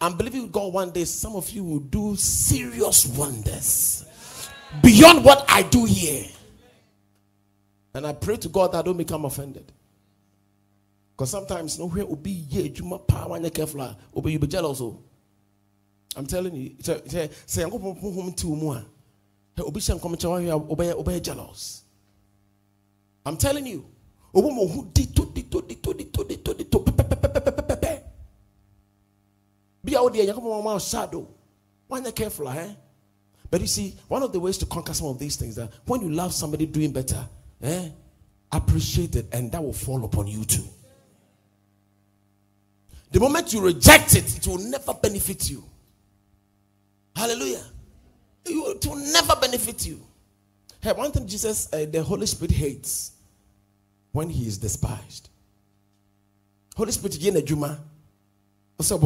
I'm 0.00 0.16
believing 0.16 0.50
God 0.50 0.72
one 0.72 0.90
day 0.90 1.04
some 1.04 1.36
of 1.36 1.48
you 1.50 1.64
will 1.64 1.80
do 1.80 2.16
serious 2.16 3.06
wonders 3.06 4.04
beyond 4.82 5.24
what 5.24 5.44
I 5.48 5.62
do 5.62 5.84
here. 5.84 6.26
And 7.94 8.06
I 8.06 8.12
pray 8.12 8.36
to 8.36 8.48
God 8.48 8.72
that 8.72 8.78
I 8.78 8.82
don't 8.82 8.96
become 8.98 9.24
offended. 9.24 9.72
Because 11.12 11.30
sometimes 11.30 11.78
nowhere 11.78 12.04
will 12.04 12.16
be 12.16 12.44
yeah, 12.50 12.64
you 12.64 12.98
power 13.08 13.36
and 13.36 13.54
careful, 13.54 13.80
ah, 13.80 13.96
will 14.12 14.28
you 14.28 14.38
be 14.38 14.46
jealous. 14.46 14.82
Oh. 14.82 15.02
I'm 16.14 16.26
telling 16.26 16.54
you, 16.54 16.76
say, 16.82 17.62
I'm 17.62 17.70
going 17.70 17.94
to 17.94 18.00
home 18.00 18.32
to 18.34 18.46
more. 18.48 18.84
Obi 19.58 19.80
shan 19.80 19.98
come 19.98 20.16
to 20.16 20.28
obey, 20.28 20.92
obey 20.92 21.20
jealous. 21.20 21.84
I'm 23.24 23.38
telling 23.38 23.66
you, 23.66 23.86
Obi 24.34 24.54
mo 24.54 24.66
who 24.68 24.90
did 24.92 25.16
to 25.16 25.24
did 25.34 25.50
to 25.50 25.62
did 25.62 25.82
to 25.82 25.94
did 25.94 26.12
to 26.14 26.24
did 26.24 26.85
be 29.96 30.04
out 30.04 30.12
there, 30.12 30.24
you're 30.24 30.80
shadow. 30.80 31.28
Why 31.88 32.00
not 32.00 32.14
careful, 32.14 32.48
eh? 32.48 32.68
But 33.50 33.60
you 33.60 33.66
see, 33.66 33.96
one 34.08 34.22
of 34.22 34.32
the 34.32 34.40
ways 34.40 34.58
to 34.58 34.66
conquer 34.66 34.92
some 34.92 35.08
of 35.08 35.18
these 35.18 35.36
things 35.36 35.54
that 35.56 35.70
when 35.86 36.02
you 36.02 36.10
love 36.10 36.32
somebody 36.32 36.66
doing 36.66 36.92
better, 36.92 37.24
eh, 37.62 37.88
appreciate 38.50 39.16
it, 39.16 39.26
and 39.32 39.52
that 39.52 39.62
will 39.62 39.72
fall 39.72 40.04
upon 40.04 40.26
you 40.26 40.44
too. 40.44 40.64
The 43.12 43.20
moment 43.20 43.52
you 43.52 43.60
reject 43.60 44.14
it, 44.16 44.36
it 44.36 44.46
will 44.46 44.58
never 44.58 44.92
benefit 44.94 45.48
you. 45.48 45.64
Hallelujah. 47.14 47.64
It 48.44 48.86
will 48.86 48.96
never 48.96 49.36
benefit 49.36 49.86
you. 49.86 50.00
Hey, 50.80 50.92
one 50.92 51.10
thing 51.12 51.26
Jesus, 51.26 51.72
uh, 51.72 51.86
the 51.90 52.02
Holy 52.02 52.26
Spirit 52.26 52.52
hates 52.52 53.12
when 54.12 54.28
he 54.28 54.46
is 54.46 54.58
despised. 54.58 55.30
Holy 56.76 56.92
Spirit, 56.92 57.20
you 57.20 57.32
know, 57.32 57.40
Juma. 57.40 57.80
What's 58.76 58.92
up, 58.92 59.00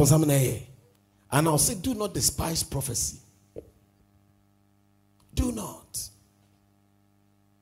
and 1.31 1.47
I'll 1.47 1.57
say, 1.57 1.75
do 1.75 1.93
not 1.93 2.13
despise 2.13 2.63
prophecy. 2.63 3.19
Do 5.33 5.51
not. 5.51 6.09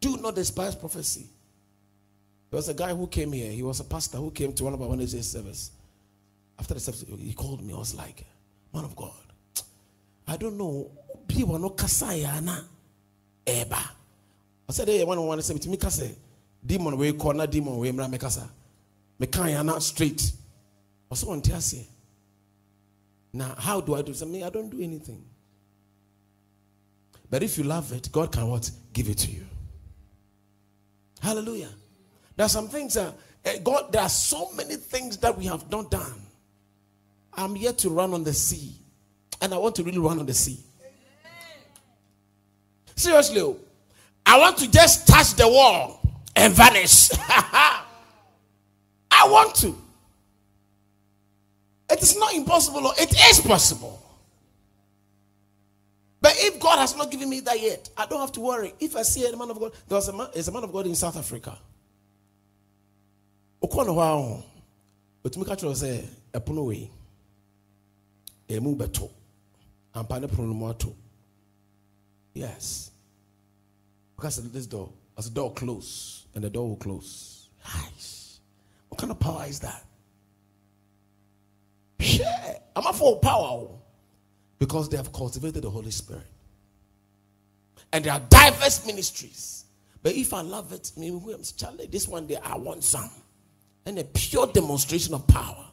Do 0.01 0.17
not 0.17 0.35
despise 0.35 0.75
prophecy. 0.75 1.27
There 2.49 2.57
was 2.57 2.69
a 2.69 2.73
guy 2.73 2.95
who 2.95 3.05
came 3.05 3.31
here. 3.31 3.51
He 3.51 3.61
was 3.61 3.79
a 3.79 3.83
pastor 3.83 4.17
who 4.17 4.31
came 4.31 4.53
to 4.53 4.63
one 4.63 4.73
of 4.73 4.81
our 4.81 4.87
Wednesday 4.87 5.21
service. 5.21 5.71
After 6.57 6.73
the 6.73 6.79
service, 6.79 7.05
he 7.19 7.33
called 7.33 7.63
me. 7.63 7.73
I 7.73 7.77
was 7.77 7.93
like, 7.93 8.25
man 8.73 8.85
of 8.85 8.95
God, 8.95 9.11
I 10.27 10.35
don't 10.35 10.57
know. 10.57 10.89
People 11.27 11.59
no 11.59 11.69
kasayana 11.69 12.63
eba. 13.45 13.89
I 14.67 14.71
said, 14.71 14.87
hey, 14.87 15.03
one 15.03 15.21
one 15.25 15.41
say 15.41 15.57
to 15.57 15.69
me 15.69 15.77
kase 15.77 16.15
demon 16.65 16.97
we 16.97 17.13
corner 17.13 17.45
demon 17.45 17.77
we 17.77 17.91
mra 17.91 18.09
me 18.09 18.17
kasa. 18.17 18.49
Me 19.19 19.27
kan 19.27 19.79
straight. 19.79 20.31
I 21.11 21.15
said, 21.15 21.61
say. 21.61 21.87
Now, 23.31 23.55
how 23.57 23.81
do 23.81 23.95
I 23.95 24.01
do 24.01 24.13
something? 24.13 24.43
I 24.43 24.49
don't 24.49 24.69
do 24.69 24.81
anything. 24.81 25.23
But 27.29 27.43
if 27.43 27.57
you 27.57 27.63
love 27.63 27.91
it, 27.91 28.11
God 28.11 28.31
can 28.31 28.47
what? 28.47 28.69
Give 28.91 29.07
it 29.07 29.19
to 29.19 29.31
you. 29.31 29.45
Hallelujah. 31.21 31.69
There 32.35 32.45
are 32.45 32.49
some 32.49 32.69
things 32.69 32.95
that 32.95 33.13
uh, 33.45 33.57
God, 33.63 33.91
there 33.91 34.01
are 34.01 34.09
so 34.09 34.51
many 34.53 34.75
things 34.75 35.17
that 35.17 35.37
we 35.37 35.45
have 35.45 35.69
not 35.71 35.91
done. 35.91 36.21
I'm 37.33 37.55
yet 37.55 37.77
to 37.79 37.89
run 37.89 38.13
on 38.13 38.23
the 38.23 38.33
sea. 38.33 38.75
And 39.41 39.53
I 39.53 39.57
want 39.57 39.75
to 39.75 39.83
really 39.83 39.99
run 39.99 40.19
on 40.19 40.25
the 40.25 40.33
sea. 40.33 40.59
Seriously, 42.95 43.39
oh. 43.39 43.57
I 44.25 44.37
want 44.37 44.57
to 44.57 44.69
just 44.69 45.07
touch 45.07 45.33
the 45.35 45.47
wall 45.47 46.01
and 46.35 46.53
vanish. 46.53 47.09
I 47.17 47.85
want 49.27 49.55
to. 49.55 49.75
It 51.89 52.01
is 52.01 52.17
not 52.17 52.33
impossible, 52.33 52.91
it 52.97 53.13
is 53.31 53.39
possible. 53.41 54.01
But 56.21 56.33
if 56.37 56.59
God 56.59 56.79
has 56.79 56.95
not 56.97 57.09
given 57.09 57.29
me 57.29 57.39
that 57.41 57.59
yet, 57.61 57.89
I 57.97 58.05
don't 58.05 58.19
have 58.19 58.33
to 58.33 58.41
worry. 58.41 58.73
If 58.79 58.95
I 58.95 59.03
see 59.03 59.25
a 59.25 59.35
man 59.37 59.49
of 59.49 59.59
God, 59.59 59.71
there 59.87 59.95
was 59.95 60.09
a 60.09 60.13
man, 60.13 60.27
there's 60.33 60.49
a 60.49 60.51
man 60.51 60.63
of 60.65 60.71
God 60.73 60.85
in 60.85 60.95
South 60.95 61.15
Africa. 61.17 61.57
Okono 63.63 63.95
wao. 63.95 64.43
Otumi 65.23 65.45
ka 65.45 65.55
kyerɛ 65.55 65.75
sɛ 65.75 66.07
ɛpono 66.33 66.65
wei 66.65 66.89
ɛmu 68.47 68.75
bɛto 68.75 69.09
ampa 69.93 70.19
ne 70.19 70.27
pono 70.27 70.53
no 70.53 70.95
yes 72.33 72.91
because 74.15 74.51
this 74.51 74.65
door 74.65 74.89
as 75.17 75.25
the 75.25 75.31
door 75.31 75.53
close 75.53 76.25
and 76.35 76.43
the 76.43 76.49
door 76.49 76.69
will 76.69 76.75
close 76.77 77.49
Nice. 77.75 78.39
what 78.87 78.97
kind 78.97 79.11
of 79.11 79.19
power 79.19 79.45
is 79.45 79.59
that. 79.59 79.85
I'm 82.75 82.85
a 82.85 82.93
full 82.93 83.17
power. 83.17 83.43
Oh. 83.43 83.81
Because 84.57 84.89
they 84.89 84.97
have 84.97 85.11
cultivated 85.13 85.63
the 85.63 85.69
Holy 85.69 85.91
Spirit. 85.91 86.27
And 87.91 88.03
there 88.03 88.13
are 88.13 88.19
diverse 88.19 88.85
ministries. 88.85 89.65
But 90.03 90.13
if 90.13 90.33
I 90.33 90.41
love 90.41 90.71
it, 90.71 90.91
maybe 90.97 91.19
Charlie, 91.57 91.87
this 91.87 92.07
one 92.07 92.27
day 92.27 92.37
I 92.43 92.57
want 92.57 92.83
some. 92.83 93.09
And 93.85 93.97
a 93.99 94.03
pure 94.03 94.47
demonstration 94.47 95.13
of 95.13 95.25
power. 95.27 95.65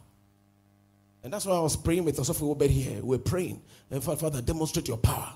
And 1.23 1.33
that's 1.33 1.45
why 1.45 1.57
I 1.57 1.61
was 1.61 1.77
praying 1.77 2.05
with 2.05 2.19
us 2.21 2.41
over 2.41 2.67
here. 2.67 3.01
We 3.03 3.17
are 3.17 3.21
praying. 3.21 3.61
And 3.91 4.03
Father, 4.03 4.41
demonstrate 4.41 4.89
your 4.89 4.97
power. 4.97 5.33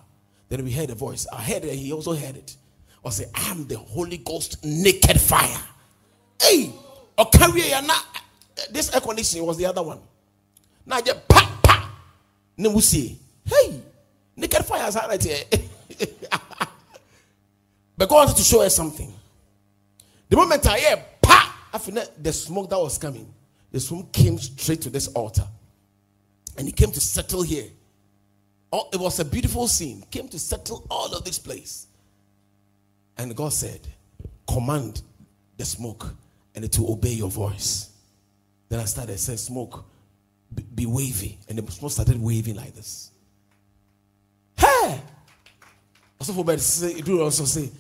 Then 0.49 0.65
we 0.65 0.71
heard 0.71 0.91
a 0.91 0.95
voice. 0.95 1.27
I 1.33 1.43
heard 1.43 1.65
it, 1.65 1.75
he 1.75 1.93
also 1.93 2.15
heard 2.15 2.37
it. 2.37 2.57
I 3.05 3.11
say, 3.11 3.27
I 3.35 3.51
am 3.51 3.67
the 3.67 3.79
Holy 3.79 4.19
Ghost 4.19 4.65
naked 4.65 5.21
fire. 5.21 5.61
Hey, 6.41 6.73
or 7.19 7.29
carry 7.31 7.63
this 8.71 8.95
air 8.95 9.01
conditioning 9.01 9.47
was 9.47 9.57
the 9.57 9.67
other 9.67 9.83
one. 9.83 10.01
Now. 10.87 11.01
Then 12.63 12.75
we 12.75 12.83
see, 12.83 13.19
hey, 13.45 13.81
naked 14.37 14.67
fire 14.67 14.87
is 14.87 14.95
right 14.95 15.23
here. 15.23 15.45
but 17.97 18.09
God 18.09 18.27
wanted 18.27 18.37
to 18.37 18.43
show 18.43 18.61
us 18.61 18.77
something. 18.77 19.11
The 20.29 20.37
moment 20.37 20.67
I 20.67 20.79
hear 20.79 21.03
pa, 21.23 21.69
after 21.73 21.91
the 22.21 22.33
smoke 22.33 22.69
that 22.69 22.79
was 22.79 22.99
coming, 22.99 23.33
the 23.73 23.81
smoke 23.81 24.13
came 24.13 24.37
straight 24.39 24.83
to 24.83 24.91
this 24.91 25.09
altar, 25.09 25.47
and 26.59 26.67
he 26.67 26.73
came 26.73 26.91
to 26.93 27.01
settle 27.01 27.41
here. 27.43 27.69
Oh, 28.71 28.91
it 28.93 29.01
was 29.01 29.19
a 29.21 29.25
beautiful 29.25 29.67
scene. 29.67 30.05
Came 30.11 30.29
to 30.29 30.39
settle 30.39 30.87
all 30.91 31.13
of 31.15 31.25
this 31.25 31.39
place. 31.39 31.87
And 33.17 33.35
God 33.35 33.53
said, 33.55 33.81
Command 34.47 35.01
the 35.57 35.65
smoke, 35.65 36.15
and 36.55 36.65
it 36.65 36.79
will 36.79 36.93
obey 36.93 37.15
your 37.15 37.31
voice. 37.31 37.91
Then 38.69 38.81
I 38.81 38.85
started 38.85 39.19
saying, 39.19 39.39
Smoke, 39.39 39.85
be, 40.75 40.87
wavy. 40.87 41.39
And 41.49 41.59
the 41.59 41.71
smoke 41.73 41.93
started 41.93 42.21
waving 42.21 42.57
like 42.57 42.75
this. 42.75 43.11
Hey! 44.57 45.01
Also 46.19 46.33
for 46.33 46.59
say, 46.59 46.93
it 46.93 47.09
will 47.09 47.23
also 47.23 47.45
say, 47.45 47.71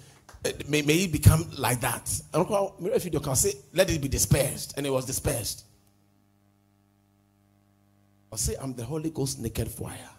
eh, 0.44 0.52
may, 0.68 0.82
may 0.82 1.04
it 1.04 1.12
become 1.12 1.46
like 1.58 1.80
that. 1.80 2.08
And 2.32 2.46
if 2.94 3.04
you 3.04 3.20
can 3.20 3.36
say, 3.36 3.54
let 3.74 3.90
it 3.90 4.00
be 4.00 4.08
dispersed. 4.08 4.74
And 4.76 4.86
it 4.86 4.90
was 4.90 5.04
dispersed. 5.04 5.64
I 8.32 8.36
say, 8.36 8.54
I'm 8.60 8.74
the 8.74 8.84
Holy 8.84 9.10
Ghost 9.10 9.40
naked 9.40 9.68
fire. 9.68 10.10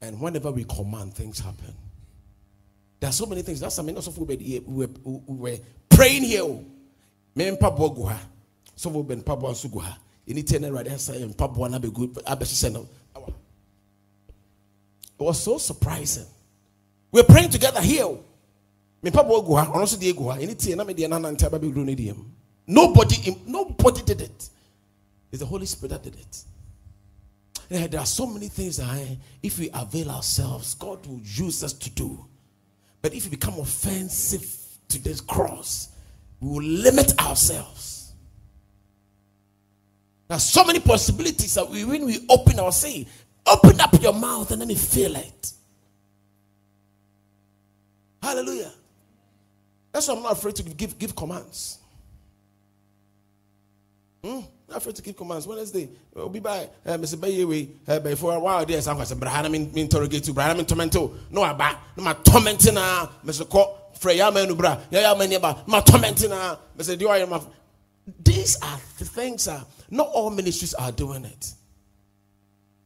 And 0.00 0.20
whenever 0.20 0.50
we 0.50 0.64
command, 0.64 1.14
things 1.14 1.38
happen. 1.40 1.74
There 3.00 3.10
are 3.10 3.12
so 3.12 3.26
many 3.26 3.42
things. 3.42 3.60
That's 3.60 3.78
mean, 3.82 3.96
also 3.96 4.10
we 4.10 4.36
were, 4.66 4.88
we 5.04 5.20
were 5.26 5.58
praying 5.88 6.22
here. 6.22 6.42
Oh. 6.42 6.64
Me 7.34 7.50
Guha. 7.50 8.18
So 8.74 8.90
we've 8.90 9.06
been 9.06 9.22
Papa 9.22 9.46
Suguha. 9.48 9.96
Right 10.28 10.84
there, 10.84 10.98
say, 10.98 11.32
Papa 11.36 11.58
wanna 11.58 11.78
be 11.78 11.90
good. 11.90 12.18
I 12.26 12.34
bet 12.34 12.50
you 12.62 12.88
It 15.18 15.22
was 15.22 15.42
so 15.42 15.58
surprising. 15.58 16.26
We're 17.12 17.22
praying 17.22 17.50
together 17.50 17.80
here. 17.80 18.16
Nobody, 22.68 23.36
nobody 23.46 24.02
did 24.02 24.20
it. 24.20 24.50
It's 25.30 25.40
the 25.40 25.46
Holy 25.46 25.66
Spirit 25.66 25.90
that 25.90 26.02
did 26.02 26.16
it. 26.16 26.44
Eh, 27.70 27.86
there 27.88 28.00
are 28.00 28.06
so 28.06 28.26
many 28.26 28.48
things 28.48 28.76
that 28.76 28.96
eh, 28.96 29.14
if 29.42 29.58
we 29.58 29.70
avail 29.74 30.10
ourselves, 30.10 30.74
God 30.74 31.04
will 31.06 31.20
use 31.22 31.64
us 31.64 31.72
to 31.72 31.90
do. 31.90 32.24
But 33.02 33.14
if 33.14 33.24
we 33.24 33.30
become 33.30 33.58
offensive 33.58 34.46
to 34.88 35.02
this 35.02 35.20
cross, 35.20 35.88
we 36.40 36.48
will 36.48 36.62
limit 36.62 37.20
ourselves. 37.20 37.95
There 40.28 40.36
are 40.36 40.40
so 40.40 40.64
many 40.64 40.80
possibilities 40.80 41.54
that 41.54 41.68
we, 41.68 41.84
when 41.84 42.04
we 42.04 42.24
open 42.28 42.58
our 42.58 42.72
say, 42.72 43.06
open 43.46 43.80
up 43.80 44.00
your 44.02 44.12
mouth 44.12 44.50
and 44.50 44.58
let 44.58 44.68
me 44.68 44.74
feel 44.74 45.14
it. 45.14 45.52
Hallelujah. 48.22 48.72
That's 49.92 50.08
why 50.08 50.14
I'm 50.14 50.22
not 50.22 50.32
afraid 50.32 50.56
to 50.56 50.62
give, 50.64 50.98
give 50.98 51.14
commands. 51.14 51.78
Hmm? 54.22 54.40
Not 54.68 54.78
afraid 54.78 54.96
to 54.96 55.02
give 55.02 55.16
commands. 55.16 55.46
Wednesday, 55.46 55.88
we'll 56.12 56.28
be 56.28 56.40
by 56.40 56.68
uh, 56.84 56.96
Mr. 56.98 57.14
Bayewe 57.14 57.68
uh, 57.86 58.00
before 58.00 58.34
a 58.34 58.40
while. 58.40 58.66
There's 58.66 58.84
some 58.84 58.96
question. 58.96 59.20
Brahana 59.20 59.48
mean 59.48 59.70
interrogate 59.76 60.24
to 60.24 60.32
Brahana 60.32 60.56
mean 60.56 60.66
tormento. 60.66 61.14
No, 61.30 61.42
I 61.44 61.52
buy. 61.52 61.76
No, 61.96 62.02
my 62.02 62.14
tormenting. 62.14 62.74
Mr. 62.74 63.48
Ko, 63.48 63.78
Freya 63.94 64.32
menu 64.32 64.56
bra. 64.56 64.76
Ya 64.90 65.14
menu 65.14 65.38
ba. 65.38 65.62
My 65.66 65.80
tormenting. 65.80 66.30
Mr. 66.30 66.98
Dio, 66.98 67.08
These 68.24 68.60
are 68.62 68.78
the 68.98 69.04
things. 69.04 69.48
Uh, 69.48 69.64
not 69.90 70.08
all 70.08 70.30
ministries 70.30 70.74
are 70.74 70.92
doing 70.92 71.24
it. 71.24 71.52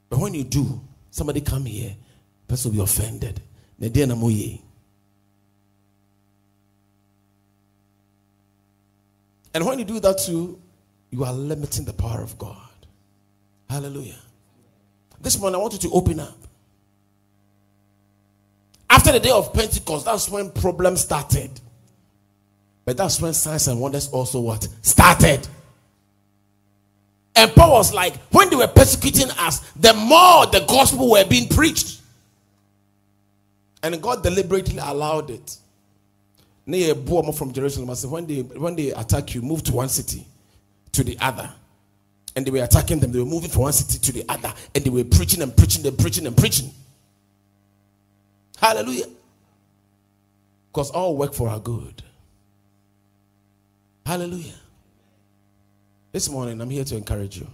But 0.08 0.18
when 0.18 0.34
you 0.34 0.44
do, 0.44 0.80
somebody 1.10 1.40
come 1.40 1.64
here, 1.66 1.94
person 2.48 2.70
will 2.70 2.78
be 2.78 2.82
offended. 2.82 3.40
And 9.52 9.66
when 9.66 9.78
you 9.78 9.84
do 9.84 10.00
that 10.00 10.18
too, 10.18 10.60
you 11.10 11.24
are 11.24 11.32
limiting 11.32 11.84
the 11.84 11.92
power 11.92 12.22
of 12.22 12.38
God. 12.38 12.56
Hallelujah. 13.68 14.18
This 15.20 15.38
morning, 15.38 15.56
I 15.56 15.62
want 15.62 15.74
you 15.74 15.78
to 15.80 15.90
open 15.90 16.20
up. 16.20 16.36
After 18.88 19.12
the 19.12 19.20
day 19.20 19.30
of 19.30 19.52
Pentecost, 19.52 20.06
that's 20.06 20.28
when 20.28 20.50
problems 20.50 21.02
started. 21.02 21.50
But 22.90 22.96
that's 22.96 23.22
when 23.22 23.32
signs 23.34 23.68
and 23.68 23.80
wonders 23.80 24.08
also 24.08 24.40
what? 24.40 24.66
Started. 24.82 25.46
And 27.36 27.54
Paul 27.54 27.74
was 27.74 27.94
like, 27.94 28.16
when 28.32 28.50
they 28.50 28.56
were 28.56 28.66
persecuting 28.66 29.30
us, 29.38 29.60
the 29.76 29.94
more 29.94 30.46
the 30.46 30.64
gospel 30.66 31.08
were 31.08 31.24
being 31.24 31.48
preached. 31.48 32.00
And 33.84 34.02
God 34.02 34.24
deliberately 34.24 34.78
allowed 34.78 35.30
it. 35.30 35.56
From 36.66 37.52
Jerusalem, 37.52 38.10
when 38.10 38.26
they 38.26 38.40
when 38.40 38.74
they 38.74 38.90
attack 38.90 39.36
you, 39.36 39.42
move 39.42 39.62
to 39.62 39.72
one 39.72 39.88
city 39.88 40.26
to 40.90 41.04
the 41.04 41.16
other. 41.20 41.48
And 42.34 42.44
they 42.44 42.50
were 42.50 42.64
attacking 42.64 42.98
them. 42.98 43.12
They 43.12 43.20
were 43.20 43.24
moving 43.24 43.50
from 43.50 43.62
one 43.62 43.72
city 43.72 44.00
to 44.00 44.10
the 44.10 44.24
other. 44.28 44.52
And 44.74 44.82
they 44.82 44.90
were 44.90 45.04
preaching 45.04 45.42
and 45.42 45.56
preaching 45.56 45.86
and 45.86 45.96
preaching 45.96 46.26
and 46.26 46.36
preaching. 46.36 46.72
Hallelujah. 48.58 49.06
Because 50.72 50.90
all 50.90 51.16
work 51.16 51.34
for 51.34 51.48
our 51.48 51.60
good. 51.60 52.02
Hallelujah. 54.10 54.58
This 56.10 56.28
morning, 56.28 56.60
I'm 56.60 56.68
here 56.68 56.82
to 56.82 56.96
encourage 56.96 57.36
you 57.38 57.46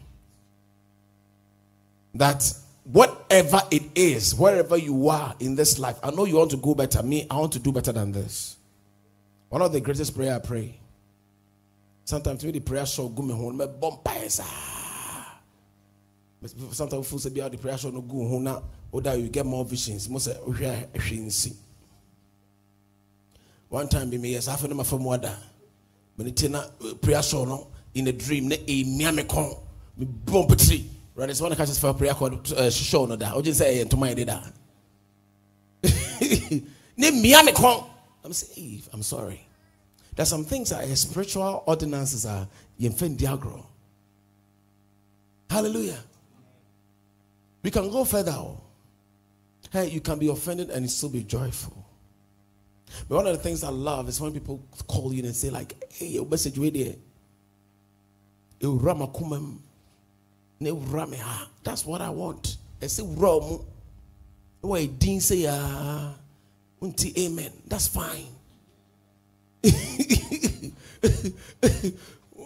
that 2.14 2.50
whatever 2.84 3.60
it 3.70 3.82
is, 3.94 4.34
wherever 4.34 4.78
you 4.78 5.10
are 5.10 5.34
in 5.38 5.54
this 5.54 5.78
life, 5.78 5.98
I 6.02 6.10
know 6.12 6.24
you 6.24 6.36
want 6.36 6.52
to 6.52 6.56
go 6.56 6.74
better. 6.74 7.02
Me, 7.02 7.26
I 7.30 7.36
want 7.36 7.52
to 7.52 7.58
do 7.58 7.72
better 7.72 7.92
than 7.92 8.10
this. 8.10 8.56
One 9.50 9.60
of 9.60 9.70
the 9.70 9.82
greatest 9.82 10.16
prayer 10.16 10.34
I 10.34 10.38
pray 10.38 10.78
Sometimes 12.06 12.42
when 12.42 12.54
the 12.54 12.60
prayer 12.60 12.86
show 12.86 13.10
go 13.10 13.22
me 13.22 13.34
home, 13.34 13.58
me 13.58 13.66
bumpers. 13.66 14.40
Ah. 14.42 15.38
Sometimes 16.72 17.06
feel 17.06 17.18
say 17.18 17.28
be 17.28 17.42
out 17.42 17.52
the 17.52 17.58
prayer 17.58 17.76
show 17.76 17.90
no 17.90 18.00
go 18.00 18.26
home 18.26 18.44
now, 18.44 18.62
or 18.90 18.94
oh, 18.94 19.00
that 19.00 19.18
you 19.18 19.28
get 19.28 19.44
more 19.44 19.62
visions. 19.66 20.08
Most 20.08 20.24
say 20.24 20.38
we. 20.46 21.52
One 23.68 23.88
time 23.90 24.08
be 24.08 24.16
me 24.16 24.32
yes, 24.32 24.48
I 24.48 24.56
found 24.56 24.74
my 24.74 24.84
from 24.84 25.04
water. 25.04 25.36
It 26.18 26.50
na 26.50 26.64
eh, 26.84 26.94
prayer 27.00 27.22
show 27.22 27.44
no 27.44 27.68
in 27.94 28.08
a 28.08 28.12
dream, 28.12 28.48
ne 28.48 28.56
eh, 28.56 28.64
e 28.68 28.84
mia 28.84 29.12
me 29.12 29.24
kon 29.24 29.54
me 29.96 30.06
bump 30.06 30.56
tree. 30.58 30.90
Right, 31.14 31.30
it's 31.30 31.40
one 31.40 31.52
of 31.52 31.58
the 31.58 31.66
for 31.66 31.94
prayer 31.94 32.12
uh, 32.12 32.70
show 32.70 33.06
no 33.06 33.16
that. 33.16 33.34
I 33.34 33.40
just 33.40 33.58
say 33.58 33.84
to 33.84 33.96
my 33.96 34.14
that. 34.14 34.52
Ne 36.96 37.10
mia 37.10 37.42
me 37.42 37.52
kon. 37.52 37.84
I'm 38.24 38.32
saying, 38.32 38.82
I'm 38.92 39.02
sorry. 39.02 39.46
There's 40.16 40.28
some 40.28 40.44
things 40.44 40.70
that 40.70 40.88
are 40.88 40.96
spiritual 40.96 41.62
ordinances 41.66 42.24
are 42.26 42.48
diagro. 42.80 43.66
Hallelujah. 45.48 45.98
We 47.62 47.70
can 47.70 47.90
go 47.90 48.04
further. 48.04 48.32
Oh. 48.32 48.60
Hey, 49.70 49.90
you 49.90 50.00
can 50.00 50.18
be 50.18 50.28
offended 50.28 50.70
and 50.70 50.90
still 50.90 51.10
be 51.10 51.22
joyful. 51.22 51.85
But 53.08 53.16
one 53.16 53.26
of 53.26 53.36
the 53.36 53.42
things 53.42 53.62
I 53.64 53.68
love 53.68 54.08
is 54.08 54.20
when 54.20 54.32
people 54.32 54.62
call 54.86 55.12
you 55.12 55.22
and 55.24 55.34
say, 55.34 55.50
like, 55.50 55.74
hey, 55.92 56.06
your 56.06 56.26
message 56.26 56.58
way 56.58 56.70
there. 56.70 56.94
That's 61.62 61.84
what 61.84 62.00
I 62.00 62.10
want. 62.10 62.56
I 62.80 62.86
say, 62.86 63.02
Rom. 63.06 63.60
Why 64.60 64.86
didn't 64.86 65.22
say, 65.22 65.46
ah, 65.48 66.14
amen. 66.82 67.52
That's 67.66 67.88
fine. 67.88 68.26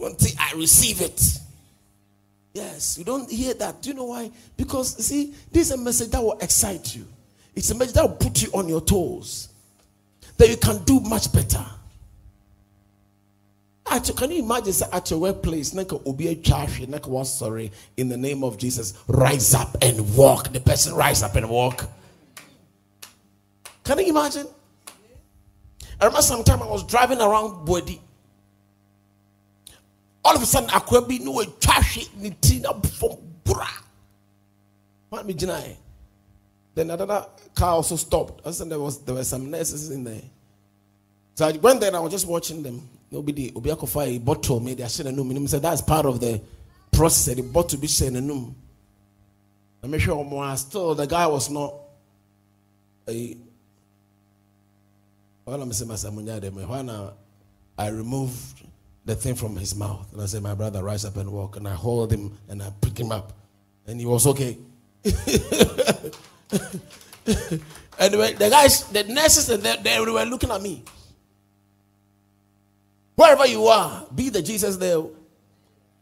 Until 0.03 0.31
I 0.39 0.53
receive 0.57 1.01
it. 1.01 1.39
Yes, 2.53 2.99
you 2.99 3.05
don't 3.05 3.31
hear 3.31 3.55
that. 3.55 3.81
Do 3.81 3.91
you 3.91 3.95
know 3.95 4.07
why? 4.07 4.31
Because 4.57 5.05
see, 5.05 5.35
this 5.53 5.69
is 5.69 5.73
a 5.73 5.77
message 5.77 6.11
that 6.11 6.23
will 6.23 6.39
excite 6.41 6.97
you. 6.97 7.07
It's 7.55 7.71
a 7.71 7.75
message 7.75 7.95
that 7.95 8.03
will 8.03 8.17
put 8.17 8.43
you 8.43 8.51
on 8.53 8.69
your 8.69 8.81
toes. 8.81 9.50
That 10.41 10.49
you 10.49 10.57
can 10.57 10.83
do 10.85 11.01
much 11.01 11.31
better. 11.35 11.63
Actually, 13.87 14.15
can 14.15 14.31
you 14.31 14.43
imagine 14.43 14.73
at 14.91 15.11
your 15.11 15.21
workplace, 15.21 15.75
sorry, 17.25 17.73
in 17.99 18.09
the 18.09 18.17
name 18.17 18.43
of 18.43 18.57
Jesus, 18.57 18.95
rise 19.07 19.53
up 19.53 19.77
and 19.83 20.17
walk. 20.17 20.51
The 20.51 20.61
person 20.61 20.95
rise 20.95 21.23
up 21.23 21.37
and 21.37 21.47
walk. 21.47 21.87
Can 23.85 23.99
you 23.99 24.07
imagine? 24.07 24.47
I 26.01 26.07
remember 26.07 26.23
sometime 26.23 26.63
I 26.63 26.69
was 26.69 26.85
driving 26.85 27.21
around 27.21 27.67
Body. 27.67 28.01
All 30.25 30.35
of 30.35 30.43
a 30.43 30.47
sudden, 30.47 30.71
I 30.71 30.79
could 30.79 31.07
be 31.07 31.19
no 31.19 31.45
trash 31.61 32.09
nitina 32.19 32.87
from 32.87 33.19
bra. 33.45 33.69
What 35.11 35.27
me 35.27 35.35
deny? 35.35 35.77
Then 36.75 36.91
another 36.91 37.27
car 37.55 37.75
also 37.75 37.97
stopped. 37.97 38.47
I 38.47 38.51
said 38.53 38.69
there 38.69 38.79
was 38.79 39.03
there 39.05 39.15
were 39.15 39.25
some 39.25 39.51
nurses 39.51 39.91
in 39.91 40.05
there. 40.05 40.23
So 41.35 41.47
I 41.47 41.53
went 41.53 41.81
there 41.81 41.89
and 41.89 41.97
I 41.97 42.01
was 42.01 42.13
just 42.13 42.27
watching 42.27 42.63
them. 42.63 42.89
Nobody 43.11 43.51
Obiakofa 43.51 44.17
a 44.17 44.19
bottle 44.19 44.61
made 44.61 44.79
their 44.79 44.89
shit 44.89 45.07
and 45.07 45.17
no 45.17 45.47
said 45.47 45.63
that's 45.63 45.83
part 45.83 46.07
of 46.07 46.21
the 46.21 46.41
process. 46.93 47.35
The 47.35 47.43
bottle 47.43 47.81
be 47.81 47.87
saying 47.87 48.15
no. 48.27 48.55
I 49.83 49.87
make 49.87 50.01
sure 50.01 50.23
more 50.25 50.57
still 50.57 50.95
the 50.95 51.07
guy 51.07 51.27
was 51.27 51.51
not 51.51 51.75
a 53.09 53.37
when 55.51 56.91
I 57.79 57.89
removed 57.89 58.63
the 59.05 59.15
thing 59.15 59.35
from 59.35 59.57
his 59.57 59.75
mouth 59.75 60.13
and 60.13 60.23
I 60.23 60.27
said, 60.27 60.43
My 60.43 60.55
brother, 60.55 60.83
rise 60.83 61.05
up 61.05 61.17
and 61.17 61.33
walk. 61.33 61.57
And 61.57 61.67
I 61.67 61.75
hold 61.75 62.13
him 62.13 62.37
and 62.49 62.63
I 62.63 62.71
pick 62.81 62.99
him 62.99 63.11
up. 63.11 63.33
And 63.87 63.99
he 63.99 64.07
was 64.07 64.27
okay. 64.29 64.59
anyway, 67.99 68.35
the 68.35 68.49
guys, 68.51 68.85
the 68.85 69.05
nurses, 69.05 69.47
they, 69.47 69.77
they 69.77 70.01
were 70.01 70.25
looking 70.25 70.51
at 70.51 70.61
me. 70.61 70.83
Wherever 73.15 73.47
you 73.47 73.67
are, 73.67 74.07
be 74.15 74.31
the 74.31 74.43
Jesus 74.43 74.77
there. 74.77 75.03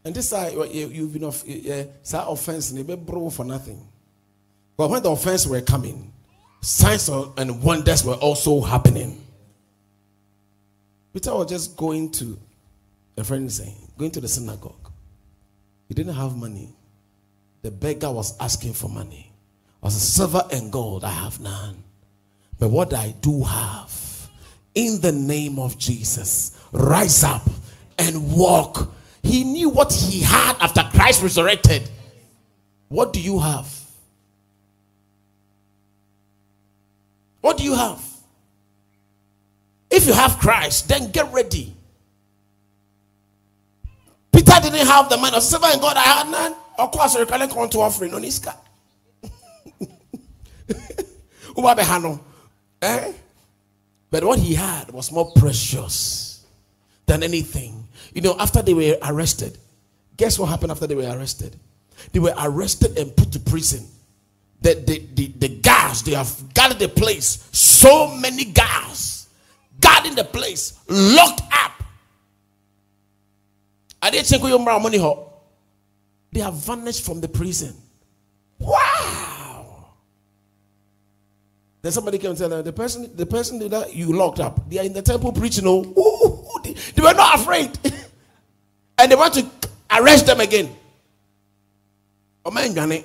And 0.05 0.15
this 0.15 0.29
side, 0.29 0.53
you, 0.53 1.03
have 1.03 1.13
been 1.13 1.25
off, 1.25 1.43
yeah, 1.45 1.83
side 2.01 2.25
offense, 2.27 2.71
and 2.71 2.87
you 2.87 2.97
bro 2.97 3.29
for 3.29 3.43
nothing. 3.43 3.85
But 4.77 4.89
when 4.89 5.03
the 5.03 5.11
offense 5.11 5.45
were 5.45 5.59
coming, 5.59 6.13
signs 6.61 7.09
and 7.09 7.61
wonders 7.61 8.05
were 8.05 8.13
also 8.13 8.61
happening. 8.61 9.21
Peter 11.13 11.33
was 11.33 11.49
just 11.49 11.75
going 11.75 12.11
to, 12.11 12.39
a 13.17 13.23
friend 13.23 13.51
saying, 13.51 13.75
going 13.97 14.11
to 14.11 14.21
the 14.21 14.27
synagogue. 14.27 14.89
He 15.89 15.93
didn't 15.93 16.13
have 16.13 16.37
money. 16.37 16.73
The 17.61 17.71
beggar 17.71 18.11
was 18.11 18.39
asking 18.39 18.73
for 18.73 18.89
money. 18.89 19.28
I 19.81 19.87
was 19.87 20.01
silver 20.01 20.43
and 20.51 20.71
gold, 20.71 21.03
I 21.03 21.11
have 21.11 21.39
none. 21.39 21.83
But 22.59 22.69
what 22.69 22.93
I 22.93 23.15
do 23.21 23.43
have, 23.43 24.29
in 24.75 24.99
the 25.01 25.11
name 25.11 25.57
of 25.57 25.77
Jesus, 25.77 26.57
rise 26.71 27.23
up 27.23 27.47
and 27.97 28.33
walk. 28.33 28.93
He 29.23 29.43
knew 29.43 29.69
what 29.69 29.93
he 29.93 30.21
had 30.21 30.57
after 30.59 30.83
Christ 30.93 31.23
resurrected. 31.23 31.89
What 32.89 33.13
do 33.13 33.21
you 33.21 33.39
have? 33.39 33.73
What 37.41 37.57
do 37.57 37.63
you 37.63 37.75
have? 37.75 38.03
If 39.89 40.05
you 40.05 40.13
have 40.13 40.37
Christ, 40.39 40.89
then 40.89 41.11
get 41.11 41.31
ready. 41.33 41.73
Peter 44.31 44.53
didn't 44.61 44.85
have 44.85 45.09
the 45.09 45.17
man 45.17 45.33
of 45.33 45.43
silver 45.43 45.67
and 45.67 45.81
gold. 45.81 45.93
I 45.95 46.01
had 46.01 46.29
none. 46.29 46.55
Of 46.77 46.91
course, 46.91 47.15
you 47.15 47.25
can 47.25 47.49
come 47.49 47.69
to 47.69 47.79
offering 47.79 48.13
on 48.13 48.23
his 48.23 48.39
car. 48.39 48.55
eh? 52.81 53.11
But 54.11 54.23
what 54.23 54.39
he 54.39 54.55
had 54.55 54.91
was 54.91 55.11
more 55.11 55.31
precious 55.31 56.45
than 57.05 57.23
anything. 57.23 57.87
You 58.13 58.21
know, 58.21 58.35
after 58.39 58.61
they 58.61 58.73
were 58.73 58.97
arrested, 59.03 59.57
guess 60.17 60.39
what 60.39 60.47
happened 60.47 60.71
after 60.71 60.87
they 60.87 60.95
were 60.95 61.09
arrested? 61.09 61.55
They 62.11 62.19
were 62.19 62.33
arrested 62.39 62.97
and 62.97 63.15
put 63.15 63.31
to 63.33 63.39
prison. 63.39 63.85
The, 64.61 64.75
the, 64.75 65.05
the, 65.13 65.27
the 65.27 65.49
guards, 65.59 66.03
they 66.03 66.13
have 66.13 66.53
guarded 66.53 66.79
the 66.79 66.89
place. 66.89 67.47
So 67.51 68.15
many 68.15 68.45
guards 68.45 69.27
guarding 69.79 70.15
the 70.15 70.23
place, 70.23 70.77
locked 70.87 71.41
up. 71.51 71.83
They 76.31 76.39
have 76.39 76.53
vanished 76.53 77.05
from 77.05 77.21
the 77.21 77.27
prison. 77.27 77.75
Wow. 78.59 78.88
Then 81.81 81.91
somebody 81.91 82.17
came 82.17 82.31
and 82.31 82.37
said, 82.37 82.49
the 82.65 82.73
person, 82.73 83.09
the 83.15 83.25
person 83.25 83.59
that 83.69 83.95
you 83.95 84.13
locked 84.13 84.39
up, 84.39 84.69
they 84.69 84.79
are 84.79 84.85
in 84.85 84.93
the 84.93 85.01
temple 85.01 85.31
preaching. 85.31 85.63
Oh, 85.65 85.83
ooh, 85.83 86.61
they, 86.63 86.73
they 86.73 87.01
were 87.01 87.13
not 87.13 87.39
afraid. 87.39 87.77
and 88.97 89.11
they 89.11 89.15
want 89.15 89.33
to 89.35 89.45
arrest 89.91 90.25
them 90.25 90.41
again. 90.41 90.75
Oh. 92.45 93.03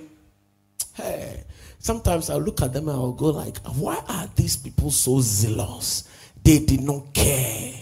Hey, 0.94 1.44
sometimes 1.78 2.30
I 2.30 2.36
look 2.36 2.62
at 2.62 2.72
them 2.72 2.88
and 2.88 2.96
I'll 2.96 3.12
go 3.12 3.26
like, 3.26 3.58
why 3.76 4.02
are 4.08 4.28
these 4.34 4.56
people 4.56 4.90
so 4.90 5.20
zealous? 5.20 6.08
They 6.42 6.58
did 6.58 6.80
not 6.80 7.12
care. 7.14 7.74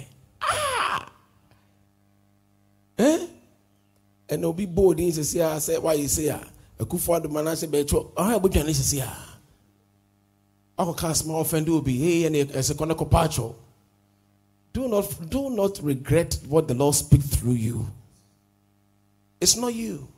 Ah. 0.42 1.08
Eh? 2.98 3.26
And 4.28 4.42
they'll 4.42 4.52
be 4.52 4.66
bold 4.66 4.98
the 4.98 5.10
say, 5.12 5.40
I 5.40 5.58
said, 5.58 5.82
why 5.82 5.94
you 5.94 6.08
say, 6.08 6.28
a 6.28 6.84
good 6.84 7.00
father 7.00 7.28
man, 7.28 7.48
I 7.48 7.54
said, 7.54 7.70
but 7.70 7.92
I 8.16 8.34
I 8.34 9.31
can 10.76 11.14
small 11.14 11.42
offend 11.42 11.68
will 11.68 11.82
be, 11.82 11.98
hey, 11.98 12.26
and 12.26 12.50
as 12.52 12.70
a. 12.70 12.74
Do 14.74 14.88
not, 14.88 15.30
do 15.30 15.50
not 15.50 15.78
regret 15.82 16.38
what 16.48 16.66
the 16.66 16.74
Lord 16.74 16.94
speaks 16.94 17.26
through 17.26 17.52
you. 17.52 17.86
It's 19.40 19.56
not 19.56 19.74
you. 19.74 20.08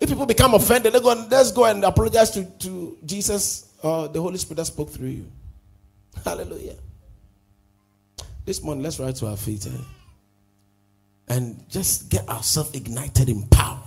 If 0.00 0.08
people 0.08 0.26
become 0.26 0.54
offended, 0.54 0.92
they 0.92 1.00
go 1.00 1.12
and, 1.12 1.30
let's 1.30 1.52
go 1.52 1.64
and 1.64 1.84
apologize 1.84 2.30
to, 2.30 2.44
to 2.44 2.98
Jesus 3.04 3.72
or 3.82 4.08
the 4.08 4.20
Holy 4.20 4.36
Spirit 4.36 4.56
that 4.56 4.64
spoke 4.64 4.90
through 4.90 5.08
you. 5.08 5.26
Hallelujah. 6.24 6.74
This 8.44 8.62
morning, 8.62 8.82
let's 8.82 8.98
rise 8.98 9.20
to 9.20 9.28
our 9.28 9.36
feet 9.36 9.64
eh? 9.66 9.70
and 11.28 11.64
just 11.70 12.08
get 12.08 12.28
ourselves 12.28 12.74
ignited 12.74 13.28
in 13.28 13.46
power 13.48 13.78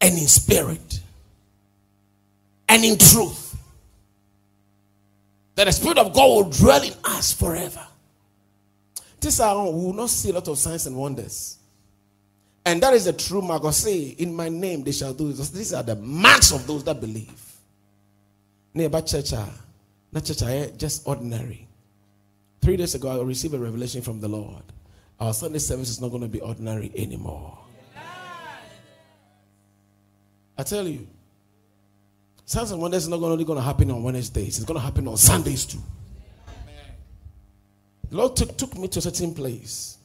and 0.00 0.14
in 0.14 0.26
spirit 0.26 1.00
and 2.68 2.84
in 2.84 2.98
truth. 2.98 3.45
That 5.56 5.64
the 5.64 5.72
Spirit 5.72 5.98
of 5.98 6.12
God 6.14 6.26
will 6.26 6.50
dwell 6.50 6.82
in 6.82 6.92
us 7.04 7.32
forever. 7.32 7.84
This 9.18 9.40
hour, 9.40 9.64
we 9.70 9.86
will 9.86 9.92
not 9.94 10.10
see 10.10 10.30
a 10.30 10.34
lot 10.34 10.46
of 10.46 10.58
signs 10.58 10.86
and 10.86 10.94
wonders. 10.94 11.58
And 12.64 12.82
that 12.82 12.94
is 12.94 13.06
the 13.06 13.12
true 13.12 13.40
mark. 13.40 13.64
I 13.64 13.70
say, 13.70 14.00
in 14.18 14.34
my 14.34 14.48
name 14.48 14.84
they 14.84 14.92
shall 14.92 15.14
do 15.14 15.32
this. 15.32 15.50
These 15.50 15.72
are 15.72 15.82
the 15.82 15.96
marks 15.96 16.52
of 16.52 16.66
those 16.66 16.84
that 16.84 17.00
believe. 17.00 17.42
Nearby 18.74 19.00
church, 19.00 19.32
ah, 19.32 19.48
not 20.12 20.24
church, 20.24 20.42
ah, 20.42 20.48
eh, 20.48 20.70
just 20.76 21.06
ordinary. 21.06 21.66
Three 22.60 22.76
days 22.76 22.94
ago, 22.94 23.20
I 23.20 23.24
received 23.24 23.54
a 23.54 23.58
revelation 23.58 24.02
from 24.02 24.20
the 24.20 24.28
Lord. 24.28 24.62
Our 25.18 25.32
Sunday 25.32 25.60
service 25.60 25.88
is 25.88 26.00
not 26.00 26.10
going 26.10 26.22
to 26.22 26.28
be 26.28 26.40
ordinary 26.40 26.92
anymore. 26.94 27.56
I 30.58 30.62
tell 30.62 30.86
you, 30.86 31.06
signs 32.46 32.70
and 32.70 32.80
wonders 32.80 33.02
is 33.02 33.08
not 33.08 33.20
only 33.20 33.44
going 33.44 33.58
to 33.58 33.62
happen 33.62 33.90
on 33.90 34.02
Wednesdays, 34.02 34.56
it's 34.56 34.64
going 34.64 34.78
to 34.78 34.84
happen 34.84 35.06
on 35.06 35.16
Sundays 35.16 35.66
too. 35.66 35.82
The 38.08 38.16
Lord 38.16 38.36
took, 38.36 38.56
took 38.56 38.78
me 38.78 38.88
to 38.88 39.00
a 39.00 39.02
certain 39.02 39.34
place. 39.34 39.98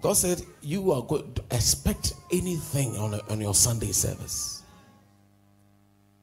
God 0.00 0.12
said, 0.12 0.42
You 0.60 0.92
are 0.92 1.02
going 1.02 1.32
to 1.34 1.42
expect 1.50 2.12
anything 2.30 2.96
on, 2.96 3.14
a, 3.14 3.20
on 3.30 3.40
your 3.40 3.54
Sunday 3.54 3.92
service. 3.92 4.62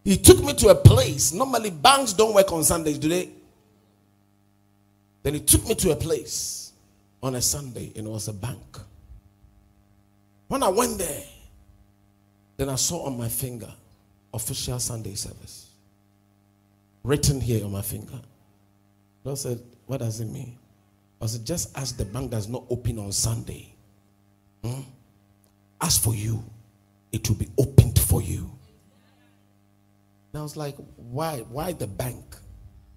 He 0.04 0.18
took 0.18 0.44
me 0.44 0.54
to 0.54 0.70
a 0.70 0.76
place. 0.76 1.34
Normally, 1.34 1.72
banks 1.72 2.14
don't 2.14 2.36
work 2.36 2.52
on 2.54 2.64
Sundays, 2.64 3.00
do 3.00 3.10
they? 3.10 3.32
Then 5.24 5.34
he 5.34 5.40
took 5.40 5.68
me 5.68 5.74
to 5.74 5.90
a 5.90 5.96
place 5.96 6.72
on 7.24 7.34
a 7.34 7.42
Sunday, 7.42 7.92
and 7.96 8.06
it 8.06 8.10
was 8.10 8.28
a 8.28 8.34
bank. 8.34 8.78
When 10.48 10.62
I 10.62 10.70
went 10.70 11.00
there, 11.00 11.24
then 12.58 12.70
I 12.70 12.76
saw 12.76 13.08
on 13.08 13.18
my 13.18 13.28
finger 13.28 13.74
official 14.36 14.80
Sunday 14.80 15.16
service 15.16 15.70
written 17.04 17.40
here 17.40 17.64
on 17.64 17.72
my 17.72 17.82
finger. 17.82 18.20
I 19.26 19.34
said, 19.34 19.60
What 19.88 20.00
does 20.02 20.20
it 20.20 20.28
mean? 20.28 20.58
I 21.22 21.26
said, 21.28 21.46
Just 21.46 21.76
as 21.78 21.94
the 21.94 22.06
bank 22.06 22.32
does 22.32 22.48
not 22.48 22.64
open 22.70 23.00
on 23.00 23.12
Sunday, 23.12 23.74
hmm, 24.64 24.82
as 25.82 25.98
for 25.98 26.14
you, 26.14 26.44
it 27.12 27.28
will 27.28 27.38
be 27.38 27.50
opened 27.58 27.98
for 27.98 28.22
you. 28.22 28.52
And 30.34 30.40
I 30.40 30.44
was 30.44 30.58
like, 30.58 30.76
Why? 30.96 31.40
Why 31.50 31.72
the 31.72 31.88
bank? 31.88 32.24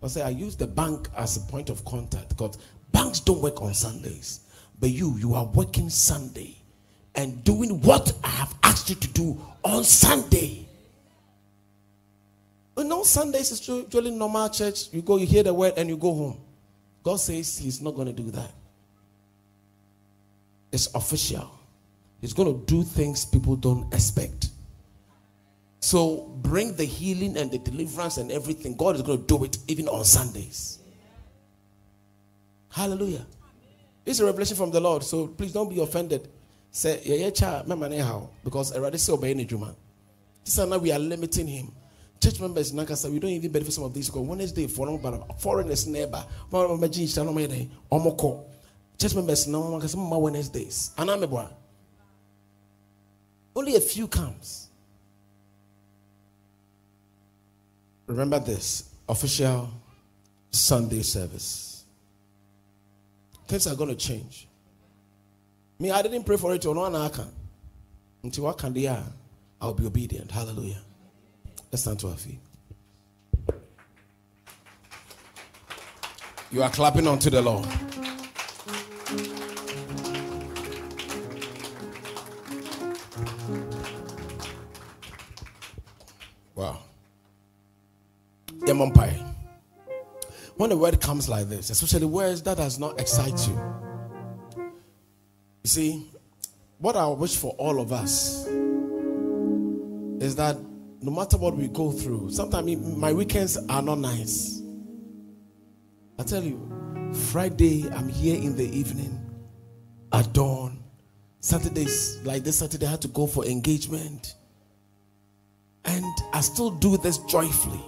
I 0.02 0.08
said, 0.08 0.26
I 0.26 0.30
use 0.30 0.56
the 0.56 0.66
bank 0.66 1.08
as 1.16 1.36
a 1.36 1.40
point 1.40 1.70
of 1.70 1.84
contact 1.84 2.30
because 2.30 2.58
banks 2.92 3.20
don't 3.20 3.40
work 3.40 3.62
on 3.62 3.74
Sundays. 3.74 4.40
But 4.80 4.90
you, 4.90 5.16
you 5.18 5.34
are 5.34 5.46
working 5.46 5.90
Sunday 5.90 6.56
and 7.16 7.42
doing 7.42 7.80
what 7.80 8.12
I 8.22 8.28
have 8.28 8.54
asked 8.62 8.88
you 8.90 8.94
to 8.94 9.08
do 9.08 9.40
on 9.64 9.82
Sunday. 9.82 10.67
Know, 12.84 13.02
Sundays 13.02 13.50
is 13.50 13.66
usually 13.66 14.10
normal 14.10 14.48
church. 14.48 14.92
You 14.92 15.02
go, 15.02 15.16
you 15.16 15.26
hear 15.26 15.42
the 15.42 15.52
word, 15.52 15.74
and 15.76 15.88
you 15.88 15.96
go 15.96 16.14
home. 16.14 16.40
God 17.02 17.16
says 17.16 17.58
He's 17.58 17.80
not 17.80 17.94
going 17.94 18.06
to 18.06 18.12
do 18.12 18.30
that. 18.30 18.52
It's 20.70 20.92
official. 20.94 21.50
He's 22.20 22.32
going 22.32 22.52
to 22.52 22.66
do 22.66 22.82
things 22.82 23.24
people 23.24 23.56
don't 23.56 23.92
expect. 23.94 24.50
So 25.80 26.34
bring 26.42 26.74
the 26.74 26.84
healing 26.84 27.36
and 27.36 27.50
the 27.50 27.58
deliverance 27.58 28.16
and 28.16 28.32
everything. 28.32 28.76
God 28.76 28.96
is 28.96 29.02
going 29.02 29.20
to 29.20 29.26
do 29.26 29.44
it 29.44 29.58
even 29.68 29.88
on 29.88 30.04
Sundays. 30.04 30.78
Hallelujah. 32.70 33.24
Is 34.04 34.20
a 34.20 34.26
revelation 34.26 34.56
from 34.56 34.70
the 34.70 34.80
Lord. 34.80 35.04
So 35.04 35.28
please 35.28 35.52
don't 35.52 35.68
be 35.68 35.80
offended. 35.80 36.28
Say, 36.70 37.00
yeah, 37.04 37.16
yeah, 37.16 37.30
child, 37.30 37.66
because 38.44 38.72
I 38.72 38.76
already 38.76 38.98
say 38.98 39.12
obey 39.12 39.30
any 39.30 39.44
Juma. 39.44 39.74
This 40.44 40.58
is 40.58 40.68
now 40.68 40.78
we 40.78 40.92
are 40.92 40.98
limiting 40.98 41.46
him. 41.46 41.72
Church 42.20 42.40
members 42.40 42.72
in 42.72 42.78
Nankasa, 42.78 43.10
we 43.10 43.20
don't 43.20 43.30
even 43.30 43.52
benefit 43.52 43.72
some 43.72 43.84
of 43.84 43.94
these 43.94 44.08
because 44.10 44.26
Wednesday 44.26 44.66
for 44.66 45.36
foreigners 45.38 45.86
neighbor. 45.86 46.24
Church 48.98 49.14
members 49.14 49.46
now 49.46 50.18
Wednesdays. 50.18 50.90
And 50.98 51.10
Only 53.54 53.76
a 53.76 53.80
few 53.80 54.08
comes. 54.08 54.68
Remember 58.06 58.38
this 58.40 58.90
official 59.08 59.70
Sunday 60.50 61.02
service. 61.02 61.84
Things 63.46 63.66
are 63.66 63.76
going 63.76 63.90
to 63.90 63.96
change. 63.96 64.48
Me, 65.78 65.90
I 65.90 66.02
didn't 66.02 66.24
pray 66.24 66.36
for 66.36 66.54
it. 66.54 66.64
Until 66.64 68.44
what 68.44 68.58
can 68.58 68.72
they 68.72 68.86
are, 68.86 69.04
I'll 69.60 69.74
be 69.74 69.86
obedient. 69.86 70.30
Hallelujah. 70.30 70.80
Let's 71.70 71.82
stand 71.82 72.00
to 72.00 72.08
our 72.08 72.16
feet. 72.16 72.40
You 76.50 76.62
are 76.62 76.70
clapping 76.70 77.06
unto 77.06 77.28
the 77.28 77.42
Lord. 77.42 77.66
Wow. 86.54 86.78
when 90.56 90.72
a 90.72 90.76
word 90.76 91.00
comes 91.00 91.28
like 91.28 91.48
this, 91.48 91.68
especially 91.68 92.06
words 92.06 92.42
that 92.42 92.56
does 92.56 92.78
not 92.78 92.98
excite 92.98 93.46
you, 93.46 93.60
you 94.56 95.68
see, 95.68 96.10
what 96.78 96.96
I 96.96 97.06
wish 97.08 97.36
for 97.36 97.54
all 97.58 97.80
of 97.80 97.92
us 97.92 98.46
is 100.20 100.36
that 100.36 100.56
no 101.00 101.12
matter 101.12 101.36
what 101.36 101.56
we 101.56 101.68
go 101.68 101.92
through, 101.92 102.30
sometimes 102.30 102.76
my 102.96 103.12
weekends 103.12 103.56
are 103.68 103.82
not 103.82 103.98
nice. 103.98 104.62
I 106.18 106.24
tell 106.24 106.42
you, 106.42 107.12
Friday, 107.30 107.88
I'm 107.90 108.08
here 108.08 108.36
in 108.36 108.56
the 108.56 108.64
evening, 108.64 109.18
at 110.12 110.32
dawn. 110.32 110.82
Saturdays, 111.40 112.18
like 112.24 112.42
this 112.42 112.58
Saturday, 112.58 112.86
I 112.86 112.90
had 112.90 113.02
to 113.02 113.08
go 113.08 113.26
for 113.26 113.44
engagement. 113.46 114.34
And 115.84 116.04
I 116.32 116.40
still 116.40 116.70
do 116.70 116.96
this 116.96 117.18
joyfully. 117.18 117.80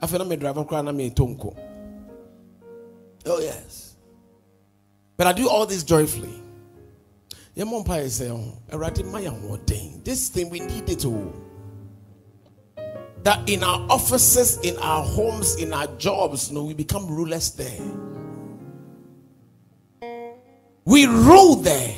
I 0.00 0.06
feel 0.06 0.20
I'm 0.20 0.30
a 0.30 0.36
driver 0.36 0.64
crying, 0.64 0.88
I'm 0.88 1.00
a 1.00 1.10
tonko. 1.10 1.56
Oh, 3.24 3.40
yes. 3.40 3.96
But 5.16 5.26
I 5.26 5.32
do 5.32 5.48
all 5.48 5.64
this 5.64 5.82
joyfully. 5.82 6.42
This 10.04 10.28
thing 10.28 10.50
we 10.50 10.60
need 10.60 10.90
it 10.90 11.04
all 11.06 11.34
That 13.22 13.48
in 13.48 13.64
our 13.64 13.80
offices, 13.90 14.58
in 14.58 14.76
our 14.76 15.02
homes, 15.02 15.56
in 15.56 15.72
our 15.72 15.86
jobs, 15.96 16.52
no, 16.52 16.64
we 16.64 16.74
become 16.74 17.08
rulers 17.08 17.50
there. 17.52 17.80
We 20.84 21.06
rule 21.06 21.56
there 21.56 21.96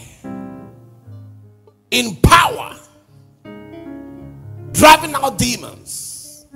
in 1.91 2.17
power, 2.23 2.77
driving 4.73 5.15
out 5.15 5.37
demons. 5.37 6.47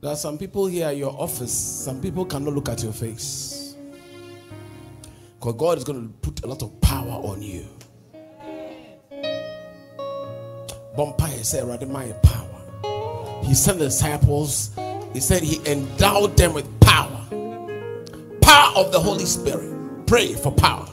There 0.00 0.10
are 0.10 0.16
some 0.16 0.38
people 0.38 0.66
here 0.66 0.86
at 0.88 0.96
your 0.96 1.12
office, 1.20 1.52
some 1.52 2.00
people 2.00 2.24
cannot 2.24 2.54
look 2.54 2.70
at 2.70 2.82
your 2.82 2.92
face. 2.92 3.59
Because 5.40 5.54
God 5.54 5.78
is 5.78 5.84
going 5.84 6.06
to 6.06 6.12
put 6.18 6.44
a 6.44 6.46
lot 6.46 6.62
of 6.62 6.78
power 6.82 7.12
on 7.12 7.40
you. 7.40 7.64
Bompire 10.94 11.42
said, 11.42 11.66
my 11.88 12.12
power. 12.22 13.40
He 13.42 13.54
sent 13.54 13.78
the 13.78 13.86
disciples, 13.86 14.70
he 15.14 15.20
said 15.20 15.42
he 15.42 15.58
endowed 15.64 16.36
them 16.36 16.52
with 16.52 16.68
power. 16.80 17.26
Power 18.42 18.76
of 18.76 18.92
the 18.92 19.00
Holy 19.00 19.24
Spirit. 19.24 20.06
Pray 20.06 20.34
for 20.34 20.52
power. 20.52 20.86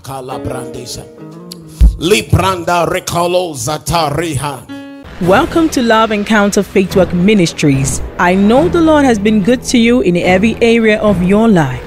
Welcome 5.24 5.70
to 5.70 5.82
Love 5.82 6.12
Encounter 6.14 6.64
Faith 6.64 6.96
Walk 6.96 7.14
Ministries. 7.14 8.02
I 8.18 8.34
know 8.36 8.70
the 8.70 8.80
Lord 8.80 9.04
has 9.04 9.20
been 9.20 9.44
good 9.44 9.62
to 9.64 9.78
you 9.78 10.00
in 10.00 10.16
every 10.16 10.56
area 10.62 11.02
of 11.02 11.22
your 11.22 11.50
life. 11.50 11.87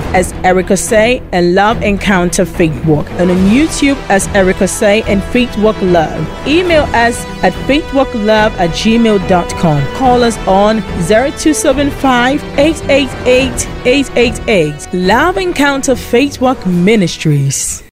as 0.13 0.33
Erica 0.43 0.77
Say 0.77 1.21
and 1.31 1.55
Love 1.55 1.81
Encounter 1.81 2.45
Faith 2.45 2.85
Walk, 2.85 3.09
and 3.11 3.31
on 3.31 3.37
YouTube 3.49 3.97
as 4.09 4.27
Erica 4.29 4.67
Say 4.67 5.03
and 5.03 5.23
Faith 5.25 5.55
Walk 5.57 5.79
Love. 5.81 6.27
Email 6.47 6.83
us 6.95 7.23
at 7.43 7.53
faithwalklove 7.67 8.51
at 8.51 8.69
gmail.com. 8.71 9.95
Call 9.95 10.23
us 10.23 10.37
on 10.47 10.81
0275 11.07 12.43
888 12.59 13.67
888. 13.85 14.93
Love 14.93 15.37
Encounter 15.37 15.95
Faith 15.95 16.41
Walk 16.41 16.65
Ministries. 16.65 17.83